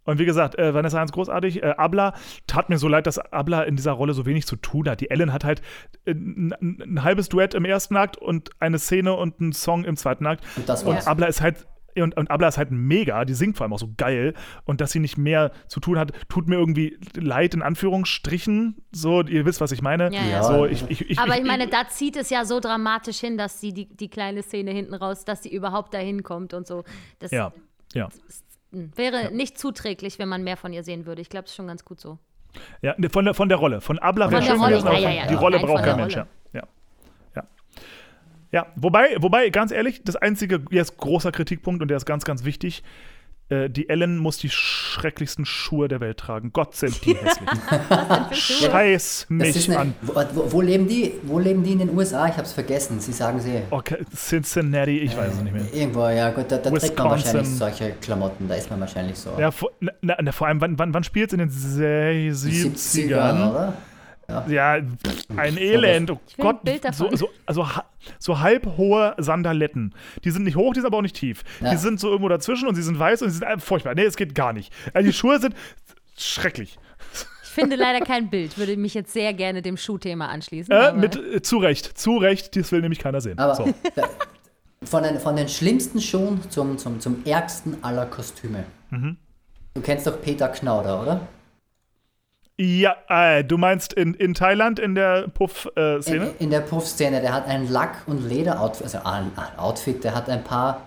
und 0.04 0.18
wie 0.18 0.24
gesagt, 0.24 0.58
äh, 0.58 0.74
Vanessa 0.74 0.98
Heinz 0.98 1.12
großartig. 1.12 1.62
Äh, 1.62 1.74
Abla, 1.76 2.14
tat 2.46 2.68
mir 2.68 2.78
so 2.78 2.88
leid, 2.88 3.06
dass 3.06 3.18
Abla 3.18 3.62
in 3.62 3.76
dieser 3.76 3.92
Rolle 3.92 4.12
so 4.12 4.26
wenig 4.26 4.46
zu 4.46 4.56
tun 4.56 4.88
hat. 4.88 5.00
Die 5.00 5.10
Ellen 5.10 5.32
hat 5.32 5.44
halt 5.44 5.62
äh, 6.04 6.12
ein, 6.12 7.02
halbes 7.02 7.28
Duett 7.28 7.54
im 7.54 7.64
ersten 7.64 7.96
Akt 7.96 8.16
und 8.16 8.50
eine 8.60 8.78
Szene 8.78 9.14
und 9.14 9.40
einen 9.40 9.52
Song 9.52 9.84
im 9.84 9.96
zweiten 9.96 10.26
Akt. 10.26 10.44
Und 10.56 10.68
das 10.68 10.82
Und 10.82 10.94
war's. 10.94 11.06
Abla 11.06 11.26
ist 11.26 11.40
halt. 11.40 11.66
Und, 11.96 12.16
und 12.16 12.28
Abla 12.28 12.48
ist 12.48 12.58
halt 12.58 12.72
mega, 12.72 13.24
die 13.24 13.34
singt 13.34 13.56
vor 13.56 13.64
allem 13.64 13.72
auch 13.72 13.78
so 13.78 13.88
geil. 13.96 14.34
Und 14.64 14.80
dass 14.80 14.90
sie 14.90 14.98
nicht 14.98 15.16
mehr 15.16 15.52
zu 15.68 15.78
tun 15.78 15.96
hat, 15.96 16.10
tut 16.28 16.48
mir 16.48 16.56
irgendwie 16.56 16.98
leid, 17.14 17.54
in 17.54 17.62
Anführungsstrichen. 17.62 18.82
So, 18.90 19.22
ihr 19.22 19.46
wisst, 19.46 19.60
was 19.60 19.70
ich 19.70 19.80
meine. 19.80 20.12
Ja, 20.12 20.24
ja. 20.24 20.42
So, 20.42 20.66
ich, 20.66 20.84
ich, 20.88 21.08
ich, 21.08 21.18
Aber 21.20 21.38
ich 21.38 21.44
meine, 21.44 21.68
da 21.68 21.86
zieht 21.88 22.16
es 22.16 22.30
ja 22.30 22.44
so 22.44 22.58
dramatisch 22.58 23.20
hin, 23.20 23.38
dass 23.38 23.60
sie 23.60 23.72
die, 23.72 23.86
die 23.94 24.08
kleine 24.08 24.42
Szene 24.42 24.72
hinten 24.72 24.94
raus, 24.94 25.24
dass 25.24 25.44
sie 25.44 25.54
überhaupt 25.54 25.94
dahin 25.94 26.24
kommt 26.24 26.52
und 26.52 26.66
so. 26.66 26.82
Das 27.20 27.30
Ja, 27.30 27.52
ja. 27.94 28.08
mh, 28.08 28.12
wäre 28.96 29.32
nicht 29.32 29.58
zuträglich, 29.58 30.18
wenn 30.18 30.28
man 30.28 30.44
mehr 30.44 30.56
von 30.56 30.72
ihr 30.72 30.82
sehen 30.82 31.06
würde. 31.06 31.22
Ich 31.22 31.28
glaube, 31.28 31.44
es 31.44 31.52
ist 31.52 31.56
schon 31.56 31.66
ganz 31.66 31.84
gut 31.84 32.00
so. 32.00 32.18
ja 32.82 32.94
ne, 32.98 33.08
von, 33.10 33.24
der, 33.24 33.34
von 33.34 33.48
der 33.48 33.58
Rolle. 33.58 33.80
Von 33.80 33.98
Abla 33.98 34.30
wäre 34.30 34.42
schön 34.42 34.60
gewesen, 34.60 34.88
aber 34.88 34.98
ja, 34.98 35.10
ja, 35.10 35.16
ja, 35.16 35.26
die 35.26 35.34
ja. 35.34 35.40
Rolle 35.40 35.58
braucht 35.58 35.84
kein 35.84 35.96
Mensch. 35.96 36.16
Ja. 36.16 36.26
Ja. 37.34 37.42
ja, 38.52 38.66
wobei, 38.76 39.16
wobei, 39.18 39.50
ganz 39.50 39.72
ehrlich, 39.72 40.02
das 40.04 40.16
einzige, 40.16 40.64
jetzt 40.70 40.98
großer 40.98 41.32
Kritikpunkt 41.32 41.82
und 41.82 41.88
der 41.88 41.96
ist 41.96 42.06
ganz, 42.06 42.24
ganz 42.24 42.44
wichtig. 42.44 42.82
Äh, 43.48 43.68
Die 43.68 43.88
Ellen 43.88 44.18
muss 44.18 44.38
die 44.38 44.50
schrecklichsten 44.50 45.44
Schuhe 45.44 45.88
der 45.88 46.00
Welt 46.00 46.18
tragen. 46.18 46.52
Gott 46.52 46.74
sind 46.76 47.04
die 47.04 47.14
hässlich. 47.14 47.48
Scheiß 48.32 49.26
mich 49.28 49.68
eine, 49.68 49.78
an. 49.78 49.94
wo, 50.02 50.52
wo, 50.52 50.60
leben 50.60 50.88
die, 50.88 51.12
wo 51.22 51.38
leben 51.38 51.62
die 51.62 51.72
in 51.72 51.78
den 51.78 51.96
USA? 51.96 52.26
Ich 52.26 52.34
habe 52.34 52.42
es 52.42 52.52
vergessen. 52.52 53.00
Sie 53.00 53.12
sagen 53.12 53.40
sie. 53.40 53.62
Okay, 53.70 53.98
Cincinnati, 54.14 54.98
ich 54.98 55.16
weiß 55.16 55.34
es 55.34 55.40
nicht 55.40 55.52
mehr. 55.52 55.64
Irgendwo, 55.72 56.08
ja 56.08 56.30
gut, 56.30 56.50
da, 56.50 56.58
da 56.58 56.70
trägt 56.70 56.98
man 56.98 57.10
wahrscheinlich 57.10 57.48
solche 57.48 57.92
Klamotten. 58.00 58.48
Da 58.48 58.54
ist 58.54 58.70
man 58.70 58.80
wahrscheinlich 58.80 59.18
so. 59.18 59.30
Ja, 59.38 59.50
vor, 59.50 59.70
na, 59.80 60.16
na, 60.20 60.32
vor 60.32 60.46
allem, 60.46 60.60
wann, 60.60 60.78
wann, 60.78 60.94
wann 60.94 61.04
spielt 61.04 61.30
es 61.30 61.32
in 61.34 61.38
den 61.40 61.50
70ern? 61.50 63.50
oder? 63.50 63.74
Ja, 64.48 64.80
pff, 64.80 65.26
ein 65.36 65.58
Elend. 65.58 66.10
Oh 66.10 66.20
Gott, 66.38 66.60
so, 66.64 66.78
davon. 66.78 67.16
so, 67.16 67.28
also, 67.46 67.66
so 68.18 68.40
halb 68.40 68.66
hohe 68.76 69.14
Sandaletten. 69.18 69.94
Die 70.24 70.30
sind 70.30 70.44
nicht 70.44 70.56
hoch, 70.56 70.72
die 70.72 70.80
sind 70.80 70.86
aber 70.86 70.98
auch 70.98 71.02
nicht 71.02 71.16
tief. 71.16 71.42
Ja. 71.60 71.70
Die 71.70 71.76
sind 71.76 72.00
so 72.00 72.08
irgendwo 72.08 72.28
dazwischen 72.28 72.68
und 72.68 72.74
sie 72.74 72.82
sind 72.82 72.98
weiß 72.98 73.22
und 73.22 73.30
sie 73.30 73.38
sind 73.38 73.62
furchtbar. 73.62 73.94
Nee, 73.94 74.04
es 74.04 74.16
geht 74.16 74.34
gar 74.34 74.52
nicht. 74.52 74.72
Also 74.92 75.06
die 75.06 75.12
Schuhe 75.12 75.38
sind 75.38 75.54
schrecklich. 76.16 76.78
Ich 77.42 77.50
finde 77.50 77.76
leider 77.76 78.04
kein 78.04 78.30
Bild. 78.30 78.58
Würde 78.58 78.76
mich 78.76 78.94
jetzt 78.94 79.12
sehr 79.12 79.32
gerne 79.32 79.62
dem 79.62 79.76
Schuhthema 79.76 80.26
anschließen. 80.26 80.74
Äh, 80.74 80.92
mit, 80.92 81.16
äh, 81.16 81.40
zu 81.40 81.58
Recht, 81.58 81.96
zu 81.96 82.16
Recht, 82.16 82.56
das 82.56 82.72
will 82.72 82.80
nämlich 82.80 82.98
keiner 82.98 83.20
sehen. 83.20 83.38
Aber 83.38 83.54
so. 83.54 83.72
von, 84.84 85.02
den, 85.02 85.20
von 85.20 85.36
den 85.36 85.48
schlimmsten 85.48 86.00
Schuhen 86.00 86.40
zum, 86.50 86.78
zum, 86.78 86.98
zum 86.98 87.24
ärgsten 87.24 87.82
aller 87.84 88.06
Kostüme. 88.06 88.64
Mhm. 88.90 89.16
Du 89.74 89.80
kennst 89.80 90.06
doch 90.06 90.20
Peter 90.20 90.48
Knauder, 90.48 91.00
oder? 91.02 91.20
Ja, 92.56 92.96
äh, 93.08 93.42
du 93.42 93.58
meinst 93.58 93.92
in, 93.92 94.14
in 94.14 94.34
Thailand 94.34 94.78
in 94.78 94.94
der 94.94 95.28
Puff-Szene? 95.28 96.26
In, 96.26 96.36
in 96.38 96.50
der 96.50 96.60
Puff-Szene, 96.60 97.20
der 97.20 97.32
hat 97.32 97.48
ein 97.48 97.68
Lack- 97.68 98.06
und 98.06 98.28
Leder-Outfit, 98.28 98.84
also 98.84 98.98
ein, 98.98 99.32
ein 99.36 99.58
Outfit, 99.58 100.04
der 100.04 100.14
hat 100.14 100.28
ein 100.28 100.44
paar 100.44 100.86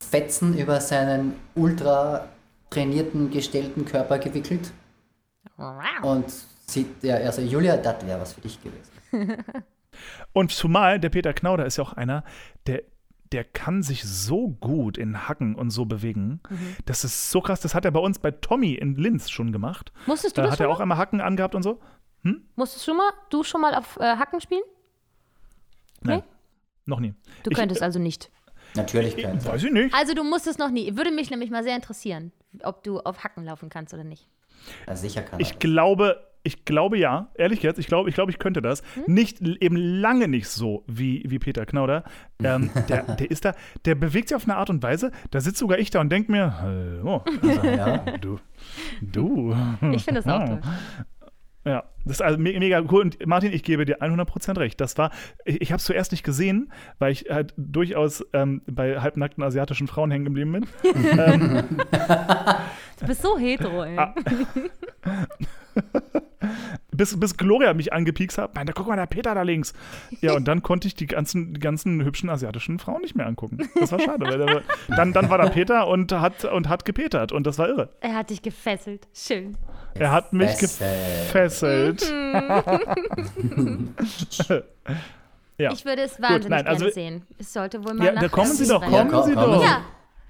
Fetzen 0.00 0.58
über 0.58 0.80
seinen 0.80 1.36
ultra 1.54 2.28
trainierten, 2.70 3.30
gestellten 3.30 3.84
Körper 3.84 4.18
gewickelt. 4.18 4.72
Und 6.02 6.26
sieht, 6.66 7.02
ja, 7.02 7.16
also 7.16 7.42
Julia, 7.42 7.76
das 7.76 8.04
wäre 8.06 8.20
was 8.20 8.32
für 8.32 8.40
dich 8.40 8.58
gewesen. 8.62 9.44
Und 10.32 10.52
zumal 10.52 11.00
der 11.00 11.08
Peter 11.08 11.32
Knauder 11.32 11.66
ist 11.66 11.76
ja 11.78 11.84
auch 11.84 11.92
einer, 11.92 12.24
der, 12.66 12.82
der 13.32 13.44
kann 13.44 13.82
sich 13.82 14.04
so 14.04 14.48
gut 14.48 14.96
in 14.98 15.28
Hacken 15.28 15.54
und 15.54 15.70
so 15.70 15.84
bewegen. 15.84 16.40
Mhm. 16.48 16.76
Das 16.86 17.04
ist 17.04 17.30
so 17.30 17.40
krass. 17.40 17.60
Das 17.60 17.74
hat 17.74 17.84
er 17.84 17.90
bei 17.90 18.00
uns 18.00 18.18
bei 18.18 18.30
Tommy 18.30 18.74
in 18.74 18.96
Linz 18.96 19.30
schon 19.30 19.52
gemacht. 19.52 19.92
Musstest 20.06 20.36
du 20.36 20.40
Da 20.40 20.46
das 20.46 20.52
hat 20.52 20.58
schon 20.58 20.64
er 20.66 20.68
mal? 20.68 20.74
auch 20.76 20.80
einmal 20.80 20.98
Hacken 20.98 21.20
angehabt 21.20 21.54
und 21.54 21.62
so. 21.62 21.80
Musstest 22.56 22.86
du 22.86 22.90
schon 22.90 22.96
mal, 22.98 23.10
du 23.30 23.42
schon 23.44 23.60
mal 23.60 23.74
auf 23.74 23.96
äh, 23.98 24.16
Hacken 24.16 24.40
spielen? 24.40 24.62
Nein, 26.00 26.18
Nee? 26.18 26.24
noch 26.86 27.00
nie. 27.00 27.14
Du 27.42 27.50
Ich- 27.50 27.56
könntest 27.56 27.82
also 27.82 27.98
nicht. 27.98 28.30
Natürlich 28.74 29.16
könnte 29.16 29.44
Weiß 29.46 29.62
ich 29.64 29.72
nicht. 29.72 29.94
Also 29.94 30.14
du 30.14 30.24
musstest 30.24 30.58
noch 30.58 30.70
nie. 30.70 30.94
Würde 30.96 31.10
mich 31.10 31.30
nämlich 31.30 31.50
mal 31.50 31.62
sehr 31.62 31.74
interessieren, 31.74 32.32
ob 32.62 32.82
du 32.84 33.00
auf 33.00 33.24
Hacken 33.24 33.44
laufen 33.44 33.68
kannst 33.70 33.94
oder 33.94 34.04
nicht. 34.04 34.28
ja, 34.86 34.94
sicher 34.96 35.22
kann. 35.22 35.40
Ich 35.40 35.58
glaube, 35.58 36.27
ich 36.42 36.64
glaube 36.64 36.96
ja, 36.98 37.30
ehrlich 37.34 37.62
jetzt, 37.62 37.78
ich 37.78 37.86
glaube, 37.88 38.08
ich, 38.08 38.14
glaube, 38.14 38.30
ich 38.30 38.38
könnte 38.38 38.62
das. 38.62 38.82
Hm? 38.94 39.14
Nicht, 39.14 39.40
eben 39.40 39.76
lange 39.76 40.28
nicht 40.28 40.48
so 40.48 40.84
wie, 40.86 41.24
wie 41.26 41.38
Peter 41.38 41.66
Knauder. 41.66 42.04
Ähm, 42.42 42.70
der, 42.88 43.02
der 43.16 43.30
ist 43.30 43.44
da, 43.44 43.54
der 43.84 43.94
bewegt 43.96 44.28
sich 44.28 44.36
auf 44.36 44.44
eine 44.44 44.56
Art 44.56 44.70
und 44.70 44.82
Weise, 44.82 45.10
da 45.30 45.40
sitze 45.40 45.58
sogar 45.60 45.78
ich 45.78 45.90
da 45.90 46.00
und 46.00 46.10
denke 46.10 46.32
mir, 46.32 46.60
hallo, 46.60 47.22
also, 47.42 47.62
Ja. 47.66 47.98
du, 48.20 48.38
du. 49.02 49.54
Ich 49.92 50.04
finde 50.04 50.22
das 50.22 50.26
auch 50.32 50.40
Ja. 50.40 50.46
toll. 50.46 50.60
Ja, 51.64 51.84
das 52.06 52.12
ist 52.16 52.22
also 52.22 52.38
me 52.38 52.58
mega 52.58 52.80
cool. 52.90 53.02
Und 53.02 53.26
Martin, 53.26 53.52
ich 53.52 53.62
gebe 53.62 53.84
dir 53.84 54.00
100% 54.00 54.58
recht. 54.58 54.80
Das 54.80 54.96
war, 54.96 55.10
ich, 55.44 55.60
ich 55.60 55.70
habe 55.70 55.78
es 55.78 55.84
zuerst 55.84 56.12
nicht 56.12 56.22
gesehen, 56.22 56.72
weil 56.98 57.12
ich 57.12 57.26
halt 57.28 57.52
durchaus 57.58 58.24
ähm, 58.32 58.62
bei 58.66 59.00
halbnackten 59.00 59.42
asiatischen 59.44 59.86
Frauen 59.86 60.10
hängen 60.10 60.24
geblieben 60.24 60.52
bin. 60.52 60.66
ähm, 61.18 61.64
Du 62.98 63.06
bist 63.06 63.20
so 63.20 63.36
hetero, 63.38 63.82
ey. 63.84 63.98
Ah. 63.98 64.14
Bis, 66.98 67.18
bis 67.18 67.38
Gloria 67.38 67.72
mich 67.72 67.94
angepiekst 67.94 68.36
hat. 68.36 68.54
Meinte, 68.54 68.74
guck 68.74 68.86
mal, 68.88 68.96
der 68.96 69.06
Peter 69.06 69.34
da 69.34 69.40
links. 69.42 69.72
Ja, 70.20 70.34
und 70.34 70.46
dann 70.46 70.62
konnte 70.62 70.86
ich 70.86 70.94
die 70.94 71.06
ganzen, 71.06 71.54
die 71.54 71.60
ganzen 71.60 72.04
hübschen 72.04 72.28
asiatischen 72.28 72.78
Frauen 72.78 73.00
nicht 73.00 73.14
mehr 73.14 73.26
angucken. 73.26 73.58
Das 73.80 73.90
war 73.92 74.00
schade. 74.00 74.26
Weil 74.26 74.36
der, 74.38 74.62
dann, 74.88 75.14
dann 75.14 75.30
war 75.30 75.38
da 75.38 75.48
Peter 75.48 75.88
und 75.88 76.12
hat, 76.12 76.44
und 76.44 76.68
hat 76.68 76.84
gepetert. 76.84 77.32
Und 77.32 77.46
das 77.46 77.56
war 77.58 77.68
irre. 77.68 77.88
Er 78.00 78.16
hat 78.16 78.28
dich 78.28 78.42
gefesselt. 78.42 79.08
Schön. 79.14 79.56
Er 79.94 80.12
hat 80.12 80.32
mich 80.32 80.58
Gefesselt. 80.58 82.02
ja. 85.58 85.72
Ich 85.72 85.84
würde 85.84 86.02
es 86.02 86.20
wahnsinnig 86.20 86.48
nein, 86.50 86.66
also- 86.66 86.80
gerne 86.80 86.92
sehen. 86.92 87.22
Es 87.38 87.52
sollte 87.52 87.84
wohl 87.84 87.94
mal 87.94 88.04
ja, 88.04 88.12
nach 88.12 88.22
da 88.22 88.28
kommen 88.28 88.52
Sie 88.52 88.66
doch, 88.66 88.82
kommen 88.82 89.10
Ja, 89.10 89.22
Sie 89.22 89.34
doch. 89.34 89.62
Ja, 89.62 89.82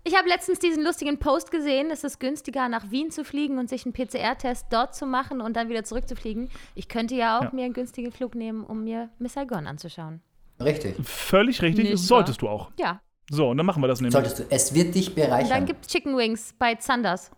ich 0.08 0.16
habe 0.16 0.28
letztens 0.28 0.58
diesen 0.58 0.82
lustigen 0.84 1.18
Post 1.18 1.50
gesehen, 1.50 1.90
es 1.90 2.02
ist 2.04 2.18
günstiger, 2.18 2.68
nach 2.68 2.90
Wien 2.90 3.10
zu 3.10 3.24
fliegen 3.24 3.58
und 3.58 3.68
sich 3.68 3.84
einen 3.84 3.92
PCR-Test 3.92 4.66
dort 4.70 4.94
zu 4.94 5.06
machen 5.06 5.40
und 5.40 5.56
dann 5.56 5.68
wieder 5.68 5.84
zurückzufliegen. 5.84 6.48
Ich 6.74 6.88
könnte 6.88 7.14
ja 7.14 7.38
auch 7.38 7.42
Ja. 7.44 7.50
mir 7.52 7.64
einen 7.64 7.74
günstigen 7.74 8.10
Flug 8.12 8.34
nehmen, 8.34 8.64
um 8.64 8.84
mir 8.84 9.10
Miss 9.18 9.34
Saigon 9.34 9.66
anzuschauen. 9.66 10.20
Richtig. 10.60 10.96
Völlig 11.06 11.62
richtig. 11.62 11.90
Nicht 11.90 11.98
Solltest 12.02 12.42
du 12.42 12.48
auch. 12.48 12.70
Ja, 12.78 13.00
So, 13.30 13.50
und 13.50 13.58
dann 13.58 13.66
machen 13.66 13.82
wir 13.82 13.86
das 13.88 14.00
nämlich. 14.00 14.12
Solltest 14.14 14.38
du. 14.40 14.44
Es 14.50 14.74
wird 14.74 14.94
dich 14.94 15.08
und 15.10 15.18
dann 15.18 15.26
bereichern. 15.28 15.66
gibt 15.66 15.84
es 15.86 15.92
Chicken 15.92 16.16
Wings 16.16 16.54
bei 16.58 16.74
Zanders. 16.76 17.30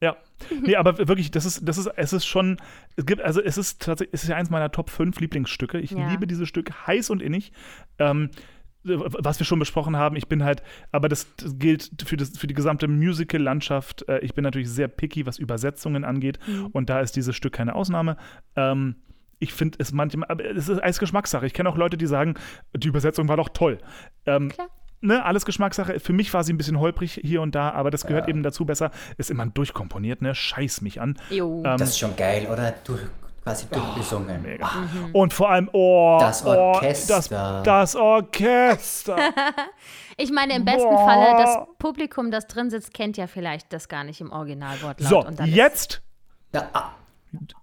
Ja. 0.00 0.16
Nee, 0.62 0.76
aber 0.76 0.96
wirklich, 1.08 1.30
das 1.32 1.44
ist, 1.44 1.68
das 1.68 1.76
ist, 1.76 1.88
es 1.96 2.12
ist 2.12 2.24
schon, 2.24 2.58
es 2.96 3.04
gibt, 3.04 3.20
also 3.20 3.42
es 3.42 3.58
ist 3.58 3.82
tatsächlich, 3.82 4.14
es 4.14 4.22
ist 4.22 4.28
ja 4.28 4.36
eins 4.36 4.48
meiner 4.48 4.70
Top 4.70 4.90
5 4.90 5.18
Lieblingsstücke. 5.20 5.78
Ich 5.80 5.90
Ja. 5.90 6.08
liebe 6.08 6.26
dieses 6.28 6.48
Stück 6.48 6.70
heiß 6.86 7.10
und 7.10 7.20
innig. 7.20 7.52
Ähm, 7.98 8.30
was 8.88 9.38
wir 9.38 9.46
schon 9.46 9.58
besprochen 9.58 9.96
haben, 9.96 10.16
ich 10.16 10.28
bin 10.28 10.44
halt, 10.44 10.62
aber 10.92 11.08
das, 11.08 11.26
gilt 11.58 11.90
für, 12.04 12.16
das, 12.16 12.36
für 12.36 12.46
die 12.46 12.54
gesamte 12.54 12.88
Musical-Landschaft. 12.88 14.08
Äh, 14.08 14.20
ich 14.20 14.34
bin 14.34 14.44
natürlich 14.44 14.70
sehr 14.70 14.88
picky, 14.88 15.26
was 15.26 15.38
Übersetzungen 15.38 16.04
angeht. 16.04 16.38
Mhm. 16.46 16.66
Und 16.68 16.90
da 16.90 17.00
ist 17.00 17.16
dieses 17.16 17.36
Stück 17.36 17.52
keine 17.52 17.74
Ausnahme. 17.74 18.16
Ähm, 18.56 18.96
ich 19.38 19.52
finde 19.52 19.78
es 19.80 19.92
manchmal, 19.92 20.28
aber 20.28 20.44
es 20.44 20.68
ist 20.68 20.78
alles 20.80 20.98
Geschmackssache. 20.98 21.46
Ich 21.46 21.54
kenne 21.54 21.68
auch 21.68 21.76
Leute, 21.76 21.96
die 21.96 22.06
sagen, 22.06 22.34
die 22.74 22.88
Übersetzung 22.88 23.28
war 23.28 23.36
doch 23.36 23.50
toll. 23.50 23.78
Ähm, 24.26 24.48
Klar. 24.48 24.68
Ne, 25.00 25.24
alles 25.24 25.44
Geschmackssache. 25.44 26.00
Für 26.00 26.12
mich 26.12 26.34
war 26.34 26.42
sie 26.42 26.52
ein 26.52 26.56
bisschen 26.56 26.80
holprig 26.80 27.20
hier 27.22 27.40
und 27.40 27.54
da, 27.54 27.70
aber 27.70 27.92
das 27.92 28.04
gehört 28.04 28.28
eben 28.28 28.42
dazu 28.42 28.64
besser. 28.64 28.90
Ist 29.16 29.30
immer 29.30 29.46
durchkomponiert, 29.46 30.22
ne? 30.22 30.34
Scheiß 30.34 30.80
mich 30.80 31.00
an. 31.00 31.16
Jo. 31.30 31.62
Ähm, 31.64 31.76
Das 31.78 31.90
ist 31.90 32.00
schon 32.00 32.16
geil, 32.16 32.48
oder? 32.52 32.74
Durch, 32.84 33.02
quasi 33.48 33.66
durchgesungen. 33.68 34.42
Mega. 34.42 34.66
Mhm. 34.66 35.14
Und 35.14 35.32
vor 35.32 35.50
allem, 35.50 35.68
oh, 35.72 36.18
Das 36.20 36.44
oh, 36.44 36.50
Orchester. 36.50 37.16
das, 37.16 37.62
das 37.64 37.96
Orchester. 37.96 39.16
Ich 40.20 40.32
meine, 40.32 40.56
im 40.56 40.64
besten 40.64 40.82
Boah. 40.82 41.06
Falle, 41.06 41.44
das 41.44 41.58
Publikum, 41.78 42.32
das 42.32 42.48
drin 42.48 42.70
sitzt, 42.70 42.92
kennt 42.92 43.16
ja 43.16 43.28
vielleicht 43.28 43.72
das 43.72 43.88
gar 43.88 44.02
nicht 44.02 44.20
im 44.20 44.32
Originalwortlaut. 44.32 45.08
so, 45.08 45.24
und 45.24 45.38
dann 45.38 45.48
ist- 45.48 45.54
jetzt, 45.54 46.02
Ja, 46.52 46.68
ah, 46.72 46.90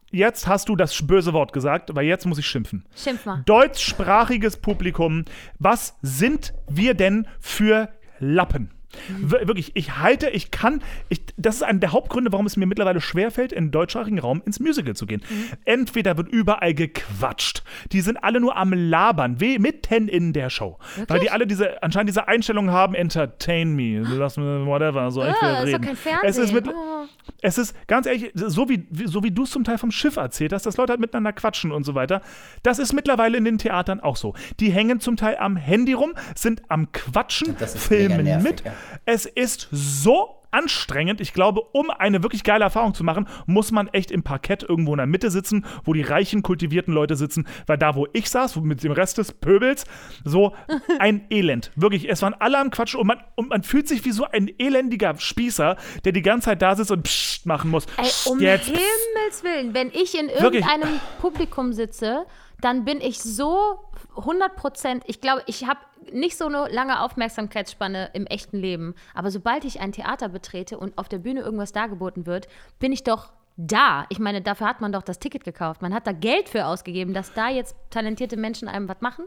jetzt 0.10 0.48
hast 0.48 0.70
du 0.70 0.78
das 0.78 0.96
böse 1.06 1.34
Wort 1.34 1.52
gesagt, 1.52 1.90
aber 1.90 2.02
jetzt 2.02 2.26
muss 2.26 2.38
ich 2.38 2.48
schimpfen. 2.48 2.86
Schimpf 2.96 3.26
mal. 3.26 3.42
Deutschsprachiges 3.46 4.56
Publikum, 4.56 5.26
was 5.60 5.98
sind 6.02 6.54
wir 6.70 6.94
denn 6.94 7.28
für 7.42 7.90
Lappen? 8.20 8.72
Wir- 9.20 9.48
Wirklich, 9.48 9.72
ich 9.76 9.98
halte, 9.98 10.30
ich 10.30 10.52
kann, 10.52 10.82
ich, 11.10 11.22
das 11.38 11.56
ist 11.56 11.64
einer 11.64 11.80
der 11.80 11.92
Hauptgründe, 11.92 12.32
warum 12.32 12.46
es 12.46 12.58
mir 12.58 12.66
mittlerweile 12.66 13.02
schwerfällt, 13.02 13.52
im 13.52 13.72
deutschsprachigen 13.72 14.20
Raum 14.20 14.42
ins 14.46 14.60
Musical 14.60 14.96
zu 14.96 15.06
gehen. 15.06 15.22
Entweder 15.66 16.18
wird 16.18 16.28
überall 16.30 16.74
gequatscht, 16.74 17.64
die 17.92 18.02
sind 18.02 18.18
alle 18.24 18.40
nur 18.40 18.56
am 18.58 18.74
Labern, 18.74 19.40
weh, 19.40 19.60
mitten 19.60 20.08
in 20.08 20.34
der 20.34 20.50
Show. 20.50 20.78
Weil 21.08 21.20
die 21.20 21.30
alle 21.32 21.48
diese, 21.48 21.82
anscheinend 21.84 22.10
diese 22.10 22.28
Einstellung 22.28 22.72
haben, 22.72 22.96
entertain 22.96 23.76
me, 23.76 24.00
lass 24.00 24.38
mir 24.38 24.66
whatever, 24.66 25.12
so 25.12 25.22
ich 25.22 25.28
will 25.28 25.36
Ah, 25.42 25.60
ist 25.60 25.68
reden. 25.68 25.82
doch 25.82 25.88
kein 25.88 25.96
Fernsehen. 25.96 26.30
Es 26.30 26.38
ist 26.38 26.54
mit, 26.54 26.68
Oh. 26.68 27.06
Es 27.42 27.58
ist 27.58 27.76
ganz 27.88 28.06
ehrlich, 28.06 28.32
so 28.34 28.70
wie, 28.70 28.88
so 29.06 29.24
wie 29.24 29.32
du 29.32 29.44
es 29.44 29.52
zum 29.52 29.64
Teil 29.64 29.78
vom 29.78 29.92
Schiff 29.92 30.16
erzählt 30.18 30.54
hast, 30.54 30.66
dass 30.66 30.78
Leute 30.78 30.92
halt 30.92 31.00
miteinander 31.00 31.34
quatschen 31.34 31.72
und 31.72 31.84
so 31.84 31.96
weiter. 31.96 32.22
Das 32.64 32.80
ist 32.80 32.94
mittlerweile 32.94 33.38
in 33.38 33.46
den 33.46 33.58
Theatern 33.58 34.00
auch 34.00 34.16
so. 34.16 34.34
Die 34.60 34.72
hängen 34.72 35.00
zum 35.00 35.18
Teil 35.18 35.38
am 35.38 35.56
Handy 35.56 35.94
rum, 35.94 36.14
sind 36.36 36.62
am 36.70 36.92
Quatschen, 36.92 37.56
filmen 37.58 38.24
nervig, 38.24 38.44
mit. 38.44 38.66
ja. 38.66 38.74
Es 39.06 39.26
ist 39.26 39.68
so 39.72 40.42
anstrengend. 40.56 41.20
Ich 41.20 41.34
glaube, 41.34 41.62
um 41.74 41.90
eine 41.90 42.24
wirklich 42.24 42.44
geile 42.44 42.64
Erfahrung 42.64 42.94
zu 42.94 43.04
machen, 43.04 43.28
muss 43.46 43.72
man 43.72 43.88
echt 43.90 44.10
im 44.10 44.24
Parkett 44.24 44.64
irgendwo 44.64 44.94
in 44.94 44.98
der 44.98 45.06
Mitte 45.06 45.30
sitzen, 45.30 45.66
wo 45.84 45.94
die 45.94 46.02
reichen, 46.02 46.42
kultivierten 46.42 46.94
Leute 46.94 47.16
sitzen. 47.16 47.46
Weil 47.68 47.78
da, 47.78 47.96
wo 47.96 48.08
ich 48.14 48.30
saß, 48.30 48.56
mit 48.58 48.84
dem 48.84 48.94
Rest 48.94 49.18
des 49.18 49.34
Pöbels, 49.34 49.86
so 50.24 50.56
ein 51.00 51.26
Elend. 51.30 51.72
Wirklich, 51.76 52.10
es 52.10 52.22
waren 52.22 52.34
alle 52.34 52.58
am 52.58 52.72
Quatschen 52.72 53.02
und 53.02 53.08
man, 53.08 53.20
und 53.36 53.50
man 53.50 53.64
fühlt 53.64 53.88
sich 53.88 54.06
wie 54.06 54.12
so 54.12 54.26
ein 54.26 54.50
elendiger 54.58 55.18
Spießer, 55.18 55.76
der 56.06 56.12
die 56.14 56.22
ganze 56.22 56.46
Zeit 56.46 56.62
da 56.62 56.76
sitzt 56.76 56.92
und 56.92 57.04
pssst 57.04 57.46
machen 57.46 57.70
muss. 57.70 57.86
Ey, 57.98 58.10
um 58.32 58.40
jetzt. 58.40 58.68
Himmels 58.68 59.44
Willen, 59.44 59.74
wenn 59.74 59.90
ich 59.90 60.18
in 60.18 60.28
Wirklich. 60.28 60.66
irgendeinem 60.66 61.00
Publikum 61.20 61.74
sitze, 61.74 62.26
dann 62.62 62.86
bin 62.86 63.02
ich 63.02 63.22
so 63.22 63.80
100 64.18 64.56
Prozent, 64.56 65.04
ich 65.08 65.22
glaube, 65.22 65.44
ich 65.46 65.68
habe 65.68 65.80
nicht 66.12 66.38
so 66.38 66.46
eine 66.46 66.68
lange 66.70 67.02
Aufmerksamkeitsspanne 67.02 68.12
im 68.14 68.26
echten 68.28 68.58
Leben, 68.58 68.96
aber 69.14 69.32
sobald 69.32 69.66
ich 69.66 69.80
ein 69.80 69.92
Theater 69.92 70.30
betrete 70.30 70.78
und 70.78 70.98
auf 70.98 71.10
der 71.10 71.20
Bühne 71.20 71.42
irgendwas 71.42 71.72
dargeboten 71.72 72.26
wird, 72.26 72.48
bin 72.80 72.92
ich 72.92 73.04
doch 73.04 73.32
da. 73.58 74.06
Ich 74.10 74.20
meine, 74.20 74.42
dafür 74.42 74.68
hat 74.68 74.82
man 74.82 74.92
doch 74.92 75.04
das 75.04 75.20
Ticket 75.20 75.44
gekauft. 75.44 75.82
Man 75.82 75.94
hat 75.94 76.08
da 76.08 76.12
Geld 76.12 76.50
für 76.50 76.66
ausgegeben, 76.66 77.14
dass 77.14 77.34
da 77.34 77.50
jetzt 77.50 77.76
talentierte 77.90 78.38
Menschen 78.38 78.68
einem 78.68 78.90
was 78.90 79.02
machen. 79.02 79.26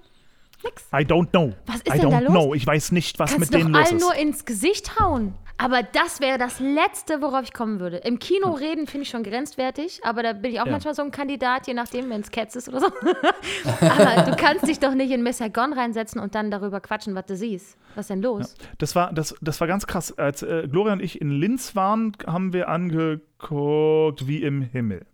Nix. 0.65 0.85
I 0.93 1.05
don't 1.05 1.31
know. 1.31 1.55
Was 1.67 1.77
ist 1.83 1.89
I 1.95 1.99
denn 2.01 2.09
don't 2.09 2.11
da 2.11 2.19
los? 2.21 2.31
know. 2.33 2.55
Ich 2.55 2.67
weiß 2.67 2.93
nicht, 2.93 3.19
was 3.19 3.31
Kannst 3.33 3.41
mit 3.53 3.55
doch 3.55 3.59
denen 3.65 3.75
los 3.75 3.87
allen 3.87 3.97
ist. 3.97 4.03
nur 4.03 4.15
ins 4.15 4.45
Gesicht 4.45 4.99
hauen. 4.99 5.35
Aber 5.61 5.83
das 5.83 6.21
wäre 6.21 6.39
das 6.39 6.61
Letzte, 6.61 7.21
worauf 7.21 7.43
ich 7.43 7.53
kommen 7.53 7.81
würde. 7.81 7.97
Im 7.97 8.21
Kino 8.21 8.51
reden 8.53 8.87
finde 8.87 9.03
ich 9.03 9.09
schon 9.11 9.25
grenzwertig, 9.25 10.01
aber 10.05 10.23
da 10.23 10.33
bin 10.33 10.53
ich 10.53 10.61
auch 10.61 10.67
Ja. 10.67 10.71
manchmal 10.71 10.95
so 10.95 11.03
ein 11.03 11.11
Kandidat, 11.11 11.67
je 11.67 11.75
nachdem, 11.75 12.09
wenn 12.11 12.21
es 12.21 12.31
Cats 12.31 12.55
ist 12.55 12.69
oder 12.69 12.79
so. 12.81 12.87
aber 13.81 14.23
du 14.31 14.37
kannst 14.37 14.69
dich 14.69 14.79
doch 14.79 14.95
nicht 14.95 15.11
in 15.11 15.25
Messagon 15.25 15.73
reinsetzen 15.73 16.21
und 16.21 16.37
dann 16.37 16.53
darüber 16.53 16.81
quatschen, 16.81 17.17
was 17.17 17.27
du 17.27 17.35
siehst. 17.37 17.77
Was 17.97 18.05
ist 18.05 18.11
denn 18.11 18.23
los? 18.23 18.55
Das 18.79 18.95
war, 18.95 19.13
das, 19.13 19.35
das 19.41 19.61
war 19.61 19.67
ganz 19.67 19.89
krass. 19.89 20.17
Als 20.17 20.43
äh, 20.45 20.69
Gloria 20.71 20.93
und 20.93 21.03
ich 21.03 21.21
in 21.21 21.31
Linz 21.33 21.75
waren, 21.75 22.13
haben 22.25 22.53
wir 22.53 22.69
angeguckt 22.69 24.27
wie 24.29 24.43
im 24.43 24.63
Himmel. 24.63 25.07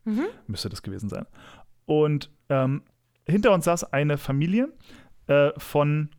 Müsste 0.47 0.69
das 0.69 0.83
gewesen 0.83 1.09
sein. 1.09 1.27
Und 1.87 2.31
ähm, 2.51 2.83
hinter 3.27 3.53
uns 3.53 3.65
saß 3.65 3.93
eine 3.95 4.19
Familie 4.19 4.69
äh, 5.27 5.51
von, 5.59 6.11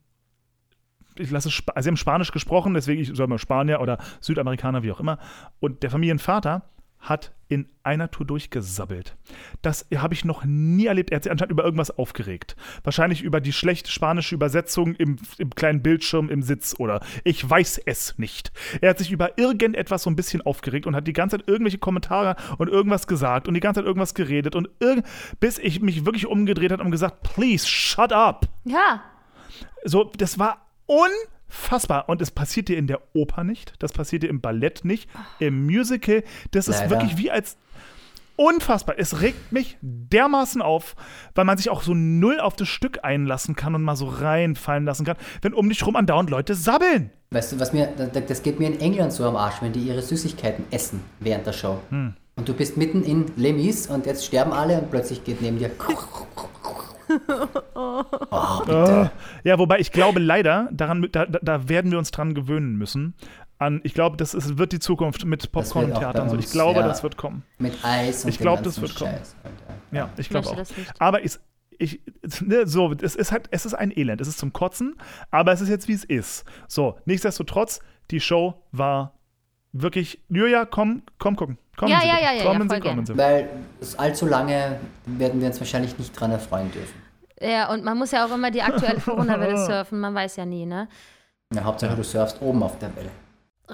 ich 1.17 1.31
lasse 1.31 1.51
Spa- 1.51 1.73
also 1.73 1.85
sie 1.85 1.89
haben 1.89 1.97
Spanisch 1.97 2.31
gesprochen, 2.31 2.73
deswegen 2.73 3.01
ich 3.01 3.11
soll 3.13 3.27
mal 3.27 3.37
Spanier 3.39 3.81
oder 3.81 3.97
Südamerikaner, 4.21 4.83
wie 4.83 4.91
auch 4.91 4.99
immer. 4.99 5.17
Und 5.59 5.83
der 5.83 5.89
Familienvater 5.91 6.63
hat 7.09 7.31
in 7.47 7.69
einer 7.83 8.09
Tour 8.09 8.25
durchgesabbelt. 8.25 9.15
Das 9.61 9.85
habe 9.95 10.15
ich 10.15 10.25
noch 10.25 10.43
nie 10.45 10.87
erlebt. 10.87 11.11
Er 11.11 11.17
hat 11.17 11.23
sich 11.23 11.31
anscheinend 11.31 11.51
über 11.51 11.63
irgendwas 11.63 11.91
aufgeregt. 11.91 12.55
Wahrscheinlich 12.83 13.21
über 13.21 13.39
die 13.39 13.53
schlechte 13.53 13.91
spanische 13.91 14.33
Übersetzung 14.33 14.95
im, 14.95 15.17
im 15.37 15.51
kleinen 15.51 15.83
Bildschirm 15.83 16.29
im 16.29 16.41
Sitz 16.41 16.75
oder 16.79 17.05
ich 17.23 17.47
weiß 17.47 17.81
es 17.85 18.17
nicht. 18.17 18.51
Er 18.81 18.89
hat 18.89 18.97
sich 18.97 19.11
über 19.11 19.37
irgendetwas 19.37 20.03
so 20.03 20.09
ein 20.09 20.15
bisschen 20.15 20.41
aufgeregt 20.41 20.87
und 20.87 20.95
hat 20.95 21.07
die 21.07 21.13
ganze 21.13 21.37
Zeit 21.37 21.47
irgendwelche 21.47 21.77
Kommentare 21.77 22.35
und 22.57 22.67
irgendwas 22.67 23.05
gesagt 23.05 23.47
und 23.47 23.53
die 23.53 23.59
ganze 23.59 23.81
Zeit 23.81 23.87
irgendwas 23.87 24.15
geredet 24.15 24.55
und 24.55 24.69
irg 24.79 25.03
bis 25.39 25.59
ich 25.59 25.81
mich 25.81 26.05
wirklich 26.05 26.25
umgedreht 26.25 26.71
habe 26.71 26.83
und 26.83 26.91
gesagt, 26.91 27.21
please 27.21 27.67
shut 27.67 28.11
up. 28.11 28.47
Ja, 28.63 29.03
So, 29.83 30.11
das 30.17 30.39
war 30.39 30.65
unfassbar. 31.55 32.09
Und 32.09 32.21
es 32.21 32.31
passiert 32.31 32.67
dir 32.67 32.77
in 32.77 32.87
der 32.87 33.01
Oper 33.13 33.43
nicht, 33.43 33.73
das 33.79 33.93
passiert 33.93 34.23
dir 34.23 34.29
im 34.29 34.41
Ballett 34.41 34.85
nicht, 34.85 35.09
im 35.39 35.65
Musical. 35.65 36.23
Das 36.51 36.67
ist 36.67 36.79
Leider. 36.79 36.91
wirklich 36.91 37.17
wie 37.17 37.31
als 37.31 37.57
unfassbar. 38.35 38.95
Es 38.97 39.21
regt 39.21 39.51
mich 39.51 39.77
dermaßen 39.81 40.61
auf, 40.61 40.95
weil 41.35 41.45
man 41.45 41.57
sich 41.57 41.69
auch 41.69 41.83
so 41.83 41.93
null 41.93 42.39
auf 42.39 42.55
das 42.55 42.67
Stück 42.67 42.99
einlassen 43.03 43.55
kann 43.55 43.75
und 43.75 43.81
mal 43.81 43.95
so 43.95 44.07
reinfallen 44.07 44.85
lassen 44.85 45.05
kann, 45.05 45.17
wenn 45.41 45.53
um 45.53 45.69
dich 45.69 45.85
rum 45.85 45.95
andauernd 45.95 46.29
Leute 46.29 46.55
sabbeln. 46.55 47.11
Weißt 47.31 47.53
du, 47.53 47.59
was 47.59 47.73
mir, 47.73 47.87
das 47.97 48.25
das 48.27 48.43
geht 48.43 48.59
mir 48.59 48.67
in 48.67 48.79
England 48.79 49.13
so 49.13 49.25
am 49.25 49.35
Arsch, 49.35 49.61
wenn 49.61 49.73
die 49.73 49.81
ihre 49.81 50.01
Süßigkeiten 50.01 50.65
essen 50.71 51.01
während 51.19 51.47
der 51.47 51.53
Show. 51.53 51.79
Hm. 51.89 52.13
Und 52.37 52.49
du 52.49 52.53
bist 52.53 52.75
mitten 52.75 53.03
in 53.03 53.25
Lemis 53.37 53.87
und 53.87 54.05
jetzt 54.05 54.25
sterben 54.25 54.51
alle 54.51 54.79
und 54.79 54.91
plötzlich 54.91 55.23
geht 55.23 55.41
neben 55.41 55.57
dir. 55.57 55.71
Oh, 57.73 58.03
bitte. 58.65 59.11
Ja, 59.43 59.59
wobei 59.59 59.79
ich 59.79 59.91
glaube 59.91 60.19
leider, 60.19 60.69
daran, 60.71 61.07
da, 61.11 61.25
da- 61.25 61.69
werden 61.69 61.91
wir 61.91 61.97
uns 61.97 62.11
dran 62.11 62.33
gewöhnen 62.33 62.75
müssen. 62.75 63.13
An, 63.57 63.79
ich 63.83 63.93
glaube, 63.93 64.17
das 64.17 64.33
ist, 64.33 64.57
wird 64.57 64.71
die 64.73 64.79
Zukunft 64.79 65.23
mit 65.25 65.51
Popcorn 65.51 65.85
und 65.85 65.97
Theater 65.99 66.23
und 66.23 66.29
so. 66.29 66.35
bei 66.35 66.41
Ich 66.41 66.51
glaube, 66.51 66.81
ja. 66.81 66.87
das 66.87 67.03
wird 67.03 67.15
kommen. 67.17 67.43
Mit 67.57 67.73
Eis 67.83 68.23
und 68.25 68.29
Ich 68.29 68.37
dem 68.37 68.41
glaub, 68.43 68.63
das 68.63 68.81
wird 68.81 68.95
kommen. 68.95 69.11
Scheiß. 69.13 69.35
Alter. 69.43 69.79
Ja, 69.91 70.09
ich 70.17 70.29
glaube 70.29 70.49
auch. 70.49 70.57
Aber 70.99 71.23
ich, 71.23 71.39
ich, 71.77 72.01
ne, 72.41 72.67
so, 72.67 72.91
es 73.01 73.15
ist 73.15 73.31
halt, 73.31 73.47
es 73.51 73.65
ist 73.65 73.73
ein 73.73 73.91
Elend. 73.97 74.19
Es 74.19 74.27
ist 74.27 74.39
zum 74.39 74.51
Kotzen, 74.51 74.95
aber 75.31 75.53
es 75.53 75.61
ist 75.61 75.69
jetzt, 75.69 75.87
wie 75.87 75.93
es 75.93 76.03
ist. 76.03 76.43
So, 76.67 76.97
nichtsdestotrotz, 77.05 77.79
die 78.11 78.19
Show 78.19 78.61
war 78.73 79.13
wirklich. 79.71 80.21
Julia, 80.29 80.65
komm, 80.65 81.03
komm 81.17 81.35
gucken. 81.37 81.57
Kommen 81.77 81.91
Ja, 81.91 82.01
Sie 82.01 82.07
ja, 82.07 82.17
ja, 82.19 82.33
ja, 82.33 82.43
Kommen 82.43 82.69
ja, 82.69 82.75
Sie, 82.75 82.81
kommen 82.81 82.95
gern. 82.95 83.05
Sie. 83.05 83.17
Weil 83.17 83.49
es 83.81 83.97
allzu 83.99 84.25
lange 84.25 84.79
werden 85.05 85.39
wir 85.41 85.47
uns 85.47 85.59
wahrscheinlich 85.59 85.97
nicht 85.97 86.17
dran 86.19 86.31
erfreuen 86.31 86.71
dürfen. 86.71 87.04
Ja, 87.41 87.71
und 87.71 87.83
man 87.83 87.97
muss 87.97 88.11
ja 88.11 88.25
auch 88.25 88.33
immer 88.33 88.51
die 88.51 88.61
aktuelle 88.61 88.99
Corona-Welle 88.99 89.57
surfen, 89.65 89.99
man 89.99 90.13
weiß 90.15 90.35
ja 90.37 90.45
nie, 90.45 90.65
ne? 90.65 90.87
Ja, 91.53 91.63
Hauptsache 91.63 91.95
du 91.95 92.03
surfst 92.03 92.41
oben 92.41 92.63
auf 92.63 92.77
der 92.79 92.95
Welle. 92.95 93.09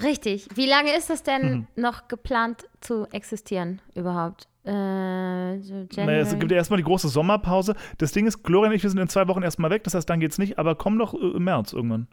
Richtig. 0.02 0.48
Wie 0.54 0.66
lange 0.66 0.96
ist 0.96 1.10
es 1.10 1.22
denn 1.22 1.52
Mhm. 1.52 1.66
noch 1.76 2.08
geplant 2.08 2.64
zu 2.80 3.06
existieren 3.12 3.80
überhaupt? 3.94 4.48
Äh, 4.64 5.58
so 5.60 5.86
Naja, 5.96 6.20
es 6.20 6.38
gibt 6.38 6.50
ja 6.50 6.56
erstmal 6.56 6.78
die 6.78 6.84
große 6.84 7.08
Sommerpause. 7.08 7.74
Das 7.98 8.12
Ding 8.12 8.26
ist, 8.26 8.42
Gloria 8.42 8.70
und 8.70 8.76
ich, 8.76 8.82
wir 8.82 8.90
sind 8.90 8.98
in 9.00 9.08
zwei 9.08 9.26
Wochen 9.28 9.42
erstmal 9.42 9.70
weg, 9.70 9.84
das 9.84 9.94
heißt, 9.94 10.08
dann 10.08 10.20
geht's 10.20 10.38
nicht, 10.38 10.58
aber 10.58 10.76
komm 10.76 10.98
doch 10.98 11.14
äh, 11.14 11.18
im 11.18 11.44
März 11.44 11.72
irgendwann. 11.72 12.06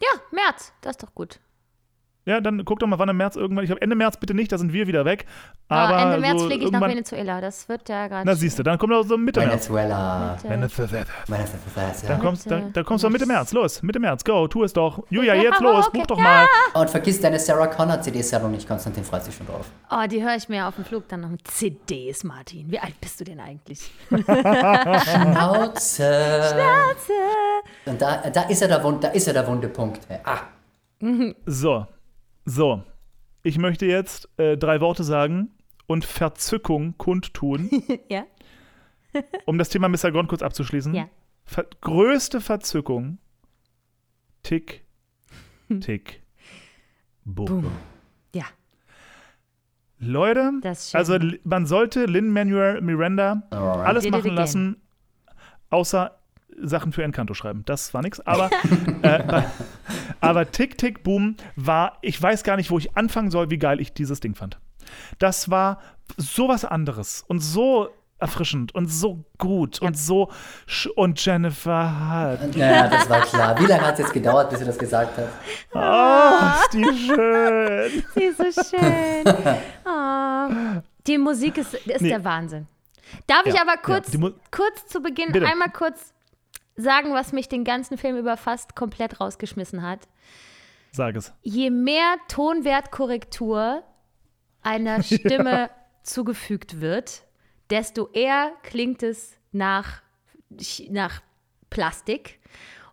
ja, 0.00 0.08
März, 0.30 0.72
das 0.82 0.92
ist 0.92 1.02
doch 1.02 1.14
gut. 1.14 1.40
Ja, 2.26 2.40
dann 2.40 2.64
guck 2.64 2.80
doch 2.80 2.88
mal, 2.88 2.98
wann 2.98 3.08
im 3.08 3.16
März 3.16 3.36
irgendwann. 3.36 3.64
Ich 3.64 3.70
habe 3.70 3.80
Ende 3.80 3.94
März 3.94 4.16
bitte 4.16 4.34
nicht, 4.34 4.50
da 4.50 4.58
sind 4.58 4.72
wir 4.72 4.88
wieder 4.88 5.04
weg. 5.04 5.26
Aber 5.68 5.94
Aber 5.94 6.02
Ende 6.02 6.18
März 6.18 6.40
so 6.40 6.46
fliege 6.46 6.64
ich 6.64 6.72
nach 6.72 6.80
Venezuela. 6.80 7.40
Das 7.40 7.68
wird 7.68 7.88
ja 7.88 8.08
gerade. 8.08 8.26
Na, 8.26 8.34
siehst 8.34 8.58
du, 8.58 8.64
dann 8.64 8.78
komm 8.78 8.90
doch 8.90 9.04
so 9.06 9.16
Mitte 9.16 9.38
März. 9.38 9.52
Venezuela. 9.52 10.36
Venezuela. 10.42 11.06
Venezuela. 11.28 11.92
Dann 12.08 12.18
kommst, 12.20 12.50
dann, 12.50 12.72
dann 12.72 12.84
kommst 12.84 13.04
du 13.04 13.10
Mitte 13.10 13.26
März. 13.26 13.52
Los, 13.52 13.80
Mitte 13.82 14.00
März. 14.00 14.24
Go, 14.24 14.48
tu 14.48 14.64
es 14.64 14.72
doch. 14.72 15.04
Julia, 15.08 15.36
jetzt 15.36 15.60
los. 15.60 15.86
okay, 15.86 15.98
Buch 15.98 16.06
doch 16.08 16.18
ja. 16.18 16.24
mal. 16.74 16.80
Und 16.80 16.90
vergiss 16.90 17.20
deine 17.20 17.38
Sarah 17.38 17.68
Connor 17.68 18.00
CD-Sammlung 18.00 18.50
nicht, 18.50 18.66
Konstantin 18.66 19.04
freut 19.04 19.22
sich 19.22 19.36
schon 19.36 19.46
drauf. 19.46 19.66
Oh, 19.88 20.04
die 20.10 20.20
höre 20.20 20.34
ich 20.34 20.48
mir 20.48 20.66
auf 20.66 20.74
dem 20.74 20.84
Flug 20.84 21.06
dann 21.06 21.20
noch 21.20 21.30
mit 21.30 21.46
CDs, 21.46 22.24
Martin. 22.24 22.72
Wie 22.72 22.80
alt 22.80 23.00
bist 23.00 23.20
du 23.20 23.24
denn 23.24 23.38
eigentlich? 23.38 23.88
Schnauze. 25.06 26.10
Und 27.84 28.02
da, 28.02 28.28
da, 28.30 28.42
ist 28.42 28.62
ja 28.62 28.66
der 28.66 28.82
Wund, 28.82 29.04
da 29.04 29.08
ist 29.08 29.28
ja 29.28 29.32
der 29.32 29.46
wunde 29.46 29.68
Punkt. 29.68 30.00
Ah, 30.24 30.40
So, 31.46 31.86
so. 32.46 32.82
Ich 33.42 33.58
möchte 33.58 33.84
jetzt 33.86 34.28
äh, 34.38 34.56
drei 34.56 34.80
Worte 34.80 35.04
sagen 35.04 35.50
und 35.86 36.04
Verzückung 36.04 36.96
kundtun, 36.98 37.70
ja? 38.08 38.24
um 39.44 39.56
das 39.58 39.68
Thema 39.68 39.88
Mr. 39.88 40.10
Gron 40.10 40.26
kurz 40.26 40.42
abzuschließen. 40.42 40.94
Ja. 40.94 41.08
Ver 41.44 41.66
größte 41.80 42.40
Verzückung 42.40 43.18
Tick, 44.42 44.84
Tick, 45.80 46.22
Boom. 47.24 47.46
Boom. 47.46 47.72
Ja, 48.34 48.44
Leute, 49.98 50.52
also 50.92 51.18
man 51.44 51.66
sollte 51.66 52.04
Lin-Manuel 52.04 52.80
Miranda 52.82 53.42
Alright. 53.50 53.86
alles 53.86 54.10
machen 54.10 54.32
lassen, 54.34 54.82
außer 55.70 56.18
Sachen 56.60 56.92
für 56.92 57.02
Encanto 57.02 57.32
schreiben. 57.34 57.62
Das 57.64 57.94
war 57.94 58.02
nix. 58.02 58.20
Aber, 58.26 58.50
äh, 59.02 59.22
bei- 59.22 59.46
aber 60.20 60.50
Tick, 60.50 60.78
Tick, 60.78 61.02
Boom 61.02 61.36
war, 61.56 61.98
ich 62.02 62.20
weiß 62.20 62.42
gar 62.44 62.56
nicht, 62.56 62.70
wo 62.70 62.78
ich 62.78 62.96
anfangen 62.96 63.30
soll, 63.30 63.50
wie 63.50 63.58
geil 63.58 63.80
ich 63.80 63.92
dieses 63.92 64.20
Ding 64.20 64.34
fand. 64.34 64.58
Das 65.18 65.50
war 65.50 65.80
sowas 66.16 66.64
anderes 66.64 67.24
und 67.26 67.40
so 67.40 67.88
erfrischend 68.18 68.74
und 68.74 68.86
so 68.88 69.24
gut 69.36 69.82
und 69.82 69.98
so 69.98 70.30
sch 70.66 70.86
und 70.96 71.22
Jennifer 71.22 71.98
Hart. 72.00 72.54
Ja, 72.56 72.88
das 72.88 73.10
war 73.10 73.20
klar. 73.20 73.60
Wie 73.60 73.66
lange 73.66 73.82
hat 73.82 73.94
es 73.94 73.98
jetzt 74.00 74.12
gedauert, 74.14 74.48
bis 74.48 74.60
er 74.60 74.66
das 74.66 74.78
gesagt 74.78 75.18
hat? 75.18 75.28
Oh, 75.74 76.60
ist 76.62 76.72
die 76.72 77.06
schön. 77.06 78.04
sie 78.14 78.22
ist 78.22 78.38
so 78.38 78.62
schön. 78.76 79.24
Oh. 79.84 80.80
Die 81.06 81.18
Musik 81.18 81.56
ist, 81.58 81.72
ist 81.74 82.00
Nee. 82.00 82.08
der 82.08 82.24
Wahnsinn. 82.24 82.66
Darf 83.28 83.46
ich 83.46 83.54
Ja, 83.54 83.60
aber 83.62 83.74
ja, 83.74 83.80
kurz, 83.80 84.12
Mu- 84.16 84.32
kurz 84.50 84.86
zu 84.86 85.00
Beginn 85.00 85.30
Bitte. 85.30 85.46
einmal 85.46 85.70
kurz 85.70 86.12
sagen, 86.76 87.12
was 87.12 87.32
mich 87.32 87.48
den 87.48 87.64
ganzen 87.64 87.98
Film 87.98 88.16
über 88.16 88.36
fast 88.36 88.76
komplett 88.76 89.20
rausgeschmissen 89.20 89.82
hat? 89.82 90.00
Sag 90.92 91.16
es. 91.16 91.32
Je 91.42 91.70
mehr 91.70 92.16
Tonwertkorrektur 92.28 93.82
einer 94.62 95.02
Stimme 95.02 95.70
zugefügt 96.02 96.80
wird, 96.80 97.22
desto 97.70 98.08
eher 98.12 98.52
klingt 98.62 99.02
es 99.02 99.36
nach, 99.52 100.02
nach 100.90 101.20
Plastik. 101.70 102.38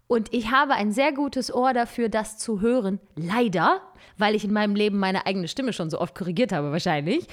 Und 0.08 0.34
ich 0.34 0.52
habe 0.52 0.74
ein 0.74 0.92
sehr 0.92 1.12
gutes 1.14 1.54
Ohr 1.54 1.74
dafür, 1.74 2.10
das 2.10 2.38
zu 2.38 2.62
hören. 2.62 3.00
Leider, 3.16 3.82
weil 4.18 4.36
ich 4.36 4.44
in 4.44 4.54
meinem 4.54 4.76
Leben 4.76 5.00
meine 5.00 5.26
eigene 5.26 5.48
Stimme 5.48 5.74
schon 5.74 5.90
so 5.90 6.00
oft 6.00 6.14
korrigiert 6.16 6.52
habe, 6.52 6.72
wahrscheinlich. 6.72 7.28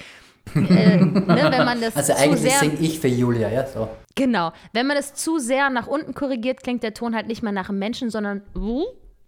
Äh, 0.54 0.96
ne, 0.96 1.48
wenn 1.50 1.64
man 1.64 1.80
das 1.80 1.96
Also 1.96 2.12
zu 2.12 2.18
eigentlich 2.18 2.40
sehr 2.40 2.58
singe 2.58 2.78
ich 2.80 3.00
für 3.00 3.08
Julia, 3.08 3.48
ja, 3.48 3.66
so. 3.66 3.88
Genau. 4.14 4.52
Wenn 4.72 4.86
man 4.86 4.96
es 4.96 5.14
zu 5.14 5.38
sehr 5.38 5.70
nach 5.70 5.86
unten 5.86 6.14
korrigiert, 6.14 6.62
klingt 6.62 6.82
der 6.82 6.94
Ton 6.94 7.14
halt 7.14 7.26
nicht 7.26 7.42
mehr 7.42 7.52
nach 7.52 7.68
einem 7.68 7.78
Menschen, 7.78 8.10
sondern 8.10 8.42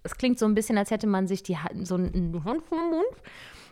es 0.02 0.16
klingt 0.16 0.38
so 0.38 0.46
ein 0.46 0.54
bisschen, 0.54 0.78
als 0.78 0.90
hätte 0.90 1.06
man 1.06 1.26
sich 1.26 1.42
die 1.42 1.56
Hand, 1.56 1.86
so 1.86 1.94
eine 1.94 2.44
Hand 2.44 2.64
vom 2.64 2.90
Mund. 2.90 3.16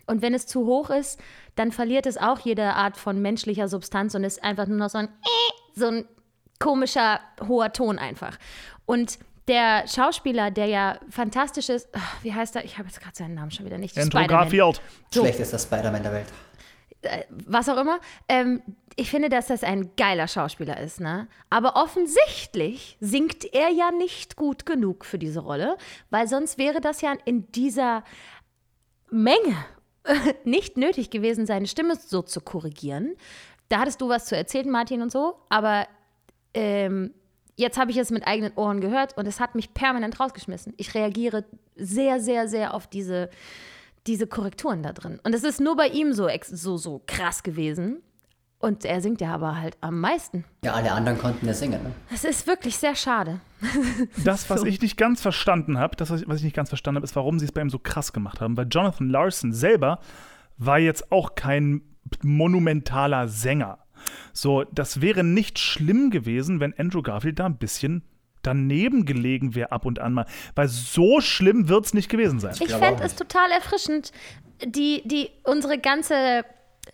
Und 0.07 0.23
wenn 0.23 0.35
es 0.35 0.47
zu 0.47 0.67
hoch 0.67 0.91
ist, 0.91 1.21
dann 1.55 1.73
verliert 1.73 2.07
es 2.07 2.17
auch 2.17 2.41
jede 2.41 2.75
Art 2.75 2.97
von 2.97 3.21
menschlicher 3.21 3.69
Substanz 3.69 4.15
und 4.15 4.25
ist 4.25 4.43
einfach 4.43 4.67
nur 4.67 4.79
noch 4.79 4.91
so 4.91 4.99
ein 4.99 5.09
so 5.75 5.87
ein 5.87 6.05
komischer 6.59 7.21
hoher 7.47 7.73
Ton 7.73 7.99
einfach. 7.99 8.39
Und 8.87 9.19
der 9.49 9.85
Schauspieler, 9.89 10.51
der 10.51 10.67
ja 10.67 10.99
fantastisch 11.09 11.69
ist, 11.69 11.89
wie 12.23 12.33
heißt 12.33 12.55
er? 12.57 12.65
Ich 12.65 12.79
habe 12.79 12.89
jetzt 12.89 13.01
gerade 13.01 13.17
seinen 13.17 13.35
Namen 13.35 13.51
schon 13.51 13.67
wieder 13.67 13.79
nicht. 13.79 13.99
Andrew 13.99 14.27
Garfield. 14.27 14.81
So. 15.11 15.23
Schlechtester 15.23 15.59
Spider-Man 15.59 16.03
der 16.03 16.13
Welt. 16.13 16.27
Was 17.31 17.69
auch 17.69 17.79
immer. 17.79 18.01
Ähm, 18.29 18.63
ich 18.97 19.11
finde, 19.11 19.29
dass 19.29 19.47
das 19.47 19.65
ein 19.65 19.91
geiler 19.97 20.29
Schauspieler 20.29 20.79
ist, 20.81 21.01
ne? 21.01 21.29
Aber 21.49 21.77
offensichtlich 21.77 22.97
singt 23.01 23.53
er 23.55 23.71
ja 23.71 23.91
nicht 23.91 24.37
gut 24.37 24.67
genug 24.67 25.05
für 25.05 25.19
diese 25.19 25.41
Rolle, 25.41 25.77
weil 26.11 26.29
sonst 26.29 26.59
wäre 26.59 26.81
das 26.81 27.01
ja 27.01 27.15
in 27.25 27.51
dieser 27.53 28.05
Menge 29.11 29.57
nicht 30.45 30.77
nötig 30.77 31.11
gewesen, 31.11 31.47
seine 31.47 31.67
Stimme 31.67 31.97
so 31.97 32.23
zu 32.23 32.41
korrigieren. 32.41 33.15
Da 33.69 33.81
hattest 33.81 34.01
du 34.01 34.09
was 34.09 34.27
zu 34.27 34.37
erzählen, 34.37 34.69
Martin 34.69 35.01
und 35.01 35.13
so, 35.13 35.37
aber 35.49 35.87
ähm, 36.55 37.15
jetzt 37.57 37.79
habe 37.79 37.93
ich 37.93 37.97
es 37.97 38.11
mit 38.11 38.27
eigenen 38.27 38.53
Ohren 38.57 38.81
gehört 38.81 39.17
und 39.17 39.27
es 39.27 39.39
hat 39.39 39.55
mich 39.55 39.73
permanent 39.73 40.19
rausgeschmissen. 40.19 40.75
Ich 40.77 40.95
reagiere 40.95 41.45
sehr, 41.77 42.21
sehr, 42.21 42.49
sehr 42.49 42.75
auf 42.75 42.89
diese, 42.89 43.31
diese 44.07 44.27
Korrekturen 44.27 44.83
da 44.83 44.93
drin. 44.93 45.21
Und 45.25 45.35
es 45.35 45.45
ist 45.45 45.61
nur 45.61 45.77
bei 45.77 45.87
ihm 45.89 46.13
so, 46.13 46.29
ex- 46.29 46.49
so, 46.49 46.77
so 46.77 47.03
krass 47.07 47.43
gewesen. 47.43 47.99
Und 48.59 48.85
er 48.85 49.01
singt 49.01 49.23
ja 49.23 49.33
aber 49.35 49.59
halt 49.59 49.79
am 49.81 50.01
meisten. 50.01 50.45
Ja, 50.65 50.75
alle 50.75 50.93
anderen 50.93 51.19
konnten 51.19 51.47
ja 51.47 51.55
singen. 51.55 51.83
Ne? 51.83 51.93
Es 52.13 52.25
ist 52.25 52.47
wirklich 52.47 52.77
sehr 52.77 52.95
schade. 52.95 53.41
Das, 54.25 54.49
was 54.51 54.61
So. 54.61 54.67
ich 54.67 54.81
nicht 54.83 54.97
ganz 54.99 55.23
verstanden 55.23 55.79
habe, 55.79 55.97
das, 55.97 56.11
was 56.11 56.23
ich, 56.23 56.29
was 56.29 56.39
ich 56.39 56.45
nicht 56.45 56.57
ganz 56.57 56.69
verstanden 56.69 56.97
habe, 56.97 57.05
ist, 57.05 57.17
warum 57.17 57.39
sie 57.39 57.47
es 57.47 57.53
bei 57.53 57.63
ihm 57.63 57.71
so 57.71 57.79
krass 57.79 58.13
gemacht 58.13 58.41
haben. 58.41 58.57
Weil 58.57 58.67
Jonathan 58.71 59.09
Larson 59.09 59.53
selber 59.53 60.01
war 60.59 60.79
jetzt 60.79 61.11
auch 61.11 61.35
kein 61.35 61.83
monumentaler 62.23 63.29
Sänger. 63.29 63.79
So, 64.33 64.65
das 64.65 65.01
wäre 65.01 65.25
nicht 65.25 65.59
schlimm 65.59 66.11
gewesen, 66.11 66.61
wenn 66.61 66.75
Andrew 66.79 67.03
Garfield 67.03 67.39
da 67.39 67.47
ein 67.47 67.59
bisschen 67.59 68.03
daneben 68.43 69.05
gelegen 69.05 69.55
wäre 69.55 69.73
ab 69.73 69.85
und 69.85 69.99
an 69.99 70.15
mal. 70.15 70.27
Weil 70.55 70.69
so 70.69 71.21
schlimm 71.21 71.69
wird 71.69 71.87
es 71.87 71.95
nicht 71.95 72.09
gewesen 72.09 72.41
sein. 72.41 72.55
Ich 72.61 72.73
fände 72.73 73.03
es 73.03 73.15
total 73.15 73.51
erfrischend, 73.51 74.13
die, 74.65 75.03
die, 75.07 75.31
unsere 75.45 75.79
ganze 75.79 76.45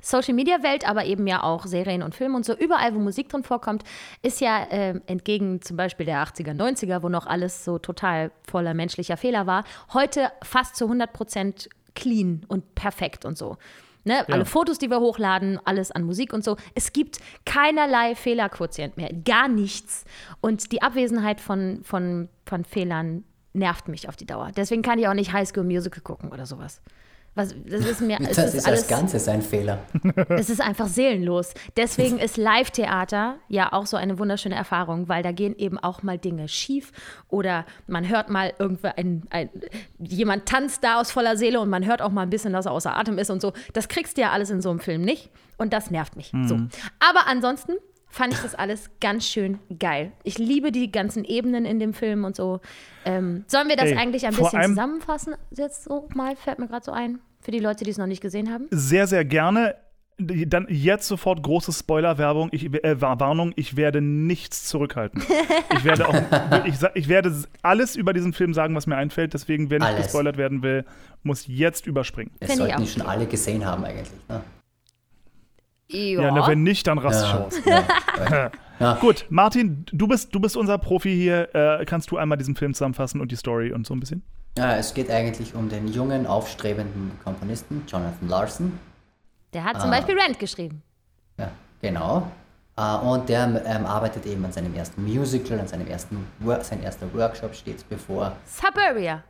Social-Media-Welt, 0.03 0.89
aber 0.89 1.05
eben 1.05 1.27
ja 1.27 1.43
auch 1.43 1.67
Serien 1.67 2.03
und 2.03 2.15
Filme 2.15 2.37
und 2.37 2.45
so, 2.45 2.55
überall, 2.55 2.95
wo 2.95 2.99
Musik 2.99 3.29
drin 3.29 3.43
vorkommt, 3.43 3.83
ist 4.23 4.41
ja 4.41 4.67
ähm, 4.71 5.03
entgegen 5.07 5.63
zum 5.63 5.77
Beispiel 5.77 6.07
der 6.07 6.23
80er, 6.23 6.55
90er, 6.55 7.03
wo 7.03 7.09
noch 7.09 7.27
alles 7.27 7.65
so 7.65 7.79
total 7.79 8.31
voller 8.47 8.75
menschlicher 8.75 9.17
Fehler 9.17 9.47
war, 9.47 9.65
heute 9.93 10.31
fast 10.43 10.77
zu 10.77 10.85
100 10.85 11.13
Prozent 11.13 11.69
clean 11.95 12.43
und 12.49 12.75
perfekt 12.75 13.25
und 13.25 13.39
so. 13.39 13.57
Ne, 14.07 14.25
Alle 14.29 14.45
Fotos, 14.45 14.79
die 14.79 14.89
wir 14.89 15.01
hochladen, 15.01 15.59
alles 15.65 15.91
an 15.91 16.05
Musik 16.05 16.33
und 16.33 16.45
so. 16.45 16.57
Es 16.77 16.93
gibt 16.93 17.19
keinerlei 17.45 18.15
Fehlerquotient 18.15 18.97
mehr, 18.97 19.13
gar 19.13 19.49
nichts. 19.49 20.05
Und 20.41 20.71
die 20.71 20.81
Abwesenheit 20.81 21.41
von, 21.41 21.81
von, 21.83 22.29
von 22.45 22.65
Fehlern 22.65 23.25
nervt 23.53 23.89
mich 23.89 24.09
auf 24.09 24.15
die 24.15 24.25
Dauer. 24.25 24.53
Deswegen 24.57 24.83
kann 24.83 25.01
ich 25.01 25.09
auch 25.09 25.15
nicht 25.15 25.33
High 25.33 25.49
School 25.49 25.65
Musical 25.65 26.03
gucken 26.03 26.31
oder 26.31 26.47
sowas. 26.47 26.81
Was, 27.37 27.55
das 27.67 27.85
ist 27.85 28.01
mir, 28.01 28.19
es 28.19 28.35
Das 28.35 28.47
ist, 28.47 28.55
ist 28.55 28.67
alles, 28.67 28.81
als 28.81 28.89
Ganzes 28.89 29.29
ein 29.29 29.43
Fehler. 29.43 29.81
es 30.31 30.49
ist 30.49 30.63
einfach 30.63 30.89
seelenlos. 30.89 31.53
Deswegen 31.77 32.19
ist 32.19 32.39
Live-Theater 32.39 33.37
ja 33.49 33.75
auch 33.75 33.85
so 33.85 33.99
eine 33.99 34.19
wunderschöne 34.19 34.55
Erfahrung, 34.55 35.11
weil 35.11 35.23
da 35.23 35.33
gehen 35.33 35.55
eben 35.59 35.79
auch 35.79 36.03
mal 36.03 36.17
Dinge 36.17 36.49
schief 36.49 36.93
oder 37.29 37.67
man 37.87 38.09
hört 38.09 38.31
mal 38.31 38.55
irgendwo 38.59 38.89
ein, 38.97 39.25
ein 39.29 39.51
jemand 39.99 40.47
tanzt 40.47 40.83
da 40.83 40.99
aus 40.99 41.11
voller 41.11 41.37
Seele 41.37 41.61
und 41.61 41.69
man 41.69 41.85
hört 41.85 42.01
auch 42.01 42.11
mal 42.11 42.23
ein 42.23 42.31
bisschen, 42.31 42.55
dass 42.55 42.65
er 42.65 42.73
außer 42.73 42.97
Atem 42.97 43.19
ist 43.19 43.29
und 43.29 43.43
so. 43.43 43.53
Das 43.75 43.89
kriegst 43.89 44.17
du 44.17 44.23
ja 44.23 44.31
alles 44.31 44.49
in 44.49 44.63
so 44.63 44.71
einem 44.71 44.81
Film 44.81 45.03
nicht 45.03 45.29
und 45.59 45.75
das 45.75 45.91
nervt 45.91 46.17
mich. 46.17 46.33
So. 46.47 46.55
Aber 47.01 47.27
ansonsten 47.27 47.73
fand 48.17 48.33
ich 48.33 48.41
das 48.41 48.55
alles 48.55 48.89
ganz 49.01 49.27
schön 49.27 49.59
geil. 49.79 50.13
Ich 50.25 50.39
liebe 50.39 50.73
die 50.73 50.91
ganzen 50.91 51.25
Ebenen 51.25 51.65
in 51.67 51.79
dem 51.79 51.93
Film 51.93 52.25
und 52.25 52.35
so. 52.35 52.61
Ähm, 53.05 53.45
sollen 53.47 53.69
wir 53.69 53.77
das 53.77 53.91
Ey, 53.91 53.97
eigentlich 53.97 54.27
ein 54.27 54.35
bisschen 54.35 54.63
zusammenfassen? 54.71 55.35
Jetzt 55.51 55.85
so 55.85 56.09
mal, 56.15 56.35
fällt 56.35 56.59
mir 56.59 56.67
gerade 56.67 56.85
so 56.85 56.93
ein. 56.93 57.19
Für 57.43 57.51
die 57.51 57.59
Leute, 57.61 57.85
die 57.85 57.91
es 57.91 57.99
noch 57.99 58.07
nicht 58.07 58.23
gesehen 58.23 58.51
haben. 58.53 58.67
Sehr, 58.71 59.07
sehr 59.07 59.25
gerne. 59.25 59.77
Dann 60.19 60.67
jetzt 60.71 61.07
sofort 61.09 61.43
große 61.43 61.73
Spoiler-Werbung. 61.73 62.49
Ich, 62.53 62.65
äh, 62.83 63.01
War- 63.03 63.21
Warnung, 63.21 63.53
ich 63.55 63.77
werde 63.77 64.01
nichts 64.01 64.65
zurückhalten. 64.65 65.23
Ich 65.75 65.85
werde 65.85 66.09
auch, 66.09 66.15
ich, 66.65 66.75
ich 66.95 67.09
werde 67.09 67.37
alles 67.61 67.97
über 67.97 68.15
diesen 68.15 68.33
Film 68.33 68.55
sagen, 68.55 68.75
was 68.75 68.87
mir 68.87 68.97
einfällt. 68.97 69.35
Deswegen, 69.35 69.69
wer 69.69 69.79
nicht 69.79 69.89
Alles. 69.89 70.03
gespoilert 70.05 70.39
werden 70.39 70.63
will, 70.63 70.87
muss 71.23 71.47
jetzt 71.47 71.87
überspringen. 71.87 72.31
Das 72.41 72.51
Finde 72.53 72.65
ich 72.65 72.71
sollten 72.71 72.83
auch. 72.83 72.87
die 72.87 72.99
schon 72.99 73.07
alle 73.07 73.27
gesehen 73.27 73.67
haben 73.67 73.85
eigentlich. 73.85 74.09
Ne? 74.31 74.41
Ja, 75.89 76.31
na, 76.33 76.47
wenn 76.47 76.63
nicht, 76.63 76.87
dann 76.87 76.99
raste 76.99 77.25
ich 77.25 77.65
Ja. 77.67 77.77
aus. 77.77 77.91
Ja. 78.31 78.51
Ja. 78.79 78.95
Gut, 78.97 79.25
Martin, 79.31 79.87
du 79.91 80.07
bist, 80.07 80.35
du 80.35 80.41
bist 80.41 80.55
unser 80.57 80.77
Profi 80.77 81.15
hier. 81.15 81.55
Äh, 81.55 81.85
kannst 81.87 82.11
du 82.11 82.19
einmal 82.19 82.37
diesen 82.37 82.57
Film 82.57 82.75
zusammenfassen 82.75 83.21
und 83.23 83.33
die 83.33 83.37
Story 83.37 83.73
und 83.73 83.87
so 83.87 83.95
ein 83.95 84.01
bisschen? 84.01 84.23
ja, 84.59 84.77
es 84.77 84.93
geht 84.95 85.11
eigentlich 85.11 85.55
um 85.55 85.69
den 85.69 85.89
jungen, 85.89 86.27
aufstrebenden 86.27 87.13
Komponisten 87.25 87.85
Jonathan 87.89 88.29
Larson. 88.29 88.79
Der 89.55 89.65
hat 89.65 89.81
zum 89.81 89.91
Beispiel 89.91 90.19
Rent 90.19 90.39
geschrieben. 90.39 90.83
Ja, 91.39 91.51
genau. 91.81 92.31
Äh, 92.77 92.97
und 92.97 93.29
der 93.31 93.63
ähm, 93.65 93.87
arbeitet 93.87 94.27
eben 94.27 94.45
an 94.45 94.53
seinem 94.53 94.75
ersten 94.75 95.03
Musical, 95.05 95.59
an 95.61 95.69
seinem 95.69 95.87
ersten 95.87 96.27
Wor 96.41 96.63
sein 96.63 96.83
erster 96.83 97.07
Workshop 97.15 97.55
steht 97.55 97.89
bevor. 97.89 98.33
Suburbia. 98.45 99.23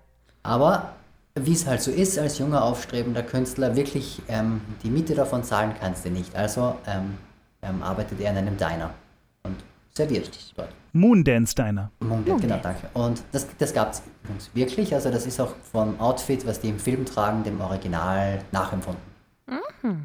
Aber 0.42 0.90
wie 1.36 1.52
es 1.52 1.66
halt 1.66 1.82
so 1.82 1.90
ist, 1.90 2.18
als 2.18 2.38
junger, 2.38 2.64
aufstrebender 2.64 3.22
Künstler, 3.22 3.76
wirklich 3.76 4.22
ähm, 4.28 4.60
die 4.82 4.90
Miete 4.90 5.14
davon 5.14 5.44
zahlen 5.44 5.74
kannst 5.78 6.04
du 6.04 6.10
nicht. 6.10 6.34
Also 6.34 6.76
ähm, 6.86 7.14
ähm, 7.62 7.82
arbeitet 7.82 8.20
er 8.20 8.30
in 8.32 8.38
einem 8.38 8.56
Diner 8.56 8.90
und 9.42 9.56
serviert 9.94 10.30
dort. 10.56 10.70
Moondance 10.92 11.54
Diner. 11.54 11.90
Mundelt, 12.00 12.40
genau, 12.40 12.58
danke. 12.62 12.88
Und 12.94 13.22
das, 13.32 13.46
das 13.58 13.74
gab 13.74 13.92
es 13.92 14.02
übrigens 14.22 14.50
wirklich. 14.54 14.94
Also 14.94 15.10
das 15.10 15.26
ist 15.26 15.40
auch 15.40 15.54
vom 15.72 16.00
Outfit, 16.00 16.46
was 16.46 16.60
die 16.60 16.70
im 16.70 16.78
Film 16.78 17.04
tragen, 17.04 17.44
dem 17.44 17.60
Original 17.60 18.40
nachempfunden. 18.50 19.16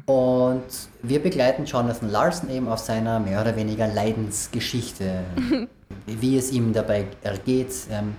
Und 0.06 0.62
wir 1.02 1.20
begleiten 1.20 1.64
Jonathan 1.64 2.08
Larson 2.10 2.50
eben 2.50 2.68
auf 2.68 2.78
seiner 2.78 3.18
mehr 3.18 3.40
oder 3.40 3.56
weniger 3.56 3.88
Leidensgeschichte, 3.88 5.24
wie 6.06 6.36
es 6.36 6.52
ihm 6.52 6.72
dabei 6.72 7.06
ergeht, 7.22 7.74
ähm, 7.90 8.14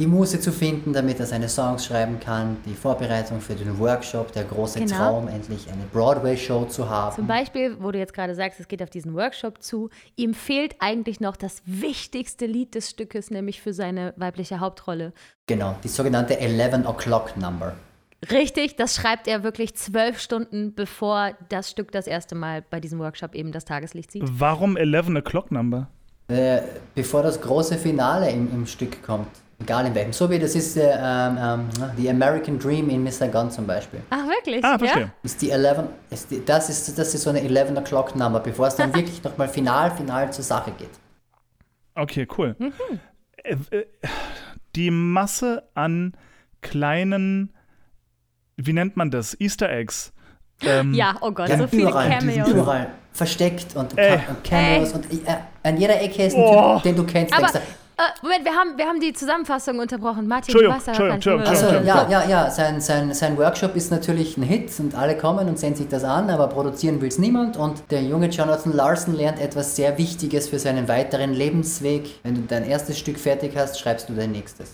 die 0.00 0.06
Muße 0.08 0.40
zu 0.40 0.50
finden, 0.50 0.92
damit 0.92 1.20
er 1.20 1.26
seine 1.26 1.48
Songs 1.48 1.86
schreiben 1.86 2.18
kann, 2.18 2.56
die 2.66 2.74
Vorbereitung 2.74 3.40
für 3.40 3.54
den 3.54 3.78
Workshop, 3.78 4.32
der 4.32 4.42
große 4.42 4.80
Genau. 4.80 4.96
Traum, 4.96 5.28
endlich 5.28 5.68
eine 5.70 5.84
Broadway-Show 5.92 6.64
zu 6.64 6.88
haben. 6.88 7.14
Zum 7.14 7.28
Beispiel, 7.28 7.76
wo 7.80 7.92
du 7.92 7.98
jetzt 7.98 8.12
gerade 8.12 8.34
sagst, 8.34 8.58
es 8.58 8.66
geht 8.66 8.82
auf 8.82 8.90
diesen 8.90 9.14
Workshop 9.14 9.62
zu, 9.62 9.90
ihm 10.16 10.34
fehlt 10.34 10.74
eigentlich 10.80 11.20
noch 11.20 11.36
das 11.36 11.62
wichtigste 11.64 12.46
Lied 12.46 12.74
des 12.74 12.90
Stückes, 12.90 13.30
nämlich 13.30 13.62
für 13.62 13.72
seine 13.72 14.14
weibliche 14.16 14.58
Hauptrolle. 14.58 15.12
Genau, 15.46 15.76
die 15.84 15.88
sogenannte 15.88 16.40
11 16.40 16.86
O'Clock 16.86 17.38
Number. 17.38 17.74
Richtig, 18.32 18.74
das 18.74 18.96
schreibt 18.96 19.28
er 19.28 19.44
wirklich 19.44 19.74
zwölf 19.76 20.18
Stunden, 20.18 20.74
bevor 20.74 21.32
das 21.50 21.70
Stück 21.70 21.92
das 21.92 22.08
erste 22.08 22.34
Mal 22.34 22.62
bei 22.68 22.80
diesem 22.80 22.98
Workshop 22.98 23.34
eben 23.34 23.52
das 23.52 23.64
Tageslicht 23.64 24.10
sieht. 24.10 24.24
Warum 24.26 24.76
11 24.76 25.08
O'Clock 25.08 25.52
Number? 25.52 25.88
Äh, 26.26 26.62
bevor 26.94 27.22
das 27.22 27.40
große 27.40 27.76
Finale 27.76 28.30
im, 28.30 28.50
im 28.52 28.66
Stück 28.66 29.02
kommt. 29.02 29.28
Egal 29.60 29.86
in 29.86 29.94
welchem. 29.94 30.12
So 30.12 30.28
wie 30.30 30.38
das 30.38 30.54
ist 30.54 30.76
äh, 30.76 30.90
ähm, 30.96 31.38
ähm, 31.40 31.68
The 31.96 32.10
American 32.10 32.58
Dream 32.58 32.90
in 32.90 33.02
Mr. 33.04 33.28
Gunn 33.28 33.50
zum 33.50 33.66
Beispiel. 33.66 34.00
Ach, 34.10 34.26
wirklich? 34.26 34.64
Ah, 34.64 34.78
verstehe. 34.78 35.02
Ja? 35.02 35.08
Ist 35.22 35.40
die 35.42 35.50
11, 35.50 35.78
ist 36.10 36.30
die, 36.30 36.44
das, 36.44 36.68
ist, 36.68 36.98
das 36.98 37.14
ist 37.14 37.22
so 37.22 37.30
eine 37.30 37.40
11 37.40 37.70
O'Clock 37.70 38.16
Number, 38.16 38.40
bevor 38.40 38.66
es 38.66 38.76
dann 38.76 38.92
wirklich 38.94 39.22
nochmal 39.22 39.48
final, 39.48 39.90
final 39.92 40.32
zur 40.32 40.44
Sache 40.44 40.72
geht. 40.72 40.90
Okay, 41.94 42.26
cool. 42.36 42.56
Äh, 43.44 43.56
äh, 43.70 43.84
Die 44.74 44.90
Masse 44.90 45.62
an 45.74 46.14
kleinen, 46.60 47.52
wie 48.56 48.72
nennt 48.72 48.96
man 48.96 49.10
das? 49.10 49.38
Easter 49.40 49.70
Eggs. 49.70 50.12
Ähm, 50.62 50.94
Ja, 50.94 51.16
oh 51.20 51.30
Gott, 51.30 51.48
Ja, 51.48 51.58
so 51.58 51.66
viele 51.68 51.90
überall, 51.90 52.08
die 52.10 52.26
sind 52.30 52.44
Cameos. 52.44 52.48
überall 52.48 52.86
versteckt 53.12 53.76
und, 53.76 53.96
Ey. 53.96 54.18
und 54.28 54.42
Cameos 54.42 54.92
und 54.92 55.12
äh, 55.12 55.36
an 55.62 55.76
jeder 55.76 56.00
Ecke 56.02 56.24
ist 56.24 56.34
ein 56.34 56.42
Oh. 56.42 56.74
Typ, 56.74 56.82
den 56.82 56.96
du 56.96 57.04
kennst. 57.04 57.32
Aber, 57.32 57.42
denkst 57.42 57.52
du, 57.54 57.58
äh, 57.60 57.62
Moment, 58.22 58.44
wir 58.44 58.52
haben, 58.52 58.76
wir 58.76 58.86
haben 58.86 59.00
die 59.00 59.12
Zusammenfassung 59.12 59.78
unterbrochen. 59.78 60.26
Martin, 60.26 60.52
Entschuldigung, 60.54 60.78
du 60.80 60.86
warst 60.86 61.00
aber 61.00 61.14
Entschuldigung, 61.14 61.46
Entschuldigung, 61.46 61.70
Also, 61.70 61.90
Entschuldigung. 61.92 62.10
ja, 62.10 62.22
ja, 62.24 62.44
ja, 62.44 62.50
sein, 62.50 62.80
sein, 62.80 63.14
sein 63.14 63.38
Workshop 63.38 63.76
ist 63.76 63.90
natürlich 63.90 64.36
ein 64.36 64.42
Hit 64.42 64.72
und 64.80 64.94
alle 64.96 65.16
kommen 65.16 65.48
und 65.48 65.58
sehen 65.58 65.76
sich 65.76 65.86
das 65.88 66.02
an, 66.02 66.28
aber 66.30 66.48
produzieren 66.48 67.00
will 67.00 67.08
es 67.08 67.18
niemand 67.18 67.56
und 67.56 67.82
der 67.90 68.02
junge 68.02 68.28
Jonathan 68.28 68.72
Larson 68.72 69.14
lernt 69.14 69.40
etwas 69.40 69.76
sehr 69.76 69.96
Wichtiges 69.96 70.48
für 70.48 70.58
seinen 70.58 70.88
weiteren 70.88 71.32
Lebensweg. 71.32 72.18
Wenn 72.24 72.34
du 72.34 72.40
dein 72.42 72.64
erstes 72.64 72.98
Stück 72.98 73.18
fertig 73.18 73.52
hast, 73.56 73.78
schreibst 73.78 74.08
du 74.08 74.14
dein 74.14 74.32
nächstes. 74.32 74.72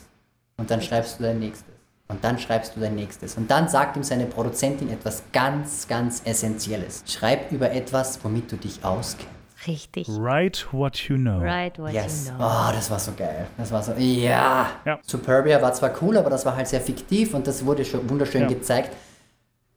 Und 0.57 0.71
dann 0.71 0.81
schreibst 0.81 1.19
du 1.19 1.25
dein 1.25 1.39
nächstes. 1.39 1.67
Und 2.09 2.25
dann 2.25 2.39
schreibst 2.39 2.75
du 2.75 2.81
dein 2.81 2.95
nächstes. 2.95 3.37
Und 3.37 3.51
dann 3.51 3.69
sagt 3.69 3.97
ihm 3.97 4.03
seine 4.03 4.27
Produzentin 4.27 4.91
etwas 4.91 5.23
ganz, 5.33 5.87
ganz 5.87 6.23
Essentielles. 6.25 7.05
Schreib 7.07 7.53
über 7.53 7.71
etwas, 7.71 8.19
womit 8.25 8.51
du 8.51 8.57
dich 8.57 8.85
auskennst. 8.85 9.40
Richtig. 9.67 10.09
Write 10.09 10.67
what 10.73 10.97
you 11.09 11.17
know. 11.17 11.39
Right 11.39 11.79
what 11.79 11.93
Yes. 11.93 12.29
you 12.31 12.37
know. 12.37 12.47
Oh, 12.47 12.73
das 12.73 12.91
war 12.91 12.99
so 12.99 13.13
geil. 13.17 13.47
Das 13.59 13.71
war 13.71 13.83
so, 13.83 13.93
ja. 13.93 14.71
Ja. 14.85 14.99
Superbia 15.03 15.61
war 15.61 15.73
zwar 15.75 15.93
cool, 16.03 16.17
aber 16.17 16.31
das 16.31 16.47
war 16.47 16.57
halt 16.57 16.69
sehr 16.69 16.81
fiktiv 16.81 17.35
und 17.35 17.47
das 17.47 17.65
wurde 17.67 17.85
schon 17.85 18.09
wunderschön 18.09 18.43
Ja. 18.43 18.49
gezeigt, 18.49 18.97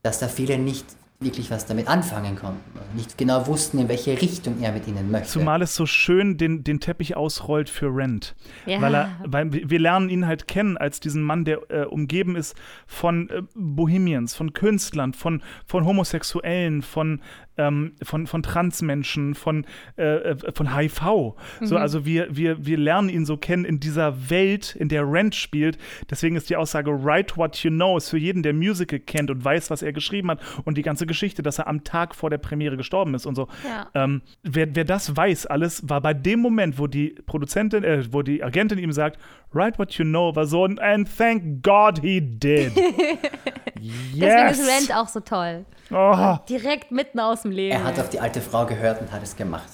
dass 0.01 0.19
da 0.19 0.27
viele 0.27 0.57
nicht 0.57 0.85
wirklich 1.19 1.49
was 1.49 1.65
damit 1.65 1.87
anfangen 1.87 2.35
konnten. 2.35 2.59
Nicht 2.97 3.17
genau 3.17 3.47
wussten, 3.47 3.79
in 3.79 3.87
welche 3.87 4.21
Richtung 4.21 4.61
er 4.61 4.73
mit 4.73 4.87
ihnen 4.89 5.09
möchte. 5.09 5.29
Zumal 5.29 5.61
es 5.61 5.73
so 5.73 5.85
schön 5.85 6.37
den, 6.37 6.65
den 6.65 6.81
Teppich 6.81 7.15
ausrollt 7.15 7.69
für 7.69 7.87
Rent. 7.95 8.35
Ja. 8.65 8.81
Weil, 8.81 8.93
er, 8.93 9.09
weil 9.25 9.53
wir 9.53 9.69
wir 9.69 9.79
lernen 9.79 10.09
ihn 10.09 10.27
halt 10.27 10.49
kennen 10.49 10.77
als 10.77 10.99
diesen 10.99 11.23
Mann, 11.23 11.45
der 11.45 11.59
äh, 11.69 11.85
umgeben 11.85 12.35
ist 12.35 12.55
von 12.87 13.29
äh, 13.29 13.41
Bohemians, 13.55 14.35
von 14.35 14.51
Künstlern, 14.51 15.13
von, 15.13 15.41
von 15.65 15.85
Homosexuellen, 15.85 16.81
von, 16.81 17.21
ähm, 17.57 17.93
von, 18.01 18.27
von 18.27 18.43
Transmenschen, 18.43 19.35
von, 19.35 19.65
äh, 19.97 20.31
äh, 20.31 20.53
von 20.53 20.75
HIV. 20.75 21.35
So, 21.61 21.77
also 21.77 22.05
wir, 22.05 22.35
wir, 22.35 22.65
wir 22.65 22.77
lernen 22.77 23.09
ihn 23.09 23.25
so 23.25 23.37
kennen 23.37 23.65
in 23.65 23.79
dieser 23.79 24.29
Welt, 24.29 24.75
in 24.75 24.89
der 24.89 25.09
Rent 25.09 25.35
spielt. 25.35 25.77
Deswegen 26.09 26.35
ist 26.35 26.49
die 26.49 26.55
Aussage, 26.55 26.91
write 26.91 27.37
what 27.37 27.57
you 27.57 27.69
know, 27.69 27.97
ist 27.97 28.09
für 28.09 28.17
jeden, 28.17 28.43
der 28.43 28.53
Musical 28.53 28.99
kennt 28.99 29.29
und 29.29 29.43
weiß, 29.43 29.69
was 29.69 29.81
er 29.81 29.93
geschrieben 29.93 30.29
hat 30.31 30.41
und 30.65 30.77
die 30.77 30.81
ganze 30.81 31.05
Geschichte, 31.05 31.43
dass 31.43 31.59
er 31.59 31.67
am 31.67 31.83
Tag 31.83 32.15
vor 32.15 32.29
der 32.29 32.37
Premiere 32.37 32.77
gestorben 32.77 33.13
ist 33.13 33.25
und 33.25 33.35
so. 33.35 33.47
Ja. 33.67 33.89
Ähm, 33.93 34.21
wer, 34.43 34.75
wer 34.75 34.85
das 34.85 35.15
weiß, 35.15 35.45
alles, 35.47 35.87
war 35.87 36.01
bei 36.01 36.13
dem 36.13 36.39
Moment, 36.39 36.79
wo 36.79 36.87
die 36.87 37.15
Produzentin, 37.25 37.83
äh, 37.83 38.03
wo 38.11 38.21
die 38.21 38.43
Agentin 38.43 38.79
ihm 38.79 38.91
sagt, 38.91 39.19
write 39.53 39.77
what 39.79 39.93
you 39.93 40.05
know, 40.05 40.35
war 40.35 40.45
so 40.45 40.65
ein 40.65 40.79
and 40.79 41.07
thank 41.17 41.61
God 41.63 41.99
he 41.99 42.19
did. 42.21 42.71
Deswegen 42.75 44.13
yes. 44.13 44.59
ist 44.59 44.67
Rent 44.69 44.95
auch 44.95 45.07
so 45.07 45.19
toll. 45.19 45.65
Oh, 45.91 46.37
Direkt 46.49 46.91
mitten 46.91 47.19
aus 47.19 47.41
dem 47.43 47.51
Leben. 47.51 47.75
er 47.75 47.83
hat 47.83 47.99
auf 47.99 48.09
die 48.09 48.19
alte 48.19 48.41
Frau 48.41 48.65
gehört 48.65 49.01
und 49.01 49.11
hat 49.11 49.21
es 49.23 49.35
gemacht. 49.35 49.67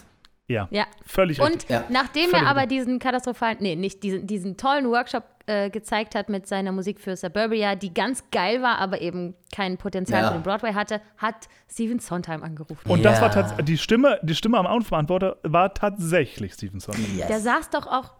ja, 0.48 0.68
ja. 0.72 0.86
völlig 1.06 1.40
Und 1.40 1.48
richtig. 1.50 1.70
Ja. 1.70 1.84
nachdem 1.90 2.30
Völlig 2.30 2.44
er 2.44 2.48
aber 2.50 2.62
richtig. 2.62 2.80
diesen 2.80 3.00
katastrophalen, 3.00 3.58
nee, 3.62 3.76
nicht 3.76 4.04
diesen, 4.04 4.26
diesen 4.28 4.58
tollen 4.58 4.90
Workshop 4.90 5.24
äh, 5.46 5.70
gezeigt 5.70 6.16
hat 6.16 6.28
mit 6.30 6.48
seiner 6.48 6.72
Musik 6.72 7.00
für 7.00 7.16
Suburbia, 7.16 7.76
die 7.76 7.94
ganz 7.94 8.24
geil 8.32 8.62
war, 8.62 8.80
aber 8.80 9.02
eben 9.02 9.36
kein 9.56 9.78
Potenzial 9.78 10.24
Ja. 10.24 10.28
für 10.30 10.34
den 10.40 10.44
Broadway 10.44 10.74
hatte, 10.74 11.02
hat 11.18 11.48
Steven 11.72 12.00
Sondheim 12.00 12.44
angerufen. 12.44 12.90
Und 12.90 13.04
das 13.06 13.18
Ja. 13.18 13.22
war 13.24 13.32
tatsächlich, 13.32 13.66
die 13.66 13.78
Stimme, 13.78 14.20
die 14.24 14.36
Stimme 14.36 14.58
am 14.58 14.68
Anverantworter 14.68 15.38
war 15.44 15.74
tatsächlich 15.74 16.54
Stevenson. 16.54 16.96
Yes. 17.16 17.28
Der 17.28 17.40
saß 17.40 17.70
doch 17.70 17.88
auch, 17.88 18.16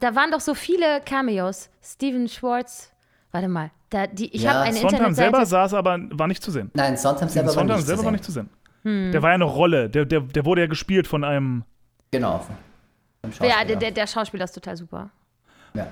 da 0.00 0.14
waren 0.14 0.30
doch 0.30 0.40
so 0.40 0.54
viele 0.54 1.00
Cameos. 1.04 1.70
Steven 1.82 2.28
Schwartz, 2.28 2.92
warte 3.30 3.48
mal, 3.48 3.70
da, 3.90 4.06
die, 4.06 4.34
ich 4.34 4.42
Ja, 4.42 4.54
habe 4.54 4.60
eine 4.64 4.76
Sondheim 4.78 5.14
selber 5.14 5.46
saß 5.46 5.74
aber, 5.74 5.98
war 6.10 6.26
nicht 6.26 6.42
zu 6.42 6.50
sehen. 6.50 6.70
Nein, 6.74 6.96
Sondheim 6.96 7.28
selber 7.28 7.48
war 7.48 7.54
Sondheim 7.54 7.76
nicht 7.78 7.86
selber 7.86 8.00
zu 8.00 8.04
war 8.04 8.10
sehen. 8.10 8.12
nicht 8.14 8.24
zu 8.24 8.32
sehen. 8.32 9.12
Der 9.12 9.20
war 9.22 9.30
ja 9.30 9.34
eine 9.34 9.44
Rolle, 9.44 9.90
der, 9.90 10.04
der, 10.04 10.20
der 10.20 10.44
wurde 10.44 10.60
ja 10.62 10.66
gespielt 10.68 11.06
von 11.08 11.24
einem 11.24 11.64
Genau. 12.12 12.46
Ja, 13.24 13.30
Schauspieler. 13.30 13.64
der, 13.66 13.76
der, 13.76 13.90
der 13.90 14.06
Schauspieler 14.06 14.44
ist 14.44 14.52
total 14.52 14.76
super. 14.76 15.10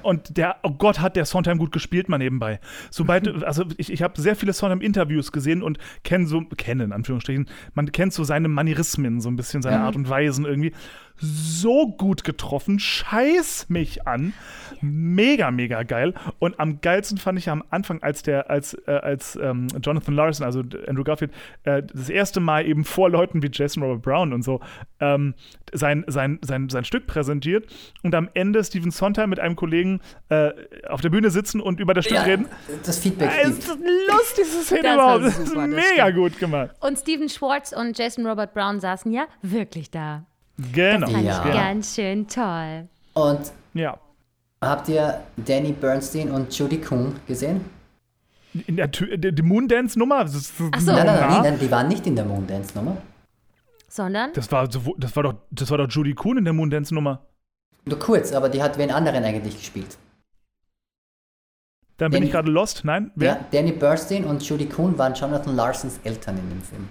Und 0.03 0.39
der, 0.39 0.57
oh 0.63 0.71
Gott, 0.71 1.01
hat 1.01 1.15
der 1.15 1.27
Sondheim 1.27 1.59
gut 1.59 1.71
gespielt, 1.71 2.09
mal 2.09 2.17
nebenbei. 2.17 2.59
Sobald, 2.91 3.29
also 3.45 3.65
ich, 3.77 3.93
ich 3.93 4.03
habe 4.03 4.19
sehr 4.19 4.35
viele 4.35 4.53
Sondheim-Interviews 4.55 5.31
gesehen 5.31 5.63
und 5.63 5.77
kenne 6.05 6.27
so, 6.27 6.41
kenne 6.57 6.85
in 6.85 6.93
Anführungsstrichen, 6.93 7.51
man 7.75 7.93
kennt 7.93 8.15
so 8.15 8.25
seine 8.25 8.49
Manierismen, 8.49 9.21
so 9.21 9.29
ein 9.29 9.37
bisschen 9.37 9.61
seine 9.61 9.77
Ja. 9.77 9.85
Art 9.85 9.97
und 9.97 10.09
Weisen 10.09 10.47
irgendwie. 10.47 10.73
So 11.17 11.87
gut 11.87 12.25
getroffen, 12.25 12.79
scheiß 12.79 13.67
mich 13.69 14.07
an. 14.07 14.33
Mega, 14.81 15.51
mega 15.51 15.83
geil. 15.85 16.13
Und 16.39 16.59
am 16.59 16.81
geilsten 16.81 17.19
fand 17.19 17.39
ich 17.39 17.49
am 17.49 17.63
Anfang, 17.71 18.03
als 18.03 18.23
der, 18.23 18.51
als, 18.51 18.75
äh, 18.87 18.91
als 18.91 19.37
ähm, 19.37 19.69
Jonathan 19.81 20.15
Larson, 20.15 20.45
also 20.45 20.63
Andrew 20.87 21.05
Garfield, 21.05 21.33
äh, 21.63 21.83
das 21.83 22.11
erste 22.11 22.41
Mal 22.41 22.67
eben 22.67 22.85
vor 22.85 23.09
Leuten 23.09 23.43
wie 23.43 23.49
Jason 23.51 23.83
Robert 23.83 24.03
Brown 24.03 24.33
und 24.33 24.43
so 24.43 24.61
ähm, 25.01 25.35
sein, 25.73 26.05
sein, 26.09 26.39
sein, 26.43 26.69
sein 26.69 26.85
Stück 26.85 27.07
präsentiert 27.07 27.67
und 28.03 28.15
am 28.15 28.29
Ende 28.35 28.63
Stephen 28.65 28.91
Sondheim 28.91 29.31
mit 29.31 29.39
einem 29.41 29.57
Kollegen 29.57 30.01
äh, 30.29 30.51
auf 30.89 31.01
der 31.01 31.11
Bühne 31.11 31.31
sitzen 31.31 31.61
und 31.61 31.81
über 31.81 31.95
das 31.95 32.05
Stück 32.07 32.19
ja, 32.19 32.23
reden. 32.25 32.47
das 32.85 32.99
Feedback 32.99 33.31
gibt. 33.31 33.59
ist 33.59 33.69
das 33.69 33.79
lustigste 33.79 34.63
Szene 34.63 34.83
Das 34.83 34.97
war 34.99 35.17
überhaupt. 35.17 35.25
Das 35.25 35.39
ist 35.39 35.49
super, 35.49 35.69
das 35.69 35.71
mega 35.71 36.07
stimmt. 36.09 36.17
gut 36.17 36.39
gemacht. 36.39 36.71
Und 36.81 36.99
Steven 36.99 37.29
Schwartz 37.29 37.73
und 37.73 37.97
Jason 37.97 38.27
Robert 38.27 38.53
Brown 38.53 38.81
saßen 38.81 39.13
ja 39.13 39.27
wirklich 39.43 39.91
da. 39.91 40.27
Genau. 40.73 41.09
Fand 41.09 41.25
Ja. 41.25 41.45
ich 41.47 41.53
ganz 41.53 41.95
schön 41.95 42.29
toll. 42.29 42.89
Und 43.15 43.53
Ja. 43.75 43.99
habt 44.61 44.89
ihr 44.89 45.21
Danny 45.37 45.73
Bernstein 45.73 46.31
und 46.31 46.57
Judy 46.57 46.81
Kuhn 46.81 47.17
gesehen? 47.27 47.65
In 48.69 48.77
der, 48.77 48.87
die, 48.87 49.43
Moondance-Nummer. 49.43 50.23
Das, 50.23 50.35
ist- 50.37 50.53
Ach 50.71 50.81
so. 50.81 50.93
Nein, 50.93 51.07
nein, 51.07 51.21
nein, 51.29 51.43
nein, 51.43 51.59
die 51.59 51.71
waren 51.71 51.89
nicht 51.89 52.07
in 52.07 52.15
der 52.15 52.25
Moondance-Nummer. 52.25 52.97
Sondern? 53.89 54.33
Das 54.33 54.51
war, 54.53 54.71
so- 54.71 54.95
das, 54.97 55.15
war 55.17 55.23
doch, 55.25 55.35
das 55.51 55.71
war 55.71 55.79
doch 55.79 55.89
Judy 55.91 56.15
Kuhn 56.15 56.37
in 56.39 56.45
der 56.45 56.53
Moondance-Nummer. 56.53 57.21
Nur 57.85 57.99
kurz, 57.99 58.33
aber 58.33 58.49
die 58.49 58.63
hat 58.63 58.79
wen 58.79 58.91
anderen 58.93 59.25
eigentlich 59.25 59.57
gespielt. 59.59 59.99
Dann 61.97 62.11
bin 62.11 62.23
ich 62.25 62.31
gerade 62.33 62.51
lost. 62.51 62.85
Nein? 62.85 63.11
Wer? 63.15 63.29
Ja, 63.35 63.45
Danny 63.53 63.73
Bernstein 63.73 64.25
und 64.25 64.43
Judy 64.49 64.67
Kuhn 64.69 64.97
waren 64.99 65.15
Jonathan 65.15 65.55
Larsons 65.55 66.01
Eltern 66.03 66.39
in 66.39 66.49
dem 66.49 66.63
Film. 66.63 66.89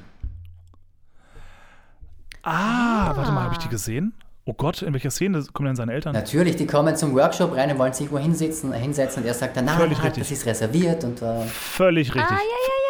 Ah, 2.44 3.14
warte 3.16 3.32
mal, 3.32 3.44
habe 3.44 3.54
ich 3.54 3.60
die 3.60 3.70
gesehen? 3.70 4.14
Oh 4.46 4.54
Gott, 4.54 4.82
in 4.82 4.92
welcher 4.92 5.10
Szene 5.10 5.42
kommen 5.54 5.68
denn 5.68 5.76
seine 5.78 5.94
Eltern? 5.94 6.12
Natürlich, 6.14 6.58
die 6.58 6.68
kommen 6.68 6.98
zum 6.98 7.16
Workshop 7.16 7.56
rein 7.56 7.72
und 7.72 7.80
wollen 7.80 7.94
sich 7.94 8.12
wo 8.12 8.18
hinsetzen, 8.18 8.74
hinsetzen 8.74 9.24
und 9.24 9.28
er 9.28 9.34
sagt 9.34 9.56
dann, 9.56 9.64
nein, 9.66 9.78
Völlig 9.78 9.98
nein, 10.00 10.08
richtig. 10.08 10.24
das 10.28 10.32
ist 10.38 10.46
reserviert 10.46 11.04
und 11.06 11.22
äh, 11.22 11.44
Völlig 11.46 12.10
richtig. 12.14 12.30
Ah, 12.30 12.34
ja, 12.34 12.38
ja, 12.40 12.42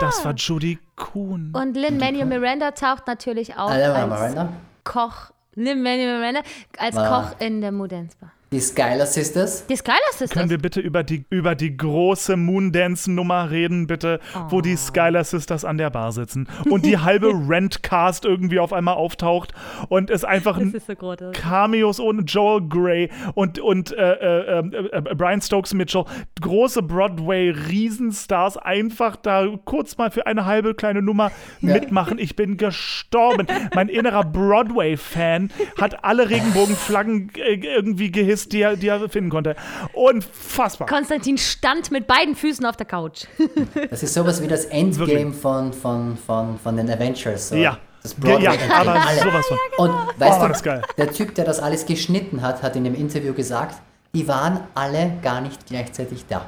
ja. 0.01 0.07
Das 0.07 0.25
war 0.25 0.33
Judy 0.33 0.79
Kuhn. 0.95 1.53
Und 1.55 1.75
Lin 1.77 1.99
Manuel 1.99 2.25
Miranda 2.25 2.71
taucht 2.71 3.05
natürlich 3.05 3.55
auch 3.55 3.69
als 3.69 3.87
Miranda. 4.09 4.49
Koch. 4.83 5.31
Lin 5.53 5.83
Manuel 5.83 6.17
Miranda 6.17 6.41
als 6.79 6.97
Ah. 6.97 7.21
Koch 7.21 7.39
in 7.39 7.61
der 7.61 7.71
Bar. 7.71 8.32
Die 8.53 8.59
Skylar 8.59 9.07
Sisters. 9.07 9.65
Die 9.65 9.75
Skylar 9.75 9.97
Sisters. 10.11 10.29
Können 10.29 10.51
wir 10.51 10.59
bitte 10.59 10.79
über 10.79 11.01
die, 11.03 11.25
über 11.31 11.55
die 11.55 11.75
große 11.75 12.37
Moondance-Nummer 12.37 13.49
reden, 13.49 13.87
bitte, 13.87 14.19
wo 14.49 14.57
Oh. 14.57 14.61
die 14.61 14.75
Skylar 14.75 15.23
Sisters 15.23 15.65
an 15.65 15.79
der 15.79 15.89
Bar 15.89 16.11
sitzen 16.11 16.47
und 16.69 16.85
die 16.85 16.99
halbe 16.99 17.29
Rent-Cast 17.49 18.25
irgendwie 18.25 18.59
auf 18.59 18.71
einmal 18.71 18.93
auftaucht 18.93 19.53
und 19.89 20.11
es 20.11 20.23
einfach 20.23 20.59
so. 20.59 21.31
Cameos 21.31 21.99
ohne 21.99 22.21
Joel 22.21 22.61
Grey 22.69 23.09
und, 23.33 23.57
und 23.57 23.91
äh, 23.91 24.13
äh, 24.13 24.59
äh, 24.59 24.97
äh, 24.97 25.15
Brian 25.15 25.41
Stokes 25.41 25.73
Mitchell, 25.73 26.05
große 26.39 26.83
Broadway-Riesenstars, 26.83 28.57
einfach 28.57 29.15
da 29.15 29.47
kurz 29.65 29.97
mal 29.97 30.11
für 30.11 30.27
eine 30.27 30.45
halbe 30.45 30.75
kleine 30.75 31.01
Nummer 31.01 31.31
mitmachen. 31.61 32.19
Ich 32.19 32.35
bin 32.35 32.57
gestorben. 32.57 33.47
mein 33.73 33.89
innerer 33.89 34.23
Broadway-Fan 34.23 35.49
hat 35.81 36.03
alle 36.03 36.29
Regenbogenflaggen 36.29 37.31
äh, 37.35 37.55
irgendwie 37.55 38.11
gehisst 38.11 38.42
ist, 38.43 38.51
die 38.53 38.61
er, 38.61 38.75
die 38.75 38.87
er 38.87 39.09
finden 39.09 39.29
konnte. 39.29 39.55
Unfassbar. 39.93 40.87
Konstantin 40.87 41.37
stand 41.37 41.91
mit 41.91 42.07
beiden 42.07 42.35
Füßen 42.35 42.65
auf 42.65 42.75
der 42.77 42.85
Couch. 42.85 43.25
Das 43.89 44.03
ist 44.03 44.13
sowas 44.13 44.41
wie 44.41 44.47
das 44.47 44.65
Endgame 44.65 45.07
Wirklich. 45.09 45.35
von, 45.35 45.73
von, 45.73 46.17
von, 46.17 46.59
von 46.59 46.77
den 46.77 46.89
Avengers. 46.89 47.49
So. 47.49 47.55
Ja. 47.55 47.77
Das 48.01 48.15
Ja, 48.23 48.37
ja, 48.37 48.51
Broadway 48.51 48.69
aber 48.69 49.07
alle. 49.07 49.19
sowas 49.19 49.45
von. 49.47 49.57
Und 49.89 49.95
weißt 50.19 50.39
Oh, 50.41 50.69
du, 50.69 50.81
der 50.97 51.11
Typ, 51.11 51.35
der 51.35 51.45
das 51.45 51.59
alles 51.59 51.85
geschnitten 51.85 52.41
hat, 52.41 52.61
hat 52.61 52.75
in 52.75 52.83
dem 52.83 52.95
Interview 52.95 53.33
gesagt, 53.33 53.75
die 54.13 54.27
waren 54.27 54.59
alle 54.75 55.13
gar 55.21 55.41
nicht 55.41 55.65
gleichzeitig 55.67 56.25
da. 56.27 56.45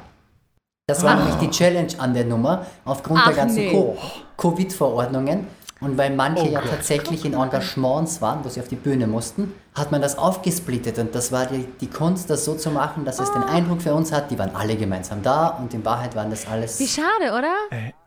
Das 0.88 1.02
war 1.02 1.16
nämlich 1.16 1.34
die 1.36 1.50
Challenge 1.50 1.92
an 1.98 2.14
der 2.14 2.24
Nummer, 2.26 2.66
aufgrund 2.84 3.20
Ach, 3.22 3.26
der 3.28 3.36
ganzen 3.36 3.56
nee. 3.56 3.72
Co- 3.72 3.96
Covid-Verordnungen. 4.36 5.46
Und 5.78 5.98
weil 5.98 6.10
manche 6.16 6.42
Oh 6.44 6.48
ja 6.48 6.60
Gott. 6.60 6.70
tatsächlich 6.70 7.24
in 7.26 7.34
Engagements 7.34 8.22
waren, 8.22 8.42
wo 8.42 8.48
sie 8.48 8.60
auf 8.60 8.68
die 8.68 8.76
Bühne 8.76 9.06
mussten, 9.06 9.52
hat 9.74 9.92
man 9.92 10.00
das 10.00 10.16
aufgesplittet. 10.16 10.98
Und 10.98 11.14
das 11.14 11.32
war 11.32 11.44
die, 11.46 11.66
die 11.82 11.88
Kunst, 11.90 12.30
das 12.30 12.46
so 12.46 12.54
zu 12.54 12.70
machen, 12.70 13.04
dass 13.04 13.18
es 13.20 13.30
den 13.30 13.42
Ah. 13.42 13.52
Eindruck 13.52 13.82
für 13.82 13.92
uns 13.94 14.10
hat, 14.10 14.30
die 14.30 14.38
waren 14.38 14.56
alle 14.56 14.74
gemeinsam 14.76 15.22
da 15.22 15.48
und 15.48 15.74
in 15.74 15.84
Wahrheit 15.84 16.16
waren 16.16 16.30
das 16.30 16.46
alles. 16.48 16.80
Wie 16.80 16.86
schade, 16.88 17.30
oder? 17.36 17.52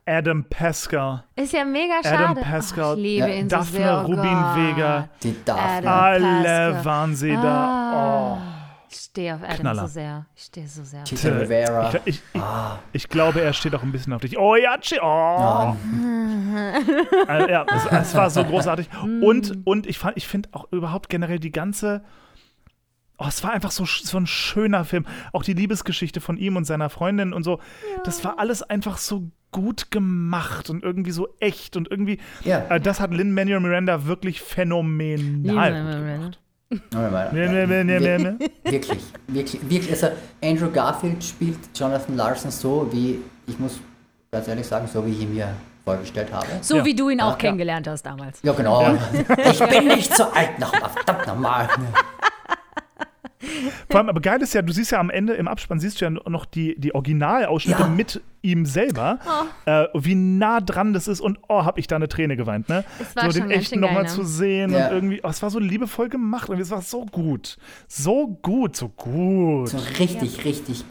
Adam 0.07 0.43
Pascal, 0.45 1.23
Ist 1.35 1.53
ja 1.53 1.63
mega 1.63 1.99
Adam 2.03 2.19
schade. 2.35 2.41
Pascal, 2.41 2.83
Ach, 2.93 2.97
ich 2.97 3.03
liebe 3.03 3.27
Ja. 3.27 3.33
ihn 3.35 3.47
so 3.49 3.55
Daphne 3.57 3.77
sehr. 3.77 3.97
Oh 3.99 4.01
Rubin 4.07 4.23
Gott. 4.23 4.55
Vega. 4.55 5.09
Die 5.21 5.35
darf 5.45 5.59
Adam. 5.77 5.93
alle 5.93 6.23
Pascal. 6.73 6.85
waren 6.85 7.15
sie 7.15 7.33
da. 7.35 8.33
Oh. 8.33 8.58
Ich 8.91 8.97
stehe 8.97 9.35
auf 9.35 9.43
Adam 9.43 9.57
Knaller. 9.57 9.81
so 9.83 9.93
sehr. 9.93 10.25
Ich 10.35 10.43
stehe 10.43 10.67
so 10.67 10.83
sehr. 10.83 11.03
auf 11.03 11.07
Chita 11.09 11.29
Rivera. 11.29 11.89
Ich, 11.89 12.01
ich, 12.05 12.21
ich, 12.33 12.41
ich 12.93 13.09
glaube, 13.09 13.41
er 13.41 13.53
steht 13.53 13.75
auch 13.75 13.83
ein 13.83 13.91
bisschen 13.91 14.13
auf 14.13 14.21
dich. 14.21 14.37
Oh 14.39 14.55
ja, 14.55 14.77
Chi- 14.79 14.99
oh. 15.01 15.75
Äh, 17.27 17.51
ja, 17.51 17.65
es, 17.75 17.85
es 17.85 18.15
war 18.15 18.29
so 18.29 18.43
großartig. 18.43 18.89
Und, 19.21 19.59
und 19.65 19.87
ich, 19.87 19.97
fand- 19.99 20.17
ich 20.17 20.27
finde 20.27 20.49
auch 20.53 20.71
überhaupt 20.71 21.09
generell 21.09 21.39
die 21.39 21.51
ganze. 21.51 22.03
Oh, 23.17 23.25
es 23.27 23.43
war 23.43 23.51
einfach 23.51 23.71
so, 23.71 23.85
so 23.85 24.17
ein 24.17 24.27
schöner 24.27 24.85
Film. 24.85 25.05
Auch 25.33 25.43
die 25.43 25.53
Liebesgeschichte 25.53 26.21
von 26.21 26.37
ihm 26.37 26.55
und 26.55 26.65
seiner 26.65 26.89
Freundin 26.89 27.33
und 27.33 27.43
so. 27.43 27.59
Das 28.05 28.23
war 28.23 28.39
alles 28.39 28.63
einfach 28.63 28.97
so 28.97 29.29
gut 29.51 29.91
gemacht 29.91 30.69
und 30.69 30.83
irgendwie 30.83 31.11
so 31.11 31.27
echt 31.39 31.75
und 31.75 31.89
irgendwie. 31.91 32.19
Ja. 32.43 32.65
Äh, 32.69 32.79
das 32.79 32.99
hat 32.99 33.11
Lin 33.13 33.33
Manuel 33.33 33.59
Miranda 33.59 34.05
wirklich 34.05 34.41
phänomenal. 34.41 35.73
gemacht. 36.17 36.39
Nee, 36.69 37.47
nee, 37.47 37.65
nee, 37.65 37.83
nee, 37.83 37.99
nee. 38.17 38.49
Wirklich, 38.71 38.99
wirklich, 39.27 39.61
wirklich. 39.69 39.91
Also 39.91 40.09
Andrew 40.43 40.69
Garfield 40.69 41.23
spielt 41.23 41.57
Jonathan 41.75 42.15
Larson 42.15 42.51
so, 42.51 42.87
wie, 42.91 43.19
ich 43.47 43.57
muss 43.57 43.79
ganz 44.31 44.47
ehrlich 44.47 44.67
sagen, 44.67 44.87
so 44.91 45.03
wie 45.05 45.11
ich 45.11 45.21
ihn 45.21 45.33
mir 45.33 45.47
vorgestellt 45.83 46.31
habe. 46.31 46.45
So 46.61 46.77
Ja. 46.77 46.85
wie 46.85 46.93
du 46.95 47.09
ihn 47.09 47.21
auch 47.21 47.31
Ja. 47.31 47.37
kennengelernt 47.37 47.87
hast 47.87 48.03
damals. 48.05 48.39
Ja, 48.43 48.53
genau. 48.53 48.95
Ich 49.49 49.59
bin 49.59 49.87
nicht 49.87 50.15
so 50.15 50.25
alt 50.25 50.59
nochmal, 50.59 50.89
verdammt 50.91 51.25
nochmal. 51.27 51.67
Vor 53.89 53.99
allem, 53.99 54.09
aber 54.09 54.19
geil 54.21 54.41
ist 54.41 54.53
ja, 54.53 54.61
du 54.61 54.73
siehst 54.73 54.91
ja 54.91 54.99
am 54.99 55.09
Ende 55.09 55.33
im 55.33 55.47
Abspann, 55.47 55.79
siehst 55.79 56.01
du 56.01 56.05
ja 56.05 56.09
noch 56.11 56.45
die, 56.45 56.75
die 56.79 56.93
Originalausschnitte 56.93 57.81
Ja. 57.83 57.87
mit 57.87 58.21
ihm 58.41 58.65
selber, 58.65 59.19
äh, 59.65 59.85
wie 59.93 60.15
nah 60.15 60.59
dran 60.61 60.93
das 60.93 61.07
ist 61.07 61.21
und 61.21 61.39
oh, 61.47 61.63
hab 61.63 61.77
ich 61.77 61.87
da 61.87 61.95
eine 61.95 62.07
Träne 62.09 62.35
geweint, 62.35 62.67
ne? 62.69 62.83
Es 62.99 63.15
war 63.15 63.31
so 63.31 63.39
schon 63.39 63.49
den 63.49 63.57
echten 63.57 63.79
nochmal 63.79 64.03
ne? 64.03 64.09
zu 64.09 64.23
sehen 64.23 64.71
Ja. 64.71 64.87
und 64.87 64.93
irgendwie, 64.93 65.21
oh, 65.23 65.29
es 65.29 65.41
war 65.41 65.49
so 65.49 65.59
liebevoll 65.59 66.09
gemacht 66.09 66.49
und 66.49 66.59
es 66.59 66.69
war 66.69 66.81
so 66.81 67.05
gut. 67.05 67.57
So 67.87 68.27
gut, 68.41 68.75
so 68.75 68.89
gut. 68.89 69.69
So 69.69 69.77
richtig, 69.99 70.43
richtig 70.45 70.79
gut. 70.79 70.85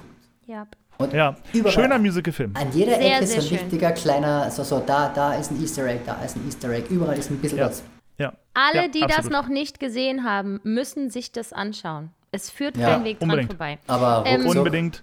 Ja. 0.46 0.66
Und 0.96 1.12
Ja, 1.12 1.36
überall, 1.52 1.72
schöner 1.72 1.98
Musical-Film. 1.98 2.54
An 2.56 2.72
jeder 2.72 2.96
Sehr, 2.96 3.16
Ecke 3.18 3.26
so 3.26 3.36
ein 3.36 3.42
schön. 3.42 3.50
wichtiger 3.60 3.92
kleiner, 3.92 4.50
so, 4.50 4.64
so, 4.64 4.80
da, 4.84 5.10
da 5.10 5.34
ist 5.34 5.50
ein 5.52 5.60
Easter 5.62 5.84
Egg, 5.86 6.00
da 6.06 6.14
ist 6.24 6.36
ein 6.36 6.44
Easter 6.46 6.70
Egg, 6.70 6.86
überall 6.92 7.16
ist 7.18 7.30
ein 7.30 7.38
bisschen 7.38 7.58
Ja. 7.58 7.66
was. 7.68 7.82
Ja. 8.16 8.32
Alle, 8.54 8.82
Ja, 8.82 8.88
die 8.88 9.00
das 9.02 9.18
absolut. 9.18 9.32
noch 9.32 9.48
nicht 9.48 9.78
gesehen 9.78 10.24
haben, 10.24 10.58
müssen 10.64 11.08
sich 11.10 11.30
das 11.30 11.52
anschauen. 11.52 12.10
Es 12.30 12.50
führt 12.50 12.76
Ja, 12.76 12.90
kein 12.94 13.04
Weg 13.04 13.18
dran 13.18 13.30
unbedingt. 13.30 13.52
vorbei. 13.52 13.78
Aber 13.86 14.24
Ähm, 14.26 14.46
Unbedingt. 14.46 15.02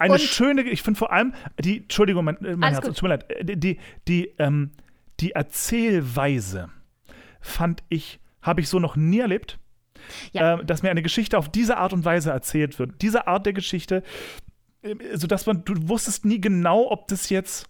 Eine 0.00 0.12
Und- 0.14 0.20
schöne, 0.20 0.62
ich 0.62 0.82
finde 0.82 0.98
vor 0.98 1.12
allem, 1.12 1.34
die, 1.58 1.78
Entschuldigung, 1.78 2.24
mein, 2.24 2.36
mein 2.40 2.72
Herz, 2.72 2.84
gut. 2.86 2.94
tut 2.96 3.02
mir 3.02 3.08
leid, 3.08 3.30
äh, 3.32 3.44
die, 3.44 3.56
die, 3.58 3.78
die, 4.06 4.34
ähm, 4.38 4.70
die 5.20 5.32
Erzählweise 5.32 6.68
fand 7.40 7.82
ich, 7.88 8.20
habe 8.42 8.60
ich 8.60 8.68
so 8.68 8.78
noch 8.78 8.96
nie 8.96 9.18
erlebt, 9.20 9.58
Ja. 10.32 10.58
äh, 10.60 10.64
dass 10.64 10.82
mir 10.82 10.90
eine 10.90 11.02
Geschichte 11.02 11.36
auf 11.38 11.48
diese 11.48 11.78
Art 11.78 11.92
und 11.92 12.04
Weise 12.04 12.30
erzählt 12.30 12.78
wird. 12.78 13.02
Diese 13.02 13.26
Art 13.26 13.46
der 13.46 13.52
Geschichte, 13.54 14.02
äh, 14.82 14.94
sodass 15.14 15.46
man, 15.46 15.64
du 15.64 15.74
wusstest 15.88 16.24
nie 16.24 16.40
genau, 16.40 16.90
ob 16.90 17.08
das 17.08 17.28
jetzt 17.30 17.68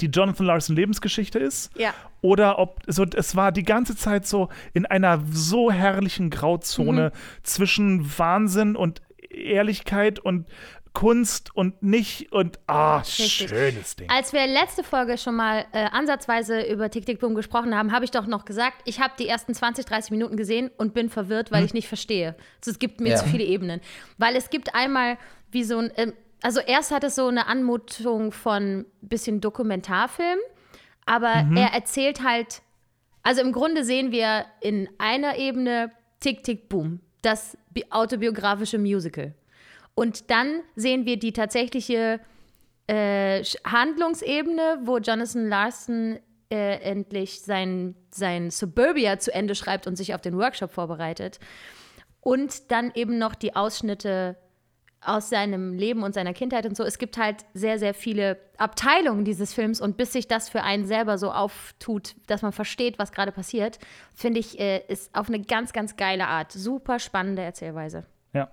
die 0.00 0.06
Jonathan 0.06 0.46
Larson 0.46 0.76
Lebensgeschichte 0.76 1.38
ist 1.38 1.70
Ja. 1.78 1.94
oder 2.20 2.58
ob 2.58 2.80
so 2.86 3.04
es 3.04 3.36
war 3.36 3.52
die 3.52 3.62
ganze 3.62 3.96
Zeit 3.96 4.26
so 4.26 4.48
in 4.72 4.86
einer 4.86 5.22
so 5.30 5.70
herrlichen 5.70 6.30
Grauzone 6.30 7.12
Mhm. 7.14 7.18
zwischen 7.44 8.18
Wahnsinn 8.18 8.76
und 8.76 9.02
Ehrlichkeit 9.30 10.18
und 10.18 10.46
Kunst 10.92 11.54
und 11.56 11.82
nicht 11.82 12.30
und 12.30 12.60
ah 12.68 12.98
Richtig. 12.98 13.48
schönes 13.48 13.96
Ding. 13.96 14.08
Als 14.08 14.32
wir 14.32 14.46
letzte 14.46 14.84
Folge 14.84 15.18
schon 15.18 15.34
mal 15.34 15.64
äh, 15.72 15.86
ansatzweise 15.90 16.60
über 16.70 16.88
Tick 16.88 17.04
Tick 17.04 17.18
Boom 17.18 17.34
gesprochen 17.34 17.74
haben, 17.76 17.90
habe 17.90 18.04
ich 18.04 18.12
doch 18.12 18.28
noch 18.28 18.44
gesagt, 18.44 18.76
ich 18.84 19.00
habe 19.00 19.12
die 19.18 19.26
ersten 19.26 19.54
20, 19.54 19.86
30 19.86 20.12
Minuten 20.12 20.36
gesehen 20.36 20.70
und 20.76 20.94
bin 20.94 21.10
verwirrt, 21.10 21.50
weil 21.50 21.64
ich 21.64 21.74
nicht 21.74 21.88
verstehe. 21.88 22.36
Also 22.60 22.70
es 22.70 22.78
gibt 22.78 23.00
mir 23.00 23.10
Ja. 23.10 23.16
zu 23.16 23.26
viele 23.26 23.42
Ebenen. 23.42 23.80
Weil 24.18 24.36
es 24.36 24.50
gibt 24.50 24.72
einmal 24.76 25.18
wie 25.50 25.64
so 25.64 25.78
ein, 25.78 25.90
ähm, 25.96 26.12
also 26.44 26.60
erst 26.60 26.90
hat 26.90 27.04
es 27.04 27.14
so 27.14 27.26
eine 27.26 27.46
Anmutung 27.46 28.30
von 28.30 28.84
bisschen 29.00 29.40
Dokumentarfilm, 29.40 30.38
aber 31.06 31.46
er 31.56 31.72
erzählt 31.72 32.22
halt, 32.22 32.62
also 33.22 33.40
im 33.40 33.52
Grunde 33.52 33.84
sehen 33.84 34.12
wir 34.12 34.44
in 34.60 34.88
einer 34.98 35.36
Ebene 35.36 35.90
Tick 36.20 36.42
Tick 36.42 36.68
Boom, 36.68 37.00
das 37.22 37.56
bi- 37.70 37.86
autobiografische 37.90 38.78
Musical. 38.78 39.34
Und 39.94 40.30
dann 40.30 40.60
sehen 40.76 41.06
wir 41.06 41.18
die 41.18 41.32
tatsächliche 41.32 42.20
äh, 42.86 43.42
Handlungsebene, 43.64 44.80
wo 44.84 44.98
Jonathan 44.98 45.48
Larson 45.48 46.18
äh, 46.50 46.80
endlich 46.80 47.40
sein, 47.40 47.94
sein 48.10 48.50
Suburbia 48.50 49.18
zu 49.18 49.32
Ende 49.32 49.54
schreibt 49.54 49.86
und 49.86 49.96
sich 49.96 50.14
auf 50.14 50.20
den 50.20 50.36
Workshop 50.36 50.72
vorbereitet. 50.72 51.38
Und 52.20 52.70
dann 52.70 52.92
eben 52.94 53.18
noch 53.18 53.34
die 53.34 53.56
Ausschnitte 53.56 54.36
aus 55.06 55.28
seinem 55.30 55.74
Leben 55.74 56.02
und 56.02 56.14
seiner 56.14 56.32
Kindheit 56.32 56.66
und 56.66 56.76
so. 56.76 56.84
Es 56.84 56.98
gibt 56.98 57.16
halt 57.16 57.44
sehr, 57.54 57.78
sehr 57.78 57.94
viele 57.94 58.38
Abteilungen 58.56 59.24
dieses 59.24 59.52
Films 59.52 59.80
und 59.80 59.96
bis 59.96 60.12
sich 60.12 60.28
das 60.28 60.48
für 60.48 60.62
einen 60.62 60.86
selber 60.86 61.18
so 61.18 61.32
auftut, 61.32 62.14
dass 62.26 62.42
man 62.42 62.52
versteht, 62.52 62.98
was 62.98 63.12
gerade 63.12 63.32
passiert, 63.32 63.78
finde 64.14 64.40
ich, 64.40 64.58
äh, 64.58 64.82
ist 64.88 65.14
auf 65.14 65.28
eine 65.28 65.42
ganz, 65.42 65.72
ganz 65.72 65.96
geile 65.96 66.26
Art. 66.26 66.52
Super 66.52 66.98
spannende 66.98 67.42
Erzählweise. 67.42 68.06
Ja. 68.32 68.50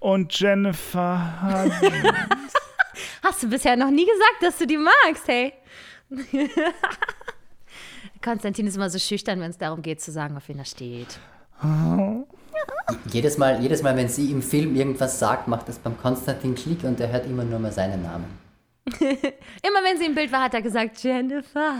Und 0.00 0.38
Jennifer 0.38 1.40
hat 1.42 1.72
Hast 3.22 3.42
du 3.42 3.48
bisher 3.48 3.76
noch 3.76 3.90
nie 3.90 4.04
gesagt, 4.04 4.42
dass 4.42 4.58
du 4.58 4.66
die 4.66 4.76
magst, 4.76 5.26
hey? 5.26 5.54
Konstantin 8.22 8.66
ist 8.66 8.76
immer 8.76 8.90
so 8.90 8.98
schüchtern, 8.98 9.40
wenn 9.40 9.50
es 9.50 9.58
darum 9.58 9.82
geht, 9.82 10.00
zu 10.00 10.12
sagen, 10.12 10.36
auf 10.36 10.48
wen 10.48 10.58
er 10.58 10.64
steht. 10.64 11.18
jedes, 13.12 13.38
Mal, 13.38 13.60
jedes 13.60 13.82
Mal, 13.82 13.96
wenn 13.96 14.08
sie 14.08 14.30
im 14.30 14.42
Film 14.42 14.74
irgendwas 14.76 15.18
sagt, 15.18 15.48
macht 15.48 15.68
das 15.68 15.78
beim 15.78 15.98
Konstantin 15.98 16.54
Klick 16.54 16.84
und 16.84 17.00
er 17.00 17.10
hört 17.12 17.26
immer 17.26 17.44
nur 17.44 17.58
mal 17.58 17.72
seinen 17.72 18.02
Namen. 18.02 18.44
Immer 18.90 19.80
wenn 19.82 19.96
sie 19.98 20.04
im 20.04 20.14
Bild 20.14 20.30
war, 20.30 20.42
hat 20.42 20.52
er 20.52 20.60
gesagt, 20.60 21.02
Jennifer. 21.02 21.72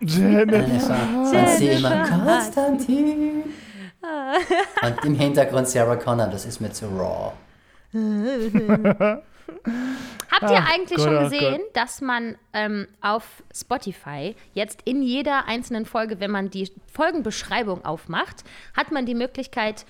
Jennifer. 0.00 0.96
Und 1.16 1.48
sie 1.56 1.68
immer. 1.68 2.06
Konstantin. 2.06 3.44
Und 4.82 5.04
im 5.04 5.14
Hintergrund 5.14 5.66
Sarah 5.68 5.96
Connor, 5.96 6.26
das 6.26 6.44
ist 6.44 6.60
mir 6.60 6.70
zu 6.70 6.88
raw. 6.88 7.32
Habt 10.30 10.50
ihr 10.50 10.58
Ach 10.58 10.72
eigentlich 10.72 10.98
Gott, 10.98 11.06
schon 11.06 11.16
ach 11.16 11.30
gesehen, 11.30 11.60
Gott. 11.62 11.76
dass 11.76 12.00
man 12.00 12.36
ähm, 12.52 12.86
auf 13.00 13.42
Spotify 13.54 14.34
jetzt 14.54 14.80
in 14.84 15.02
jeder 15.02 15.46
einzelnen 15.46 15.84
Folge, 15.84 16.20
wenn 16.20 16.30
man 16.30 16.50
die 16.50 16.70
Folgenbeschreibung 16.92 17.84
aufmacht, 17.84 18.44
hat 18.76 18.92
man 18.92 19.06
die 19.06 19.14
Möglichkeit, 19.14 19.84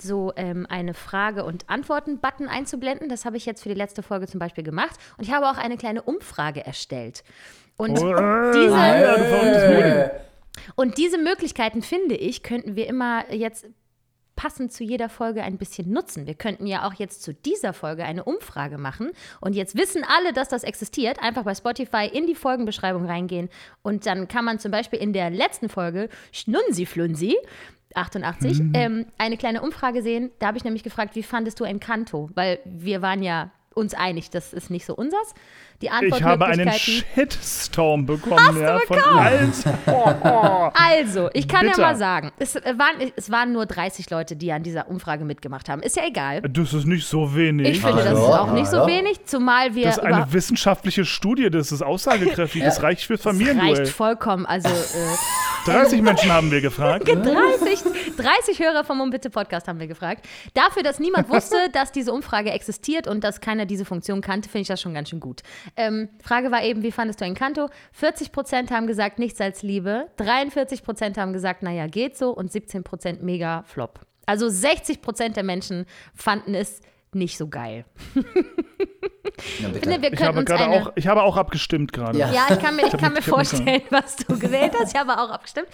so 0.00 0.32
ähm, 0.36 0.66
eine 0.68 0.94
Frage- 0.94 1.44
und 1.44 1.68
Antworten-Button 1.68 2.48
einzublenden. 2.48 3.08
Das 3.08 3.24
habe 3.24 3.36
ich 3.36 3.46
jetzt 3.46 3.62
für 3.62 3.68
die 3.68 3.74
letzte 3.74 4.02
Folge 4.02 4.26
zum 4.26 4.40
Beispiel 4.40 4.64
gemacht. 4.64 4.96
Und 5.16 5.24
ich 5.24 5.32
habe 5.32 5.48
auch 5.48 5.58
eine 5.58 5.76
kleine 5.76 6.02
Umfrage 6.02 6.64
erstellt. 6.64 7.24
Und 7.76 7.98
diese, 7.98 8.16
und 10.74 10.98
diese 10.98 11.18
Möglichkeiten, 11.18 11.82
finde 11.82 12.14
ich, 12.14 12.42
könnten 12.42 12.76
wir 12.76 12.86
immer 12.86 13.30
jetzt 13.32 13.66
passend 14.36 14.72
zu 14.72 14.84
jeder 14.84 15.08
Folge 15.08 15.42
ein 15.42 15.56
bisschen 15.56 15.90
nutzen. 15.90 16.26
Wir 16.26 16.34
könnten 16.34 16.66
ja 16.66 16.86
auch 16.86 16.94
jetzt 16.94 17.22
zu 17.22 17.34
dieser 17.34 17.72
Folge 17.72 18.04
eine 18.04 18.22
Umfrage 18.22 18.78
machen. 18.78 19.10
Und 19.40 19.54
jetzt 19.54 19.76
wissen 19.76 20.04
alle, 20.06 20.32
dass 20.32 20.48
das 20.48 20.62
existiert. 20.62 21.20
Einfach 21.20 21.44
bei 21.44 21.54
Spotify 21.54 22.08
in 22.12 22.26
die 22.26 22.34
Folgenbeschreibung 22.34 23.06
reingehen. 23.06 23.48
Und 23.82 24.06
dann 24.06 24.28
kann 24.28 24.44
man 24.44 24.58
zum 24.58 24.70
Beispiel 24.70 24.98
in 24.98 25.12
der 25.12 25.30
letzten 25.30 25.68
Folge 25.68 26.08
Schnunsi 26.32 26.86
Flunsi 26.86 27.36
88 27.96 28.62
ähm, 28.74 29.06
eine 29.18 29.36
kleine 29.36 29.62
Umfrage 29.62 30.02
sehen. 30.02 30.30
Da 30.38 30.48
habe 30.48 30.58
ich 30.58 30.64
nämlich 30.64 30.82
gefragt, 30.82 31.14
wie 31.14 31.22
fandest 31.22 31.60
du 31.60 31.64
Encanto? 31.64 32.30
Weil 32.34 32.58
wir 32.64 33.02
waren 33.02 33.22
ja 33.22 33.50
uns 33.76 33.94
einig, 33.94 34.30
das 34.30 34.52
ist 34.52 34.70
nicht 34.70 34.86
so 34.86 34.94
unsers. 34.94 35.34
Die 35.82 35.90
Antwort 35.90 36.20
Ich 36.20 36.26
habe 36.26 36.46
einen 36.46 36.72
Shitstorm 36.72 38.06
bekommen, 38.06 38.40
Hast 38.40 38.56
du 38.56 38.62
ja, 38.62 38.78
von 38.78 38.96
bekommen? 38.96 39.18
allen. 39.18 39.52
Oh, 39.86 40.14
oh. 40.24 40.70
Also, 40.72 41.28
ich 41.34 41.46
kann 41.46 41.66
Bitter. 41.66 41.78
ja 41.82 41.88
mal 41.88 41.96
sagen, 41.96 42.32
es 42.38 42.56
äh, 42.56 42.74
waren, 42.78 43.12
es 43.14 43.30
waren 43.30 43.52
nur 43.52 43.66
30 43.66 44.08
Leute, 44.08 44.36
die 44.36 44.50
an 44.52 44.62
dieser 44.62 44.88
Umfrage 44.88 45.26
mitgemacht 45.26 45.68
haben. 45.68 45.82
Ist 45.82 45.96
ja 45.96 46.06
egal. 46.06 46.40
Das 46.40 46.72
ist 46.72 46.86
nicht 46.86 47.06
so 47.06 47.36
wenig. 47.36 47.68
Ich 47.68 47.80
finde, 47.82 48.02
das 48.02 48.14
ist 48.14 48.24
auch 48.24 48.52
nicht 48.52 48.68
so 48.68 48.86
wenig, 48.86 49.26
zumal 49.26 49.74
wir 49.74 49.84
das 49.84 49.98
ist 49.98 50.04
eine 50.04 50.32
wissenschaftliche 50.32 51.04
Studie, 51.04 51.50
das 51.50 51.72
ist 51.72 51.82
aussagekräftig, 51.82 52.62
das 52.64 52.82
reicht 52.82 53.04
für 53.04 53.14
reicht 53.14 53.24
Familienduell. 53.24 53.86
vollkommen. 53.86 54.46
Also 54.46 54.68
äh, 54.68 55.70
30 55.70 56.00
Menschen 56.02 56.32
haben 56.32 56.50
wir 56.50 56.60
gefragt. 56.60 57.06
30, 57.08 57.80
30 58.16 58.58
Hörer 58.60 58.84
vom 58.84 59.00
Umbitte 59.00 59.30
Podcast 59.30 59.68
haben 59.68 59.80
wir 59.80 59.88
gefragt. 59.88 60.26
Dafür, 60.54 60.82
dass 60.82 60.98
niemand 61.00 61.28
wusste, 61.28 61.56
dass 61.72 61.92
diese 61.92 62.12
Umfrage 62.12 62.50
existiert 62.50 63.06
und 63.06 63.22
dass 63.24 63.40
keiner 63.66 63.76
diese 63.76 63.84
Funktion 63.84 64.20
kannte, 64.20 64.48
finde 64.48 64.62
ich 64.62 64.68
das 64.68 64.80
schon 64.80 64.94
ganz 64.94 65.10
schön 65.10 65.20
gut. 65.20 65.42
Ähm, 65.76 66.08
Frage 66.22 66.50
war 66.50 66.62
eben, 66.62 66.82
wie 66.82 66.92
fandest 66.92 67.20
du 67.20 67.24
Encanto? 67.24 67.68
40 67.92 68.32
Prozent 68.32 68.70
haben 68.70 68.86
gesagt, 68.86 69.18
nichts 69.18 69.40
als 69.40 69.62
Liebe. 69.62 70.08
43 70.16 70.82
Prozent 70.82 71.18
haben 71.18 71.32
gesagt, 71.32 71.62
naja, 71.62 71.86
geht 71.86 72.16
so. 72.16 72.30
Und 72.30 72.50
17 72.52 72.84
Prozent 72.84 73.22
mega 73.22 73.64
flop. 73.64 74.00
Also 74.26 74.48
60 74.48 75.02
Prozent 75.02 75.36
der 75.36 75.44
Menschen 75.44 75.86
fanden 76.14 76.54
es 76.54 76.80
nicht 77.12 77.38
so 77.38 77.48
geil. 77.48 77.84
Bitte. 78.14 79.80
finde, 79.80 80.02
wir 80.02 80.12
Ich 80.12 80.18
können 80.18 80.28
habe 80.28 80.38
uns 80.38 80.46
gerade 80.48 80.64
eine... 80.64 80.82
auch, 80.82 80.92
ich 80.94 81.06
habe 81.06 81.22
auch 81.22 81.36
abgestimmt 81.36 81.92
gerade. 81.92 82.18
Ja. 82.18 82.32
Ja, 82.32 82.46
ich 82.50 82.58
kann 82.58 82.76
mir, 82.76 82.86
ich 82.86 82.96
kann 82.96 83.12
mir 83.12 83.22
vorstellen, 83.22 83.82
was 83.90 84.16
du 84.16 84.38
gewählt 84.38 84.72
hast. 84.78 84.94
Ich 84.94 84.98
habe 85.00 85.12
auch 85.12 85.30
abgestimmt. 85.30 85.68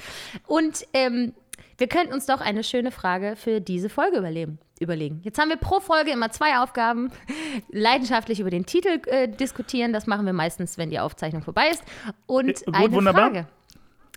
Und 0.47 0.85
ähm, 0.93 1.33
wir 1.79 1.89
könnten 1.89 2.13
uns 2.13 2.27
doch 2.27 2.41
eine 2.41 2.63
schöne 2.65 2.91
Frage 2.91 3.35
für 3.37 3.61
diese 3.61 3.89
Folge 3.89 4.19
überlegen. 4.19 4.59
überlegen. 4.81 5.21
Jetzt 5.25 5.39
haben 5.41 5.49
wir 5.49 5.57
pro 5.57 5.81
Folge 5.81 6.11
immer 6.11 6.31
zwei 6.31 6.59
Aufgaben. 6.59 7.11
Leidenschaftlich 7.71 8.41
über 8.41 8.51
den 8.51 8.67
Titel 8.67 9.01
äh, 9.07 9.29
diskutieren. 9.29 9.93
Das 9.93 10.07
machen 10.07 10.27
wir 10.27 10.33
meistens, 10.33 10.77
wenn 10.79 10.91
die 10.91 10.99
Aufzeichnung 10.99 11.43
vorbei 11.43 11.69
ist. 11.71 11.83
Und 12.27 12.49
Äh, 12.49 12.65
gut, 12.67 12.75
eine 12.75 12.93
wunderbar. 12.93 13.31
Frage 13.31 13.47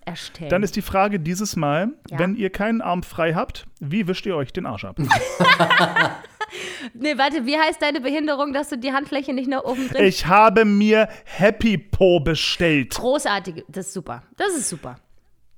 erstellen. 0.06 0.50
Dann 0.52 0.62
ist 0.64 0.76
die 0.76 0.84
Frage 0.84 1.20
dieses 1.20 1.56
Mal, 1.56 1.90
Ja. 2.12 2.20
wenn 2.20 2.36
ihr 2.36 2.52
keinen 2.52 2.82
Arm 2.82 3.02
frei 3.02 3.34
habt, 3.34 3.66
wie 3.80 4.08
wischt 4.08 4.26
ihr 4.28 4.36
euch 4.36 4.54
den 4.54 4.68
Arsch 4.68 4.86
ab? 4.86 4.98
nee, 6.94 7.18
warte, 7.18 7.46
wie 7.46 7.58
heißt 7.58 7.82
deine 7.82 8.02
Behinderung, 8.02 8.54
dass 8.54 8.70
du 8.70 8.78
die 8.78 8.92
Handfläche 8.94 9.34
nicht 9.34 9.50
nach 9.50 9.64
oben 9.64 9.88
bringst? 9.88 10.02
Ich 10.02 10.28
habe 10.28 10.64
mir 10.66 11.10
Happy 11.26 11.78
Po 11.78 12.20
bestellt. 12.20 12.94
Großartig. 12.96 13.66
Das 13.68 13.88
ist 13.88 13.94
super. 13.94 14.24
Das 14.38 14.50
ist 14.56 14.70
super. 14.70 14.98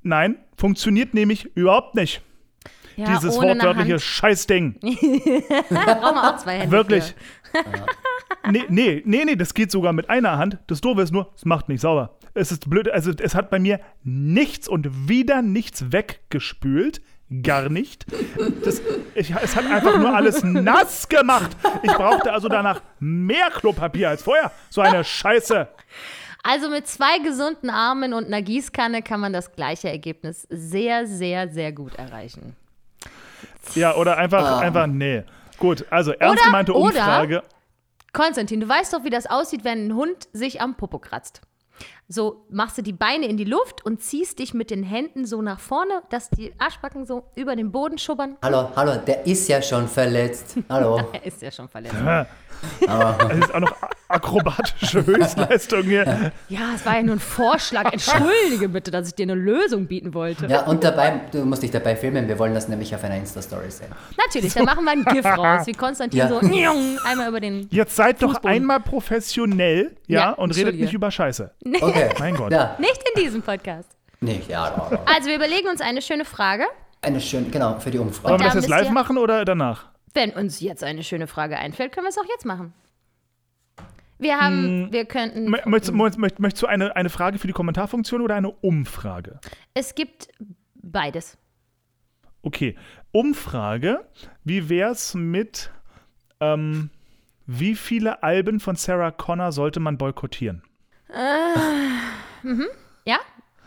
Nein, 0.02 0.38
funktioniert 0.58 1.14
nämlich 1.14 1.46
überhaupt 1.56 1.96
nicht. 1.96 2.22
Ja, 2.96 3.06
Dieses 3.06 3.36
wortwörtliche. 3.36 4.00
Scheißding. 4.00 4.80
Brauchen 4.82 5.70
wir 5.70 6.34
auch 6.34 6.38
zwei 6.38 6.60
Hände. 6.60 6.72
Wirklich. 6.72 7.14
Nee, 8.50 8.64
nee, 8.70 9.04
nee, 9.06 9.26
nee, 9.26 9.36
das 9.36 9.54
geht 9.54 9.72
sogar 9.72 9.94
mit 9.94 10.10
einer 10.10 10.38
Hand. 10.38 10.58
Das 10.68 10.82
Doofe 10.82 11.02
ist 11.02 11.12
nur, 11.12 11.32
es 11.36 11.46
macht 11.46 11.70
nicht 11.70 11.82
sauber. 11.82 12.16
Es 12.34 12.52
ist 12.52 12.70
blöd, 12.70 12.90
also 12.90 13.12
es 13.12 13.36
hat 13.36 13.50
bei 13.50 13.60
mir 13.60 13.80
nichts 14.04 14.68
und 14.68 15.10
wieder 15.10 15.42
nichts 15.42 15.92
weggespült. 15.92 17.02
Gar 17.44 17.70
nicht. 17.70 18.06
Das, 18.64 18.82
ich, 19.14 19.32
es 19.32 19.56
hat 19.56 19.66
einfach 19.70 19.98
nur 19.98 20.16
alles 20.16 20.44
nass 20.44 21.10
gemacht. 21.10 21.58
Ich 21.84 21.92
brauchte 21.92 22.32
also 22.32 22.48
danach 22.48 22.82
mehr 23.00 23.50
Klopapier 23.54 24.10
als 24.10 24.24
vorher. 24.24 24.52
So 24.70 24.80
eine 24.80 25.04
Scheiße. 25.04 25.68
Also 26.44 26.70
mit 26.70 26.88
zwei 26.88 27.20
gesunden 27.20 27.70
Armen 27.70 28.14
und 28.14 28.26
einer 28.28 28.42
Gießkanne 28.42 29.02
kann 29.02 29.20
man 29.20 29.34
das 29.34 29.52
gleiche 29.54 29.90
Ergebnis 29.90 30.48
sehr, 30.50 31.06
sehr, 31.08 31.50
sehr 31.50 31.72
gut 31.72 31.96
erreichen. 31.96 32.56
Ja, 33.76 33.96
oder 33.96 34.18
einfach, 34.18 34.60
einfach, 34.62 34.88
nee. 34.88 35.24
Gut, 35.58 35.86
also 35.90 36.12
ernst 36.14 36.36
Oder- 36.36 36.46
gemeinte 36.46 36.74
oder- 36.74 36.86
Umfrage. 36.86 37.44
Konstantin, 38.14 38.60
du 38.62 38.70
weißt 38.70 38.94
doch, 38.94 39.04
wie 39.04 39.10
das 39.10 39.28
aussieht, 39.28 39.64
wenn 39.64 39.88
ein 39.88 39.96
Hund 39.96 40.28
sich 40.34 40.62
am 40.62 40.76
Popo 40.76 41.00
kratzt. 41.00 41.42
So 42.08 42.46
machst 42.50 42.78
du 42.78 42.82
die 42.82 42.94
Beine 42.94 43.28
in 43.28 43.38
die 43.38 43.44
Luft 43.44 43.86
und 43.86 44.02
ziehst 44.02 44.40
dich 44.40 44.54
mit 44.54 44.72
den 44.72 44.82
Händen 44.82 45.26
so 45.26 45.42
nach 45.42 45.60
vorne, 45.60 46.02
dass 46.10 46.30
die 46.30 46.54
Arschbacken 46.58 47.06
so 47.06 47.26
über 47.36 47.56
den 47.56 47.72
Boden 47.72 47.98
schubbern. 47.98 48.38
Hallo, 48.42 48.72
hallo, 48.76 48.96
der 49.06 49.26
ist 49.28 49.48
ja 49.50 49.62
schon 49.62 49.88
verletzt. 49.88 50.56
Hallo. 50.70 50.98
Er 51.14 51.26
ist 51.26 51.42
ja 51.42 51.52
schon 51.52 51.68
verletzt. 51.68 51.96
Es 53.30 53.38
ist 53.40 53.54
auch 53.54 53.60
noch 53.60 53.72
a- 53.82 53.90
akrobatische 54.10 55.06
Höchstleistung 55.06 55.84
hier. 55.84 56.32
Ja, 56.50 56.60
es 56.76 56.86
war 56.86 56.96
ja 56.98 57.04
nur 57.04 57.16
ein 57.16 57.20
Vorschlag. 57.20 57.92
Entschuldige 57.92 58.70
bitte, 58.70 58.92
dass 58.92 59.08
ich 59.10 59.16
dir 59.16 59.24
eine 59.24 59.36
Lösung 59.36 59.88
bieten 59.88 60.14
wollte. 60.14 60.48
Ja, 60.48 60.66
und 60.66 60.84
dabei, 60.84 61.22
du 61.32 61.46
musst 61.46 61.64
dich 61.64 61.72
dabei 61.72 61.96
filmen, 61.96 62.28
wir 62.28 62.40
wollen 62.40 62.54
das 62.54 62.68
nämlich 62.68 62.94
auf 62.96 63.04
einer 63.04 63.16
Insta-Story 63.18 63.70
sehen. 63.70 63.88
Natürlich, 64.26 64.54
dann 64.54 64.66
machen 64.66 64.84
wir 64.86 64.92
ein 64.92 65.04
GIF 65.04 65.26
raus, 65.38 65.68
wie 65.68 65.74
Konstantin 65.74 66.20
Ja. 66.20 66.28
so 66.30 66.38
einmal 66.40 67.28
über 67.30 67.40
den. 67.40 67.68
Jetzt 67.72 67.96
seid 67.96 68.22
doch 68.22 68.30
Fußboden. 68.34 68.56
einmal 68.56 68.80
professionell, 68.80 69.96
ja, 70.08 70.20
Ja, 70.20 70.30
und 70.32 70.56
redet 70.56 70.76
nicht 70.80 70.94
über 70.94 71.12
Scheiße. 71.12 71.52
Okay. 71.82 72.10
Mein 72.20 72.36
Gott. 72.36 72.52
Ja, 72.52 72.76
Nicht 72.80 73.02
in 73.16 73.24
diesem 73.24 73.42
Podcast. 73.42 73.90
nicht, 74.22 74.50
ja. 74.50 74.90
Also, 75.06 75.28
wir 75.28 75.36
überlegen 75.36 75.68
uns 75.68 75.82
eine 75.82 76.02
schöne 76.02 76.26
Frage. 76.26 76.64
Eine 77.02 77.22
schöne, 77.22 77.50
genau, 77.50 77.80
für 77.80 77.92
die 77.92 78.00
Wollen 78.00 78.08
Umfrage. 78.10 78.40
wir 78.40 78.46
das 78.46 78.54
da 78.54 78.60
jetzt 78.60 78.70
live 78.70 78.90
machen 78.90 79.18
oder 79.18 79.46
danach? 79.46 79.86
Wenn 80.14 80.32
uns 80.32 80.60
jetzt 80.62 80.84
eine 80.84 81.04
schöne 81.04 81.28
Frage 81.28 81.58
einfällt, 81.58 81.92
können 81.92 82.06
wir 82.06 82.10
es 82.10 82.18
auch 82.18 82.26
jetzt 82.30 82.46
machen. 82.46 82.74
Wir 84.20 84.40
haben, 84.40 84.92
wir 84.92 85.06
könnten. 85.06 85.48
Mö- 85.54 85.68
Möchtest, 85.70 85.94
möchtest, 85.94 86.18
möchtest 86.20 86.40
möchtest 86.40 86.64
du 86.64 86.68
eine, 86.68 86.96
eine 86.96 87.10
Frage 87.10 87.38
für 87.38 87.46
die 87.48 87.54
Kommentarfunktion 87.54 88.22
oder 88.22 88.34
eine 88.36 88.50
Umfrage? 88.50 89.40
Es 89.76 89.94
gibt 89.94 90.30
beides. 90.76 91.38
Okay, 92.42 92.76
Umfrage. 93.12 94.08
Wie 94.44 94.70
wär's 94.70 95.14
mit, 95.14 95.70
ähm, 96.40 96.90
wie 97.46 97.76
viele 97.76 98.24
Alben 98.24 98.60
von 98.60 98.76
Sarah 98.76 99.12
Connor 99.12 99.52
sollte 99.52 99.80
man 99.80 99.98
boykottieren? 100.00 100.64
Ja, 103.06 103.20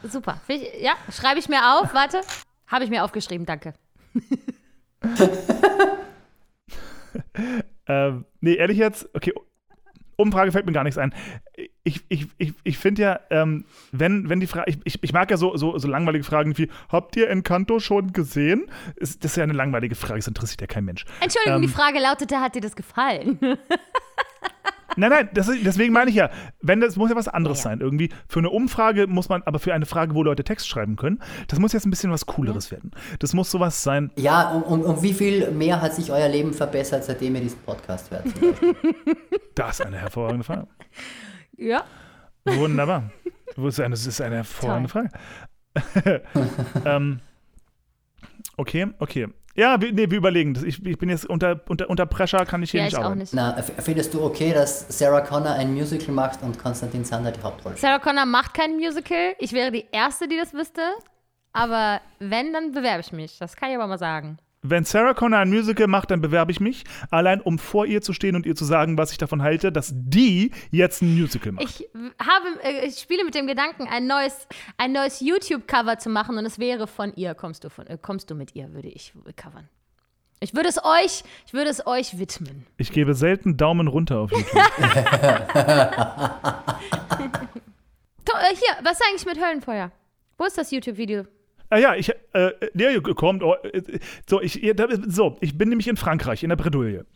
super. 0.03 0.41
Find 0.47 0.63
ich- 0.65 0.83
Ja, 0.83 0.95
schreibe 1.13 1.39
ich 1.39 1.49
mir 1.49 1.61
auf. 1.79 1.95
Warte. 1.95 2.23
Habe 2.67 2.85
ich 2.85 2.91
mir 2.91 3.05
aufgeschrieben, 3.05 3.47
danke. 3.47 3.75
Ähm, 7.87 8.25
nee, 8.41 8.55
ehrlich 8.55 8.79
jetzt, 8.79 9.09
okay, 9.15 9.33
Umfrage 10.21 10.53
fällt 10.53 10.67
mir 10.67 10.73
gar 10.73 10.85
nichts 10.85 10.99
ein. 10.99 11.15
Ich, 11.83 12.05
ich, 12.09 12.29
ich, 12.39 12.53
ich 12.63 12.79
finde 12.79 13.03
ja, 13.03 13.21
ähm, 13.31 13.65
wenn, 13.91 14.29
wenn 14.29 14.39
die 14.39 14.47
Frage, 14.47 14.71
ich, 14.85 15.03
ich, 15.03 15.13
mag 15.13 15.31
ja 15.31 15.37
so, 15.37 15.57
so, 15.57 15.77
so 15.77 15.89
langweilige 15.89 16.25
Fragen 16.25 16.57
wie, 16.57 16.69
habt 16.89 17.17
ihr 17.17 17.29
Encanto 17.29 17.81
schon 17.81 18.13
gesehen? 18.13 18.71
Ist, 18.97 19.25
das 19.25 19.33
ist 19.33 19.37
ja 19.37 19.43
eine 19.43 19.55
langweilige 19.55 19.95
Frage, 19.95 20.17
das 20.17 20.29
interessiert 20.29 20.61
ja 20.61 20.67
kein 20.67 20.85
Mensch. 20.85 21.05
Entschuldigung, 21.21 21.57
Ähm. 21.57 21.63
die 21.63 21.69
Frage 21.69 21.99
lautete, 21.99 22.41
hat 22.41 22.55
dir 22.55 22.61
das 22.61 22.77
gefallen? 22.77 23.39
Nein, 24.97 25.11
nein, 25.11 25.29
das 25.35 25.49
ist, 25.49 25.65
deswegen 25.65 25.93
meine 25.93 26.11
ich 26.11 26.17
ja, 26.17 26.31
wenn 26.61 26.81
das 26.81 26.97
muss 26.97 27.11
ja 27.11 27.17
was 27.17 27.29
anderes 27.29 27.59
Ja. 27.59 27.71
sein. 27.71 27.81
Irgendwie 27.81 28.11
für 28.29 28.41
eine 28.41 28.51
Umfrage 28.51 29.07
muss 29.07 29.29
man, 29.29 29.43
aber 29.45 29.59
für 29.59 29.73
eine 29.73 29.87
Frage, 29.87 30.15
wo 30.15 30.23
Leute 30.23 30.45
Text 30.45 30.69
schreiben 30.69 30.97
können, 30.97 31.21
das 31.49 31.59
muss 31.59 31.73
jetzt 31.73 31.87
ein 31.87 31.91
bisschen 31.91 32.11
was 32.11 32.27
Cooleres 32.27 32.71
werden. 32.71 32.91
Das 33.21 33.33
muss 33.35 33.51
sowas 33.51 33.83
sein. 33.83 34.11
Ja, 34.17 34.51
um, 34.51 34.63
um, 34.63 34.81
um 34.83 35.03
wie 35.03 35.15
viel 35.15 35.51
mehr 35.53 35.81
hat 35.81 35.95
sich 35.95 36.11
euer 36.11 36.29
Leben 36.29 36.53
verbessert, 36.53 37.05
seitdem 37.05 37.35
ihr 37.37 37.43
diesen 37.43 37.61
Podcast 37.61 38.11
hört? 38.11 38.25
Das 39.55 39.79
ist 39.81 39.87
eine 39.87 39.99
hervorragende 39.99 40.45
Frage. 40.45 40.67
ja. 41.57 41.85
Wunderbar. 42.45 43.11
Das 43.55 43.65
ist 43.65 43.81
eine, 43.81 43.91
das 43.91 44.07
ist 44.07 44.21
eine 44.21 44.37
hervorragende 44.37 44.89
Frage. 44.89 45.11
ähm, 46.85 47.21
okay, 48.57 48.87
okay. 48.99 49.29
Ja, 49.57 49.81
wir, 49.81 49.93
nee, 49.93 50.09
wir 50.11 50.19
überlegen 50.19 50.55
das. 50.55 50.63
Ich, 50.63 50.85
ich 50.87 50.97
bin 50.97 51.09
jetzt 51.09 51.27
unter, 51.27 51.61
unter, 51.69 51.91
unter 51.91 52.07
Pressure, 52.07 52.47
kann 52.47 52.63
ich 52.63 52.71
hier 52.71 52.79
Ja, 52.81 52.85
nicht 52.85 52.93
ich 52.93 52.99
auch 52.99 53.05
arbeiten. 53.05 53.19
nicht. 53.21 53.35
Na, 53.35 53.57
findest 53.63 54.15
du 54.15 54.23
okay, 54.23 54.53
dass 54.53 54.87
Sarah 54.97 55.21
Connor 55.23 55.53
ein 55.55 55.75
Musical 55.75 56.15
macht 56.15 56.43
und 56.43 56.59
Konstantin 56.59 57.05
Zander 57.05 57.33
die 57.33 57.43
Hauptrolle 57.43 57.77
spielt? 57.77 57.81
Sarah 57.81 57.99
Connor 57.99 58.27
macht 58.27 58.55
kein 58.55 58.77
Musical. 58.77 59.35
Ich 59.39 59.53
wäre 59.53 59.73
die 59.73 59.87
Erste, 59.91 60.29
die 60.29 60.37
das 60.37 60.55
wüsste. 60.55 60.83
Aber 61.53 62.01
wenn, 62.21 62.53
dann 62.53 62.73
bewerbe 62.73 63.01
ich 63.01 63.13
mich. 63.13 63.39
Das 63.39 63.57
kann 63.57 63.71
ich 63.71 63.75
aber 63.77 63.89
mal 63.89 63.99
sagen. 63.99 64.39
Wenn 64.63 64.85
Sarah 64.85 65.15
Connor 65.15 65.39
ein 65.39 65.49
Musical 65.49 65.87
macht, 65.87 66.11
dann 66.11 66.21
bewerbe 66.21 66.53
ich 66.53 66.61
mich, 66.61 66.85
allein 67.11 67.41
um 67.41 67.59
vor 67.59 67.87
ihr 67.87 68.03
zu 68.03 68.13
stehen 68.13 68.37
und 68.37 68.45
ihr 68.45 68.55
zu 68.55 68.67
sagen, 68.67 68.99
was 68.99 69.11
ich 69.11 69.19
davon 69.19 69.43
halte, 69.43 69.73
dass 69.73 69.93
die 69.95 70.51
jetzt 70.71 71.01
ein 71.01 71.19
Musical 71.19 71.53
macht. 71.53 71.65
Ich 71.65 71.89
habe, 72.19 72.63
äh, 72.63 72.87
ich 72.87 72.99
spiele 72.99 73.25
mit 73.25 73.35
dem 73.35 73.47
Gedanken, 73.47 73.89
ein 73.91 74.07
neues, 74.07 74.47
ein 74.77 74.93
neues 74.93 75.21
YouTube-Cover 75.21 75.99
zu 75.99 76.11
machen 76.11 76.37
und 76.37 76.45
es 76.45 76.59
wäre 76.59 76.87
von 76.87 77.15
ihr. 77.15 77.35
Kommst 77.35 77.65
du 77.65 77.71
von, 77.71 77.87
äh, 77.87 77.97
kommst 78.01 78.31
du 78.31 78.35
mit 78.35 78.55
ihr, 78.55 78.73
würde 78.75 78.89
ich 78.89 79.15
covern. 79.37 79.69
Ich 80.41 80.55
würde 80.55 80.69
es 80.69 80.83
euch, 80.83 81.23
ich 81.47 81.53
würde 81.53 81.71
es 81.71 81.87
euch 81.87 82.19
widmen. 82.19 82.67
Ich 82.77 82.93
gebe 82.93 83.15
selten 83.15 83.57
Daumen 83.57 83.89
runter 83.89 84.21
auf 84.21 84.31
YouTube. 84.31 84.47
Äh, 88.41 88.57
hier, 88.57 88.85
was 88.85 88.99
ist 88.99 89.07
eigentlich 89.07 89.27
mit 89.27 89.39
Höllenfeuer? 89.39 89.93
Wo 90.39 90.45
ist 90.45 90.57
das 90.57 90.71
YouTube-Video? 90.71 91.25
Ah 91.71 91.79
ja, 91.79 91.95
ich, 91.95 92.11
äh, 92.33 92.51
der 92.75 93.01
kommt, 93.01 93.43
oh, 93.43 93.55
äh, 93.63 93.99
so, 94.29 94.41
ich, 94.41 94.57
ja, 94.57 94.75
so, 95.07 95.37
ich 95.41 95.57
bin 95.57 95.69
nämlich 95.69 95.89
in 95.89 95.97
Frankreich, 95.97 96.43
in 96.43 96.51
der 96.51 96.57
Bredouille. 96.57 97.07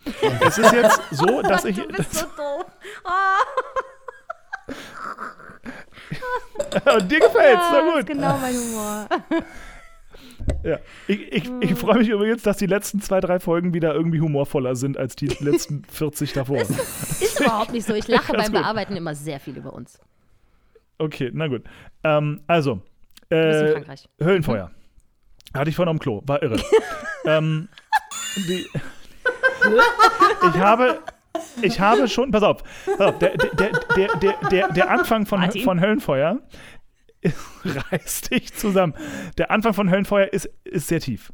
es 0.47 0.59
ist 0.59 0.73
jetzt 0.73 1.01
so, 1.11 1.43
dass 1.43 1.65
ich, 1.65 1.77
Du 1.77 1.89
bist 1.89 2.15
so 2.15 2.27
doof. 2.37 2.65
Oh, 3.05 3.11
und 6.97 7.11
dir 7.11 7.21
gefällt's, 7.21 7.63
das 7.71 7.73
na 7.73 7.89
ist 7.89 7.95
gut. 7.97 8.07
genau 8.07 8.39
mein 8.39 8.55
Humor. 8.55 9.09
Ja. 10.63 10.79
Ich, 11.07 11.33
ich, 11.33 11.51
ich 11.61 11.75
freue 11.75 11.99
mich 11.99 12.09
übrigens, 12.09 12.43
dass 12.43 12.57
die 12.59 12.67
letzten 12.67 13.01
zwei, 13.01 13.21
drei 13.21 13.41
Folgen 13.41 13.75
wieder 13.75 13.95
irgendwie 13.95 14.21
humorvoller 14.21 14.77
sind 14.77 14.97
als 14.99 15.17
die 15.17 15.27
letzten 15.27 15.85
40 15.85 16.33
davor. 16.33 16.59
Ist 16.59 17.41
überhaupt 17.41 17.73
nicht 17.73 17.87
so. 17.87 17.95
Ich 17.95 18.09
lache 18.09 18.33
beim. 18.33 18.53
Bearbeiten 18.53 18.97
immer 18.97 19.15
sehr 19.15 19.41
viel 19.41 19.57
über 19.57 19.73
uns. 19.73 19.99
Okay, 20.99 21.31
na 21.33 21.49
gut. 21.49 21.63
Ähm, 22.03 22.41
also, 22.47 22.81
äh, 23.31 23.73
Frankreich. 23.73 24.09
Höllenfeuer. 24.23 24.71
Hatte 25.55 25.71
ich 25.71 25.77
vorhin 25.77 25.91
am 25.91 25.99
Klo, 25.99 26.23
war 26.27 26.43
irre. 26.43 26.61
ähm, 27.27 27.69
die, 28.37 28.67
ich 30.49 30.59
habe. 30.59 31.01
Ich 31.63 31.81
habe 31.81 32.07
schon, 32.09 32.31
pass 32.31 32.43
auf, 32.43 32.63
pass 32.85 33.01
auf 33.01 33.19
der, 33.19 33.37
der, 33.37 33.73
der, 33.97 34.19
der, 34.19 34.49
der, 34.51 34.69
der 34.73 34.91
Anfang 34.91 35.27
von, 35.27 35.41
Martin? 35.41 35.63
von 35.63 35.81
Höllenfeuer 35.81 36.41
reiß 37.65 38.23
dich 38.23 38.55
zusammen. 38.55 38.95
Der 39.39 39.51
Anfang 39.51 39.75
von 39.75 39.91
Höllenfeuer 39.91 40.27
ist, 40.33 40.49
ist 40.65 40.89
sehr 40.89 41.01
tief. 41.01 41.33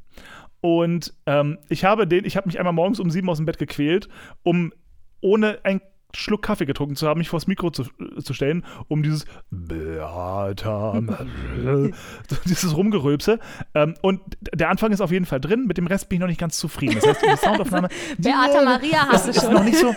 Und 0.60 1.14
ähm, 1.26 1.58
ich 1.68 1.84
habe 1.84 2.06
den, 2.06 2.24
ich 2.24 2.36
habe 2.36 2.46
mich 2.46 2.58
einmal 2.58 2.72
morgens 2.72 3.00
um 3.00 3.10
sieben 3.10 3.28
aus 3.28 3.38
dem 3.38 3.46
Bett 3.46 3.58
gequält, 3.58 4.08
um 4.42 4.72
ohne 5.20 5.58
einen 5.64 5.80
Schluck 6.14 6.42
Kaffee 6.42 6.66
getrunken 6.66 6.96
zu 6.96 7.06
haben, 7.06 7.18
mich 7.18 7.28
vors 7.28 7.46
Mikro 7.46 7.70
zu, 7.70 7.84
zu 8.22 8.34
stellen, 8.34 8.64
um 8.88 9.02
dieses 9.02 9.24
Beata, 9.50 11.00
dieses 12.46 12.76
Rumgerülpse. 12.76 13.38
Ähm, 13.74 13.94
und 14.02 14.20
der 14.52 14.70
Anfang 14.70 14.92
ist 14.92 15.00
auf 15.00 15.10
jeden 15.10 15.26
Fall 15.26 15.40
drin, 15.40 15.66
mit 15.66 15.78
dem 15.78 15.86
Rest 15.86 16.08
bin 16.08 16.16
ich 16.16 16.20
noch 16.20 16.28
nicht 16.28 16.40
ganz 16.40 16.58
zufrieden. 16.58 16.96
Das 16.96 17.06
heißt, 17.06 17.22
die 17.22 17.36
Soundaufnahme. 17.36 17.88
Beata 18.18 18.62
Maria 18.64 19.08
hast 19.08 19.28
du 19.28 19.32
schon. 19.32 19.52
noch 19.52 19.64
nicht 19.64 19.78
so. 19.78 19.94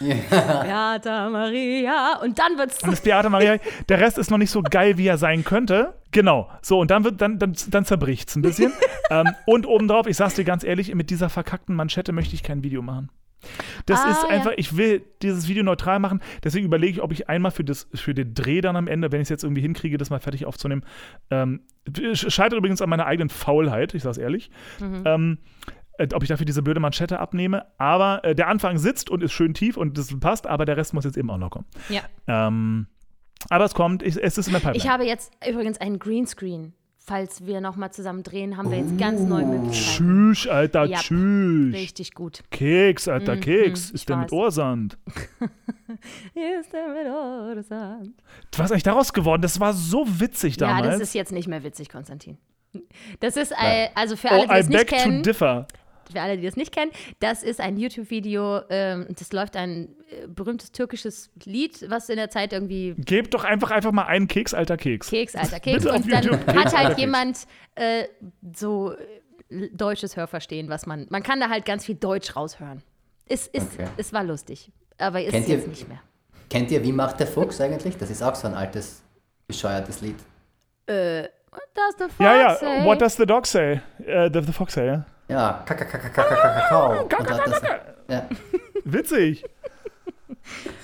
Beata 0.00 1.28
Maria. 1.30 2.20
Und 2.22 2.38
dann 2.38 2.58
wird's. 2.58 2.82
Und 2.82 2.92
das 2.92 3.00
Beate 3.00 3.28
Maria, 3.28 3.56
der 3.88 4.00
Rest 4.00 4.18
ist 4.18 4.30
noch 4.30 4.38
nicht 4.38 4.50
so 4.50 4.62
geil, 4.62 4.98
wie 4.98 5.06
er 5.06 5.18
sein 5.18 5.44
könnte. 5.44 5.94
Genau. 6.12 6.50
So, 6.62 6.80
und 6.80 6.90
dann 6.90 7.04
wird, 7.04 7.20
dann, 7.20 7.38
dann, 7.38 7.54
dann 7.68 7.84
zerbricht 7.84 8.28
es 8.28 8.36
ein 8.36 8.42
bisschen. 8.42 8.72
ähm, 9.10 9.28
und 9.46 9.66
obendrauf, 9.66 10.06
ich 10.06 10.16
sag's 10.16 10.34
dir 10.34 10.44
ganz 10.44 10.64
ehrlich, 10.64 10.94
mit 10.94 11.10
dieser 11.10 11.28
verkackten 11.28 11.74
Manschette 11.74 12.12
möchte 12.12 12.34
ich 12.34 12.42
kein 12.42 12.62
Video 12.62 12.82
machen. 12.82 13.10
Das 13.86 14.00
Ah, 14.00 14.10
ist 14.10 14.22
ja. 14.24 14.28
einfach, 14.28 14.52
ich 14.56 14.76
will 14.76 15.02
dieses 15.22 15.48
Video 15.48 15.62
neutral 15.62 15.98
machen, 15.98 16.20
deswegen 16.44 16.66
überlege 16.66 16.92
ich, 16.92 17.02
ob 17.02 17.12
ich 17.12 17.28
einmal 17.28 17.50
für, 17.50 17.64
das, 17.64 17.88
für 17.94 18.14
den 18.14 18.34
Dreh 18.34 18.60
dann 18.60 18.76
am 18.76 18.86
Ende, 18.86 19.10
wenn 19.12 19.20
ich 19.20 19.26
es 19.26 19.30
jetzt 19.30 19.44
irgendwie 19.44 19.62
hinkriege, 19.62 19.96
das 19.98 20.10
mal 20.10 20.20
fertig 20.20 20.46
aufzunehmen, 20.46 20.84
ähm, 21.30 21.60
scheitert 22.12 22.58
übrigens 22.58 22.82
an 22.82 22.90
meiner 22.90 23.06
eigenen 23.06 23.30
Faulheit, 23.30 23.94
ich 23.94 24.02
sag's 24.02 24.18
ehrlich, 24.18 24.50
Mhm. 24.80 25.02
ähm, 25.06 25.38
äh, 25.98 26.08
ob 26.14 26.22
ich 26.22 26.28
dafür 26.28 26.46
diese 26.46 26.62
blöde 26.62 26.80
Manschette 26.80 27.18
abnehme, 27.18 27.66
aber 27.78 28.24
äh, 28.24 28.34
der 28.34 28.48
Anfang 28.48 28.78
sitzt 28.78 29.10
und 29.10 29.22
ist 29.22 29.32
schön 29.32 29.54
tief 29.54 29.76
und 29.76 29.96
das 29.98 30.14
passt, 30.20 30.46
aber 30.46 30.64
der 30.64 30.76
Rest 30.76 30.94
muss 30.94 31.04
jetzt 31.04 31.16
eben 31.16 31.30
auch 31.30 31.38
noch 31.38 31.50
kommen. 31.50 31.66
Ja. 31.88 32.02
Ähm, 32.26 32.86
aber 33.48 33.64
es 33.64 33.72
kommt, 33.74 34.02
ich, 34.02 34.22
es 34.22 34.36
ist 34.36 34.46
in 34.48 34.52
der 34.52 34.60
Pipeline. 34.60 34.76
Ich 34.76 34.88
habe 34.88 35.04
jetzt 35.04 35.32
übrigens 35.48 35.80
einen 35.80 35.98
Greenscreen. 35.98 36.74
Falls 37.10 37.44
wir 37.44 37.60
nochmal 37.60 37.90
zusammen 37.90 38.22
drehen, 38.22 38.56
haben 38.56 38.70
wir 38.70 38.78
jetzt 38.78 38.96
ganz 38.96 39.20
neue 39.22 39.44
Möglichkeiten. 39.44 40.30
Tschüss, 40.32 40.46
Alter, 40.46 40.84
Ja, 40.84 40.98
tschüss. 41.00 41.74
Richtig 41.74 42.14
gut. 42.14 42.44
Keks, 42.52 43.08
Alter, 43.08 43.36
Keks. 43.36 43.88
ich 43.88 43.94
Ist 43.94 44.08
der 44.08 44.18
mit. 44.18 44.30
Ohrsand? 44.30 44.96
Ist 46.34 46.72
der 46.72 46.86
mit 46.86 47.12
Horizont. 47.12 48.14
Was 48.56 48.66
ist 48.66 48.70
eigentlich 48.70 48.82
daraus 48.84 49.12
geworden? 49.12 49.42
Das 49.42 49.58
war 49.58 49.72
so 49.72 50.06
witzig 50.20 50.54
Ja, 50.60 50.68
damals. 50.68 51.00
das 51.00 51.00
ist 51.08 51.14
jetzt 51.14 51.32
nicht 51.32 51.48
mehr 51.48 51.64
witzig, 51.64 51.88
Konstantin. 51.88 52.38
Das 53.18 53.36
ist, 53.36 53.50
äh, 53.60 53.88
also 53.96 54.14
für 54.14 54.30
alle, 54.30 54.42
oh, 54.42 54.46
die 54.46 54.52
I 54.52 54.56
das 54.58 54.68
nicht 54.68 54.78
beg 54.78 54.88
to 54.90 54.94
kennen, 54.94 55.22
differ. 55.24 55.66
Für 56.10 56.20
alle, 56.20 56.36
die 56.36 56.44
das 56.44 56.56
nicht 56.56 56.72
kennen, 56.72 56.90
das 57.20 57.42
ist 57.42 57.60
ein 57.60 57.76
YouTube-Video, 57.76 58.60
ähm, 58.70 59.06
das 59.18 59.32
läuft 59.32 59.56
ein 59.56 59.88
äh, 60.10 60.26
berühmtes 60.26 60.72
türkisches 60.72 61.30
Lied, 61.44 61.88
was 61.90 62.08
in 62.08 62.16
der 62.16 62.30
Zeit 62.30 62.52
irgendwie 62.52 62.94
Gebt 62.98 63.34
doch 63.34 63.44
einfach, 63.44 63.70
einfach 63.70 63.92
mal 63.92 64.04
einen 64.04 64.28
Keks, 64.28 64.54
alter 64.54 64.76
Keks. 64.76 65.08
Keks, 65.10 65.34
alter 65.36 65.60
Keks. 65.60 65.86
Und 65.86 66.10
dann 66.12 66.22
YouTube, 66.24 66.46
hat 66.46 66.76
halt 66.76 66.98
jemand 66.98 67.46
äh, 67.74 68.04
so 68.56 68.92
äh, 69.50 69.68
deutsches 69.72 70.16
Hörverstehen, 70.16 70.68
was 70.68 70.86
man, 70.86 71.06
man 71.10 71.22
kann 71.22 71.40
da 71.40 71.48
halt 71.48 71.64
ganz 71.64 71.84
viel 71.86 71.94
Deutsch 71.96 72.36
raushören. 72.36 72.82
Es, 73.26 73.46
ist, 73.46 73.74
Okay. 73.78 73.88
es 73.96 74.12
war 74.12 74.24
lustig, 74.24 74.70
aber 74.98 75.22
ist 75.22 75.30
Kennt 75.32 75.48
ihr- 75.48 75.56
jetzt 75.56 75.68
nicht 75.68 75.88
mehr. 75.88 76.00
Kennt 76.48 76.70
ihr 76.72 76.82
Wie 76.82 76.90
macht 76.92 77.20
der 77.20 77.28
Fuchs 77.28 77.60
eigentlich? 77.60 77.96
Das 77.96 78.10
ist 78.10 78.22
auch 78.22 78.34
so 78.34 78.48
ein 78.48 78.54
altes, 78.54 79.02
bescheuertes 79.46 80.00
Lied. 80.00 80.16
What 80.88 81.62
does 81.74 81.94
the 81.98 82.04
fox 82.04 82.18
Ja, 82.18 82.36
ja. 82.36 82.54
say? 82.56 82.84
What 82.84 83.00
does 83.00 83.16
the 83.16 83.26
dog 83.26 83.46
say? 83.46 83.80
Äh, 84.04 84.30
the, 84.32 84.40
the 84.44 84.52
fox 84.52 84.74
say, 84.74 84.86
ja. 84.86 85.06
Ja, 85.30 85.62
kaka, 85.64 85.84
kaka, 85.84 86.08
kaka, 86.08 86.34
kakao. 86.34 87.08
Ja. 88.08 88.26
Witzig. 88.84 89.44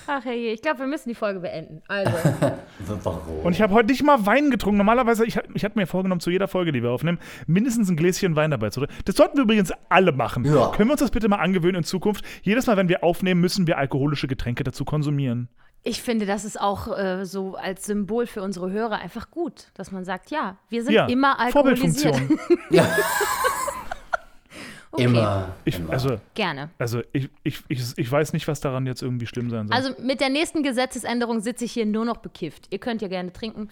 Ach 0.07 0.23
hey, 0.23 0.53
ich 0.53 0.61
glaube, 0.61 0.79
wir 0.79 0.87
müssen 0.87 1.09
die 1.09 1.15
Folge 1.15 1.41
beenden. 1.41 1.81
Also. 1.89 2.11
Und 3.43 3.51
ich 3.51 3.61
habe 3.61 3.73
heute 3.73 3.89
nicht 3.89 4.03
mal 4.03 4.25
Wein 4.25 4.49
getrunken. 4.49 4.77
Normalerweise, 4.77 5.25
ich, 5.25 5.37
ich 5.53 5.65
hatte 5.65 5.77
mir 5.77 5.85
vorgenommen, 5.85 6.21
zu 6.21 6.29
jeder 6.29 6.47
Folge, 6.47 6.71
die 6.71 6.81
wir 6.81 6.91
aufnehmen, 6.91 7.19
mindestens 7.45 7.89
ein 7.89 7.97
Gläschen 7.97 8.37
Wein 8.37 8.51
dabei 8.51 8.69
zu 8.69 8.85
Das 9.03 9.15
sollten 9.15 9.35
wir 9.35 9.43
übrigens 9.43 9.73
alle 9.89 10.13
machen. 10.13 10.45
Ja. 10.45 10.71
Können 10.71 10.87
wir 10.87 10.93
uns 10.93 11.01
das 11.01 11.11
bitte 11.11 11.27
mal 11.27 11.37
angewöhnen 11.37 11.77
in 11.77 11.83
Zukunft? 11.83 12.23
Jedes 12.41 12.67
Mal, 12.67 12.77
wenn 12.77 12.87
wir 12.87 13.03
aufnehmen, 13.03 13.41
müssen 13.41 13.67
wir 13.67 13.77
alkoholische 13.77 14.27
Getränke 14.27 14.63
dazu 14.63 14.85
konsumieren. 14.85 15.49
Ich 15.83 16.01
finde, 16.01 16.25
das 16.25 16.45
ist 16.45 16.59
auch 16.59 16.97
äh, 16.97 17.25
so 17.25 17.55
als 17.55 17.85
Symbol 17.85 18.27
für 18.27 18.41
unsere 18.41 18.71
Hörer 18.71 18.99
einfach 18.99 19.29
gut, 19.29 19.71
dass 19.73 19.91
man 19.91 20.05
sagt, 20.05 20.31
ja, 20.31 20.57
wir 20.69 20.83
sind 20.83 20.93
ja, 20.93 21.05
immer 21.07 21.39
alkoholisiert. 21.39 22.15
Vorbildfunktion. 22.15 22.59
ja. 22.69 22.85
Okay, 24.91 25.03
immer. 25.03 25.55
Ich, 25.65 25.77
immer. 25.79 25.91
also, 25.91 26.19
gerne. 26.33 26.69
also 26.77 27.01
ich, 27.11 27.29
ich, 27.43 27.61
ich, 27.67 27.81
ich 27.97 28.11
weiß 28.11 28.33
nicht, 28.33 28.47
was 28.47 28.61
daran 28.61 28.85
jetzt 28.85 29.01
irgendwie 29.01 29.27
schlimm 29.27 29.49
sein 29.49 29.67
soll. 29.67 29.75
Also 29.75 29.91
mit 30.01 30.21
der 30.21 30.29
nächsten 30.29 30.63
Gesetzesänderung 30.63 31.41
sitze 31.41 31.65
ich 31.65 31.73
hier 31.73 31.85
nur 31.85 32.05
noch 32.05 32.17
bekifft. 32.17 32.67
Ihr 32.69 32.79
könnt 32.79 33.01
ja 33.01 33.07
gerne 33.07 33.33
trinken. 33.33 33.69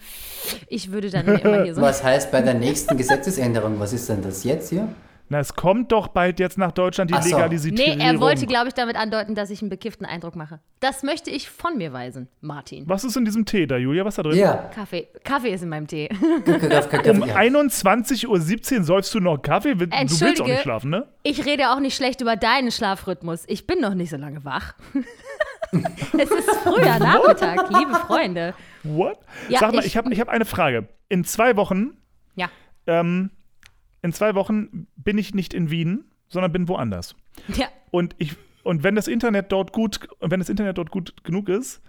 Ich 0.68 0.92
würde 0.92 1.10
dann 1.10 1.26
immer 1.26 1.64
hier 1.64 1.74
so. 1.74 1.80
Was 1.80 2.04
heißt 2.04 2.30
bei 2.30 2.42
der 2.42 2.54
nächsten 2.54 2.96
Gesetzesänderung? 2.96 3.80
Was 3.80 3.92
ist 3.92 4.08
denn 4.08 4.22
das 4.22 4.44
jetzt 4.44 4.70
hier? 4.70 4.88
Na, 5.28 5.40
es 5.40 5.54
kommt 5.54 5.90
doch 5.90 6.06
bald 6.08 6.38
jetzt 6.38 6.56
nach 6.56 6.70
Deutschland 6.70 7.10
die 7.10 7.20
so. 7.20 7.34
Legalisierung. 7.36 7.76
Nee, 7.78 7.96
er 7.98 8.20
wollte, 8.20 8.46
glaube 8.46 8.68
ich, 8.68 8.74
damit 8.74 8.94
andeuten, 8.96 9.34
dass 9.34 9.50
ich 9.50 9.60
einen 9.60 9.70
bekifften 9.70 10.06
Eindruck 10.06 10.36
mache. 10.36 10.60
Das 10.78 11.02
möchte 11.02 11.30
ich 11.30 11.50
von 11.50 11.76
mir 11.78 11.92
weisen, 11.92 12.28
Martin. 12.40 12.84
Was 12.88 13.02
ist 13.02 13.16
in 13.16 13.24
diesem 13.24 13.44
Tee 13.44 13.66
da, 13.66 13.76
Julia? 13.76 14.04
Was 14.04 14.12
ist 14.14 14.18
da 14.18 14.22
drin? 14.22 14.38
Ja, 14.38 14.54
Kaffee. 14.72 15.08
Kaffee 15.24 15.50
ist 15.52 15.62
in 15.62 15.68
meinem 15.68 15.88
Tee. 15.88 16.08
Um 16.12 17.24
ja. 17.26 17.34
21.17 17.36 18.78
Uhr 18.78 18.84
säufst 18.84 19.14
du 19.14 19.20
noch 19.20 19.38
Kaffee? 19.38 19.74
Du 19.74 19.80
willst 19.80 19.94
auch 19.94 20.00
Entschuldige. 20.00 20.44
nicht 20.44 20.62
schlafen, 20.62 20.90
ne? 20.90 21.06
Ich 21.24 21.44
rede 21.44 21.70
auch 21.72 21.80
nicht 21.80 21.96
schlecht 21.96 22.20
über 22.20 22.36
deinen 22.36 22.70
Schlafrhythmus. 22.70 23.44
Ich 23.48 23.66
bin 23.66 23.80
noch 23.80 23.94
nicht 23.94 24.10
so 24.10 24.16
lange 24.16 24.44
wach. 24.44 24.74
es 25.72 26.30
ist 26.30 26.50
früher 26.62 26.98
Nachmittag, 26.98 27.68
liebe 27.76 27.94
Freunde. 27.94 28.54
What? 28.84 29.18
Ja, 29.48 29.58
Sag 29.60 29.72
mal, 29.74 29.80
ich- 29.80 29.86
ich 29.86 29.96
habe 29.96 30.12
ich 30.12 30.20
hab 30.20 30.28
eine 30.28 30.44
Frage. 30.44 30.88
In 31.08 31.24
zwei 31.24 31.56
Wochen, 31.56 31.96
Ja. 32.36 32.48
ähm, 32.86 33.30
in 34.06 34.12
zwei 34.12 34.34
Wochen 34.34 34.86
bin 34.96 35.18
ich 35.18 35.34
nicht 35.34 35.52
in 35.52 35.70
Wien, 35.70 36.04
sondern 36.28 36.52
bin 36.52 36.68
woanders. 36.68 37.14
Ja. 37.48 37.66
Und 37.90 38.14
ich 38.18 38.36
und 38.62 38.82
wenn 38.82 38.96
das 38.96 39.06
Internet 39.06 39.52
dort 39.52 39.72
gut, 39.72 40.08
wenn 40.20 40.40
das 40.40 40.48
Internet 40.48 40.78
dort 40.78 40.90
gut 40.90 41.22
genug 41.22 41.48
ist, 41.48 41.80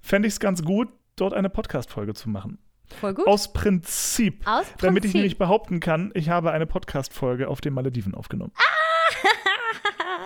fände 0.00 0.28
ich 0.28 0.34
es 0.34 0.40
ganz 0.40 0.62
gut, 0.62 0.88
dort 1.16 1.34
eine 1.34 1.50
Podcast-Folge 1.50 2.14
zu 2.14 2.30
machen. 2.30 2.58
Voll 3.00 3.14
gut. 3.14 3.26
Aus 3.26 3.52
Prinzip. 3.52 4.46
Aus 4.46 4.64
Damit 4.78 5.04
ich 5.04 5.10
Prinzip. 5.10 5.14
nämlich 5.14 5.38
behaupten 5.38 5.80
kann, 5.80 6.10
ich 6.14 6.30
habe 6.30 6.52
eine 6.52 6.66
Podcast-Folge 6.66 7.48
auf 7.48 7.60
den 7.60 7.74
Malediven 7.74 8.14
aufgenommen. 8.14 8.52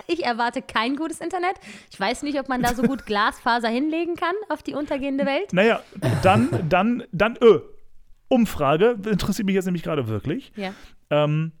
Ich 0.09 0.23
erwarte 0.23 0.61
kein 0.61 0.95
gutes 0.95 1.19
Internet. 1.19 1.55
Ich 1.91 1.99
weiß 1.99 2.23
nicht, 2.23 2.39
ob 2.39 2.47
man 2.47 2.61
da 2.61 2.73
so 2.73 2.81
gut 2.81 3.05
Glasfaser 3.05 3.67
hinlegen 3.67 4.15
kann 4.15 4.33
auf 4.47 4.63
die 4.63 4.73
untergehende 4.73 5.25
Welt. 5.25 5.51
Naja, 5.51 5.81
dann, 6.23 6.69
dann, 6.69 7.03
dann, 7.11 7.37
ö. 7.41 7.59
Umfrage, 8.29 8.97
interessiert 9.05 9.45
mich 9.45 9.55
jetzt 9.55 9.65
nämlich 9.65 9.83
gerade 9.83 10.07
wirklich. 10.07 10.53
Ja. 10.55 10.73
Ähm, 11.09 11.53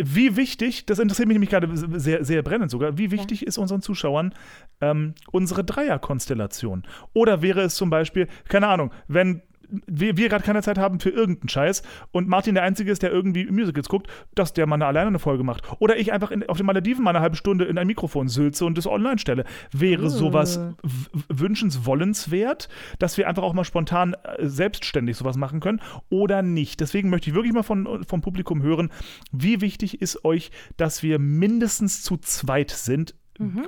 wie 0.00 0.36
wichtig, 0.36 0.86
das 0.86 1.00
interessiert 1.00 1.26
mich 1.26 1.34
nämlich 1.34 1.50
gerade 1.50 1.68
sehr, 1.98 2.24
sehr 2.24 2.42
brennend 2.42 2.70
sogar, 2.70 2.98
wie 2.98 3.10
wichtig 3.10 3.44
ist 3.44 3.58
unseren 3.58 3.82
Zuschauern 3.82 4.32
ähm, 4.80 5.14
unsere 5.32 5.64
Dreierkonstellation? 5.64 6.84
Oder 7.14 7.42
wäre 7.42 7.62
es 7.62 7.74
zum 7.74 7.90
Beispiel, 7.90 8.28
keine 8.48 8.68
Ahnung, 8.68 8.92
wenn 9.08 9.42
wir, 9.86 10.16
wir 10.16 10.28
gerade 10.28 10.44
keine 10.44 10.62
Zeit 10.62 10.78
haben 10.78 11.00
für 11.00 11.10
irgendeinen 11.10 11.48
Scheiß 11.48 11.82
und 12.12 12.28
Martin 12.28 12.54
der 12.54 12.64
Einzige 12.64 12.90
ist, 12.90 13.02
der 13.02 13.10
irgendwie 13.12 13.46
Musicals 13.50 13.88
guckt, 13.88 14.08
dass 14.34 14.52
der 14.52 14.66
mal 14.66 14.82
alleine 14.82 15.08
eine 15.08 15.18
Folge 15.18 15.44
macht. 15.44 15.62
Oder 15.80 15.96
ich 15.98 16.12
einfach 16.12 16.30
in, 16.30 16.48
auf 16.48 16.56
den 16.56 16.66
Malediven 16.66 17.04
mal 17.04 17.10
eine 17.10 17.20
halbe 17.20 17.36
Stunde 17.36 17.64
in 17.64 17.78
ein 17.78 17.86
Mikrofon 17.86 18.28
sülze 18.28 18.64
und 18.64 18.78
das 18.78 18.86
online 18.86 19.18
stelle. 19.18 19.44
Wäre 19.72 20.10
sowas 20.10 20.58
w- 20.82 21.20
wünschenswollenswert, 21.28 22.68
dass 22.98 23.16
wir 23.16 23.28
einfach 23.28 23.42
auch 23.42 23.54
mal 23.54 23.64
spontan 23.64 24.14
äh, 24.14 24.46
selbstständig 24.46 25.16
sowas 25.16 25.36
machen 25.36 25.60
können 25.60 25.80
oder 26.10 26.42
nicht? 26.42 26.80
Deswegen 26.80 27.10
möchte 27.10 27.30
ich 27.30 27.34
wirklich 27.36 27.52
mal 27.52 27.62
von, 27.62 28.04
vom 28.04 28.20
Publikum 28.20 28.62
hören, 28.62 28.90
wie 29.32 29.60
wichtig 29.60 30.00
ist 30.00 30.24
euch, 30.24 30.50
dass 30.76 31.02
wir 31.02 31.18
mindestens 31.18 32.02
zu 32.02 32.16
zweit 32.16 32.70
sind 32.70 33.14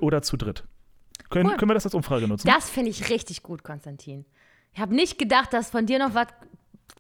oder 0.01 0.23
zu 0.23 0.37
dritt? 0.37 0.65
Können, 1.29 1.45
Mhm. 1.47 1.51
Cool. 1.53 1.57
können 1.59 1.71
wir 1.71 1.75
das 1.75 1.85
als 1.87 1.95
Umfrage 1.95 2.27
nutzen? 2.27 2.49
Das 2.49 2.69
finde 2.69 2.91
ich 2.91 3.09
richtig 3.09 3.43
gut, 3.45 3.63
Konstantin. 3.63 4.25
Ich 4.75 4.81
habe 4.81 4.95
nicht 4.95 5.19
gedacht, 5.19 5.53
dass 5.53 5.71
von 5.71 5.87
dir 5.87 5.99
noch 5.99 6.15
was 6.15 6.29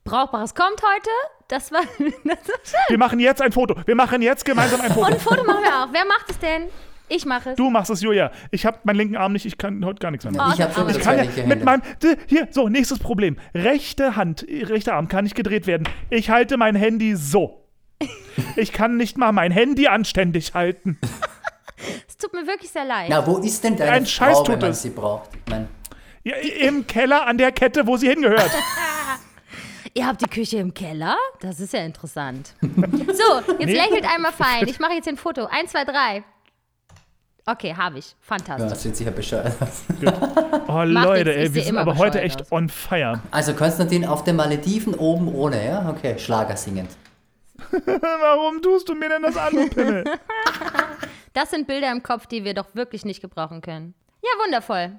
Brauchbares 0.04 0.54
kommt 0.54 0.80
heute. 0.82 1.10
Das 1.48 1.70
war, 1.72 1.80
das 1.98 2.38
war 2.48 2.54
schön. 2.64 2.80
Wir 2.88 2.98
machen 2.98 3.20
jetzt 3.20 3.42
ein 3.42 3.52
Foto. 3.52 3.74
Wir 3.86 3.94
machen 3.94 4.22
jetzt 4.22 4.44
gemeinsam 4.44 4.80
ein 4.80 4.88
Und 4.88 4.94
Foto. 4.94 5.06
ein 5.12 5.20
Foto 5.20 5.44
machen 5.44 5.62
wir 5.62 5.82
auch. 5.84 5.88
Wer 5.92 6.04
macht 6.04 6.30
es 6.30 6.38
denn? 6.38 6.68
Ich 7.08 7.26
mache 7.26 7.50
es. 7.50 7.56
Du 7.56 7.70
machst 7.70 7.90
es, 7.90 8.02
Julia. 8.02 8.30
Ich 8.52 8.64
habe 8.64 8.78
meinen 8.84 8.96
linken 8.96 9.16
Arm 9.16 9.32
nicht, 9.32 9.44
ich 9.44 9.58
kann 9.58 9.84
heute 9.84 9.98
gar 9.98 10.12
nichts 10.12 10.24
mehr 10.24 10.32
machen. 10.32 10.52
ich 10.54 10.62
habe 10.62 10.72
Oh, 10.76 10.80
sowieso 10.82 10.98
Ich 11.00 11.04
kann 11.04 11.18
ja 11.36 11.44
mit 11.46 11.64
meinem. 11.64 11.82
Hier, 12.28 12.46
so, 12.50 12.68
nächstes 12.68 13.00
Problem. 13.00 13.36
Rechte 13.52 14.14
Hand, 14.14 14.46
rechter 14.48 14.94
Arm 14.94 15.08
kann 15.08 15.24
nicht 15.24 15.34
gedreht 15.34 15.66
werden. 15.66 15.88
Ich 16.08 16.30
halte 16.30 16.56
mein 16.56 16.76
Handy 16.76 17.16
so. 17.16 17.66
Ich 18.56 18.72
kann 18.72 18.96
nicht 18.96 19.18
mal 19.18 19.32
mein 19.32 19.50
Handy 19.50 19.88
anständig 19.88 20.54
halten. 20.54 20.98
Es 22.08 22.16
tut 22.16 22.32
mir 22.32 22.46
wirklich 22.46 22.70
sehr 22.70 22.84
leid. 22.84 23.08
Na, 23.10 23.26
wo 23.26 23.38
ist 23.38 23.64
denn 23.64 23.76
deine 23.76 23.90
Ein 23.90 24.06
Scheiß 24.06 24.36
Frau, 24.38 24.42
tut 24.44 24.52
wenn 24.54 24.60
man 24.60 24.70
es. 24.70 24.82
sie 24.82 24.90
braucht? 24.90 25.30
Ich 25.34 25.50
mein, 25.50 25.62
Ja, 25.62 25.68
Im 26.22 26.86
Keller 26.86 27.26
an 27.26 27.38
der 27.38 27.52
Kette, 27.52 27.86
wo 27.86 27.96
sie 27.96 28.08
hingehört. 28.08 28.50
Ihr 29.94 30.06
habt 30.06 30.20
die 30.20 30.26
Küche 30.28 30.58
im 30.58 30.72
Keller? 30.72 31.16
Das 31.40 31.58
ist 31.58 31.72
ja 31.72 31.80
interessant. 31.80 32.54
So, 32.60 32.68
jetzt 33.58 33.58
Nee. 33.58 33.74
lächelt 33.74 34.04
einmal 34.08 34.32
fein. 34.32 34.68
Ich 34.68 34.78
mache 34.78 34.92
jetzt 34.92 35.08
ein 35.08 35.16
Foto. 35.16 35.46
Eins, 35.46 35.72
zwei, 35.72 35.84
drei. 35.84 36.22
Okay, 37.46 37.74
habe 37.74 37.98
ich. 37.98 38.10
ja, 38.10 38.16
Fantastisch. 38.20 38.68
das 38.68 38.82
sieht 38.82 38.96
sicher 38.96 39.10
bescheuert 39.10 39.52
aus. 39.60 39.82
Oh, 40.68 40.84
Macht 40.84 41.06
Leute, 41.06 41.34
ey, 41.34 41.52
wir 41.52 41.62
sind 41.62 41.76
aber 41.78 41.96
heute 41.96 42.20
echt 42.20 42.42
aus. 42.42 42.52
on 42.52 42.68
fire. 42.68 43.20
Also 43.32 43.54
Konstantin 43.54 44.04
auf 44.04 44.22
den 44.22 44.36
Malediven 44.36 44.94
oben 44.94 45.34
ohne, 45.34 45.64
ja? 45.66 45.88
Okay, 45.88 46.16
Schlager 46.18 46.56
singend. 46.56 46.90
Warum 47.70 48.62
tust 48.62 48.88
du 48.88 48.94
mir 48.94 49.08
denn 49.08 49.22
das 49.22 49.36
an, 49.36 49.68
Pimmel? 49.70 50.04
Das 51.32 51.50
sind 51.50 51.66
Bilder 51.68 51.92
im 51.92 52.02
Kopf, 52.02 52.26
die 52.26 52.44
wir 52.44 52.54
doch 52.54 52.74
wirklich 52.74 53.04
nicht 53.04 53.20
gebrauchen 53.20 53.60
können. 53.60 53.94
Ja, 54.22 54.30
wundervoll. 54.44 54.98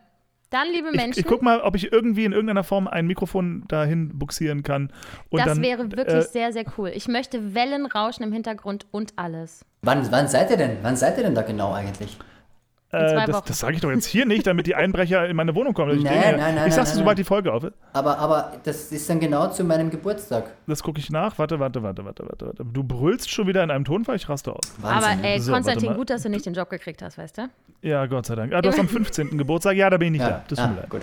Dann, 0.51 0.67
liebe 0.67 0.89
Ich, 0.89 0.95
Menschen, 0.95 1.19
ich 1.21 1.25
guck 1.25 1.41
mal, 1.41 1.61
ob 1.61 1.75
ich 1.75 1.91
irgendwie 1.93 2.25
in 2.25 2.33
irgendeiner 2.33 2.65
Form 2.65 2.87
ein 2.87 3.07
Mikrofon 3.07 3.63
dahin 3.69 4.19
buxieren 4.19 4.63
kann. 4.63 4.91
Und 5.29 5.39
das 5.39 5.47
dann, 5.47 5.63
wäre 5.63 5.91
wirklich 5.91 6.25
äh, 6.25 6.27
sehr, 6.27 6.51
sehr 6.51 6.65
cool. 6.77 6.91
Ich 6.93 7.07
möchte 7.07 7.55
Wellen 7.55 7.85
rauschen 7.85 8.23
im 8.23 8.33
Hintergrund 8.33 8.85
und 8.91 9.13
alles. 9.15 9.65
Wann, 9.81 10.11
wann 10.11 10.27
seid 10.27 10.51
ihr 10.51 10.57
denn? 10.57 10.77
Wann 10.81 10.97
seid 10.97 11.17
ihr 11.17 11.23
denn 11.23 11.35
da 11.35 11.41
genau 11.41 11.73
eigentlich? 11.73 12.17
Äh, 12.91 13.25
das 13.25 13.43
das 13.43 13.59
sage 13.59 13.75
ich 13.75 13.81
doch 13.81 13.89
jetzt 13.89 14.05
hier 14.05 14.25
nicht, 14.25 14.45
damit 14.45 14.67
die 14.67 14.75
Einbrecher 14.75 15.25
in 15.27 15.35
meine 15.35 15.55
Wohnung 15.55 15.73
kommen. 15.73 15.97
Ich, 15.97 16.03
Nein, 16.03 16.21
denke, 16.21 16.37
nein, 16.37 16.55
nein, 16.55 16.67
ich 16.67 16.73
sag's 16.73 16.89
nein, 16.89 16.95
dir, 16.95 16.99
sobald 16.99 17.17
nein. 17.17 17.23
die 17.23 17.23
Folge 17.23 17.53
auf 17.53 17.63
ist. 17.63 17.73
Aber, 17.93 18.17
aber 18.19 18.51
das 18.63 18.91
ist 18.91 19.09
dann 19.09 19.19
genau 19.19 19.47
zu 19.49 19.63
meinem 19.63 19.89
Geburtstag. 19.89 20.51
Das 20.67 20.83
gucke 20.83 20.99
ich 20.99 21.09
nach. 21.09 21.37
Warte, 21.39 21.59
warte, 21.59 21.81
warte, 21.83 22.03
warte, 22.03 22.23
warte, 22.27 22.45
warte. 22.47 22.65
Du 22.65 22.83
brüllst 22.83 23.29
schon 23.31 23.47
wieder 23.47 23.63
in 23.63 23.71
einem 23.71 23.85
Tonfall, 23.85 24.17
ich 24.17 24.27
raste 24.27 24.51
aus. 24.51 24.73
Wahnsinn. 24.79 25.19
Aber 25.19 25.23
ey, 25.27 25.39
So, 25.39 25.53
Konstantin, 25.53 25.93
gut, 25.93 26.09
dass 26.09 26.23
du 26.23 26.29
nicht 26.29 26.45
den 26.45 26.53
Job 26.53 26.69
gekriegt 26.69 27.01
hast, 27.01 27.17
weißt 27.17 27.37
du? 27.37 27.49
Ja, 27.81 28.05
Gott 28.07 28.25
sei 28.25 28.35
Dank. 28.35 28.53
Ah, 28.53 28.61
du 28.61 28.69
hast 28.69 28.79
am 28.79 28.87
15. 28.89 29.37
Geburtstag. 29.37 29.77
Ja, 29.77 29.89
da 29.89 29.97
bin 29.97 30.07
ich 30.07 30.19
nicht 30.19 30.29
ja, 30.29 30.29
da. 30.29 30.43
Das 30.47 30.57
tut 30.57 30.67
ah, 30.67 30.71
mir 30.71 30.81
leid. 30.81 30.89
gut. 30.89 31.01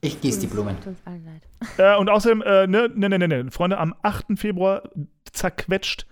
Ich 0.00 0.20
gieße 0.20 0.40
die 0.40 0.46
Blumen. 0.46 0.76
Tut 0.78 0.88
uns 0.88 0.98
allen 1.04 1.24
leid. 1.26 1.96
Äh, 1.96 1.98
und 2.00 2.08
außerdem, 2.08 2.42
äh, 2.42 2.66
ne, 2.66 2.90
ne, 2.94 3.08
ne, 3.08 3.18
ne, 3.18 3.28
ne, 3.28 3.50
Freunde, 3.50 3.78
am 3.78 3.94
8. 4.02 4.36
Februar 4.36 4.82
zerquetscht 5.30 6.06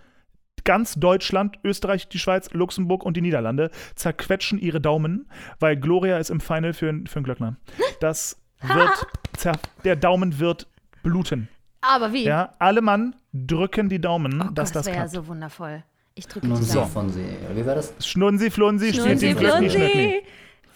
ganz 0.69 0.97
Deutschland, 0.97 1.59
Österreich, 1.65 2.11
die 2.11 2.19
Schweiz, 2.19 2.51
Luxemburg 2.53 3.03
und 3.03 3.17
die 3.17 3.23
Niederlande 3.23 3.71
zerquetschen 3.95 4.59
ihre 4.59 4.83
Daumen, 4.83 5.27
weil 5.61 5.79
Gloria 5.79 6.19
ist 6.19 6.29
im 6.29 6.41
Final 6.41 6.75
für, 6.75 6.93
für 7.07 7.17
einen 7.17 7.25
Glöckner. 7.25 7.57
Das 8.01 8.37
wird, 8.61 9.07
zer 9.35 9.59
der 9.85 9.97
Daumen 9.97 10.39
wird 10.39 10.67
bluten. 11.03 11.49
Aber 11.81 12.13
wie? 12.13 12.25
Ja, 12.25 12.55
alle 12.59 12.83
Mann 12.83 13.17
drücken 13.33 13.89
die 13.89 13.99
Daumen, 13.99 14.43
oh 14.43 14.51
dass 14.53 14.75
Gott, 14.75 14.77
das 14.77 14.87
wäre 14.89 14.97
ja 14.99 15.09
so 15.09 15.27
wundervoll. 15.27 15.85
Ich 16.15 16.27
drücke 16.27 16.47
die 16.47 16.53
Daumen. 16.53 16.91
von 16.91 17.09
sie. 17.09 17.25
Wie 17.55 17.65
war 17.65 17.75
das? 17.75 17.95
Schnunzi, 18.07 18.51
Flunzi, 18.51 18.93
Schnunzi. 18.93 19.35
Flunzi. 19.35 20.23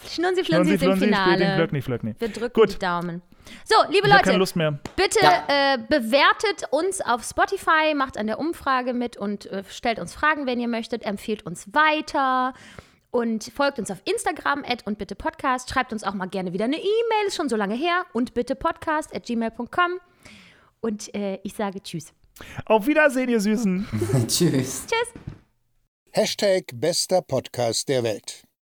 Schnunzi, 0.08 0.44
Flunzi 0.44 0.44
Schnunzi, 0.44 0.74
ist 0.74 0.82
im 0.82 0.98
Finale. 0.98 1.54
Glöckni, 1.56 1.82
Flöckni. 1.82 2.14
Wir 2.18 2.28
drücken 2.28 2.52
Gut. 2.60 2.74
die 2.74 2.78
Daumen. 2.78 3.22
So, 3.64 3.74
liebe 3.90 4.06
Ich 4.06 4.12
habe 4.12 4.22
keine 4.22 4.32
Leute, 4.32 4.38
Lust 4.38 4.56
mehr. 4.56 4.78
bitte 4.96 5.18
Ja. 5.20 5.74
äh, 5.74 5.78
bewertet 5.78 6.64
uns 6.70 7.00
auf 7.00 7.24
Spotify, 7.24 7.94
macht 7.94 8.16
an 8.16 8.26
der 8.26 8.38
Umfrage 8.38 8.92
mit 8.94 9.16
und 9.16 9.46
äh, 9.46 9.64
stellt 9.68 9.98
uns 9.98 10.14
Fragen, 10.14 10.46
wenn 10.46 10.60
ihr 10.60 10.68
möchtet, 10.68 11.04
empfiehlt 11.04 11.44
uns 11.44 11.72
weiter 11.74 12.54
und 13.10 13.44
folgt 13.54 13.78
uns 13.78 13.90
auf 13.90 13.98
Instagram 14.04 14.64
at 14.66 14.86
und 14.86 14.96
bitte 14.98 15.14
Podcast. 15.14 15.70
Schreibt 15.70 15.92
uns 15.92 16.04
auch 16.04 16.14
mal 16.14 16.26
gerne 16.28 16.52
wieder 16.52 16.64
eine 16.66 16.76
E-Mail, 16.78 17.26
ist 17.26 17.36
schon 17.36 17.48
so 17.48 17.56
lange 17.56 17.74
her. 17.74 18.04
Und 18.12 18.32
bitte 18.34 18.54
Podcast 18.54 19.14
at 19.14 19.26
gmail.com. 19.26 20.00
Und 20.80 21.14
äh, 21.14 21.38
ich 21.42 21.54
sage 21.54 21.82
Tschüss. 21.82 22.12
Auf 22.64 22.86
Wiedersehen, 22.86 23.28
ihr 23.28 23.40
Süßen. 23.40 23.86
Tschüss. 24.28 24.86
Tschüss. 24.86 25.12
Hashtag 26.12 26.64
bester 26.74 27.22
Podcast 27.22 27.88
der 27.88 28.02
Welt. 28.02 28.44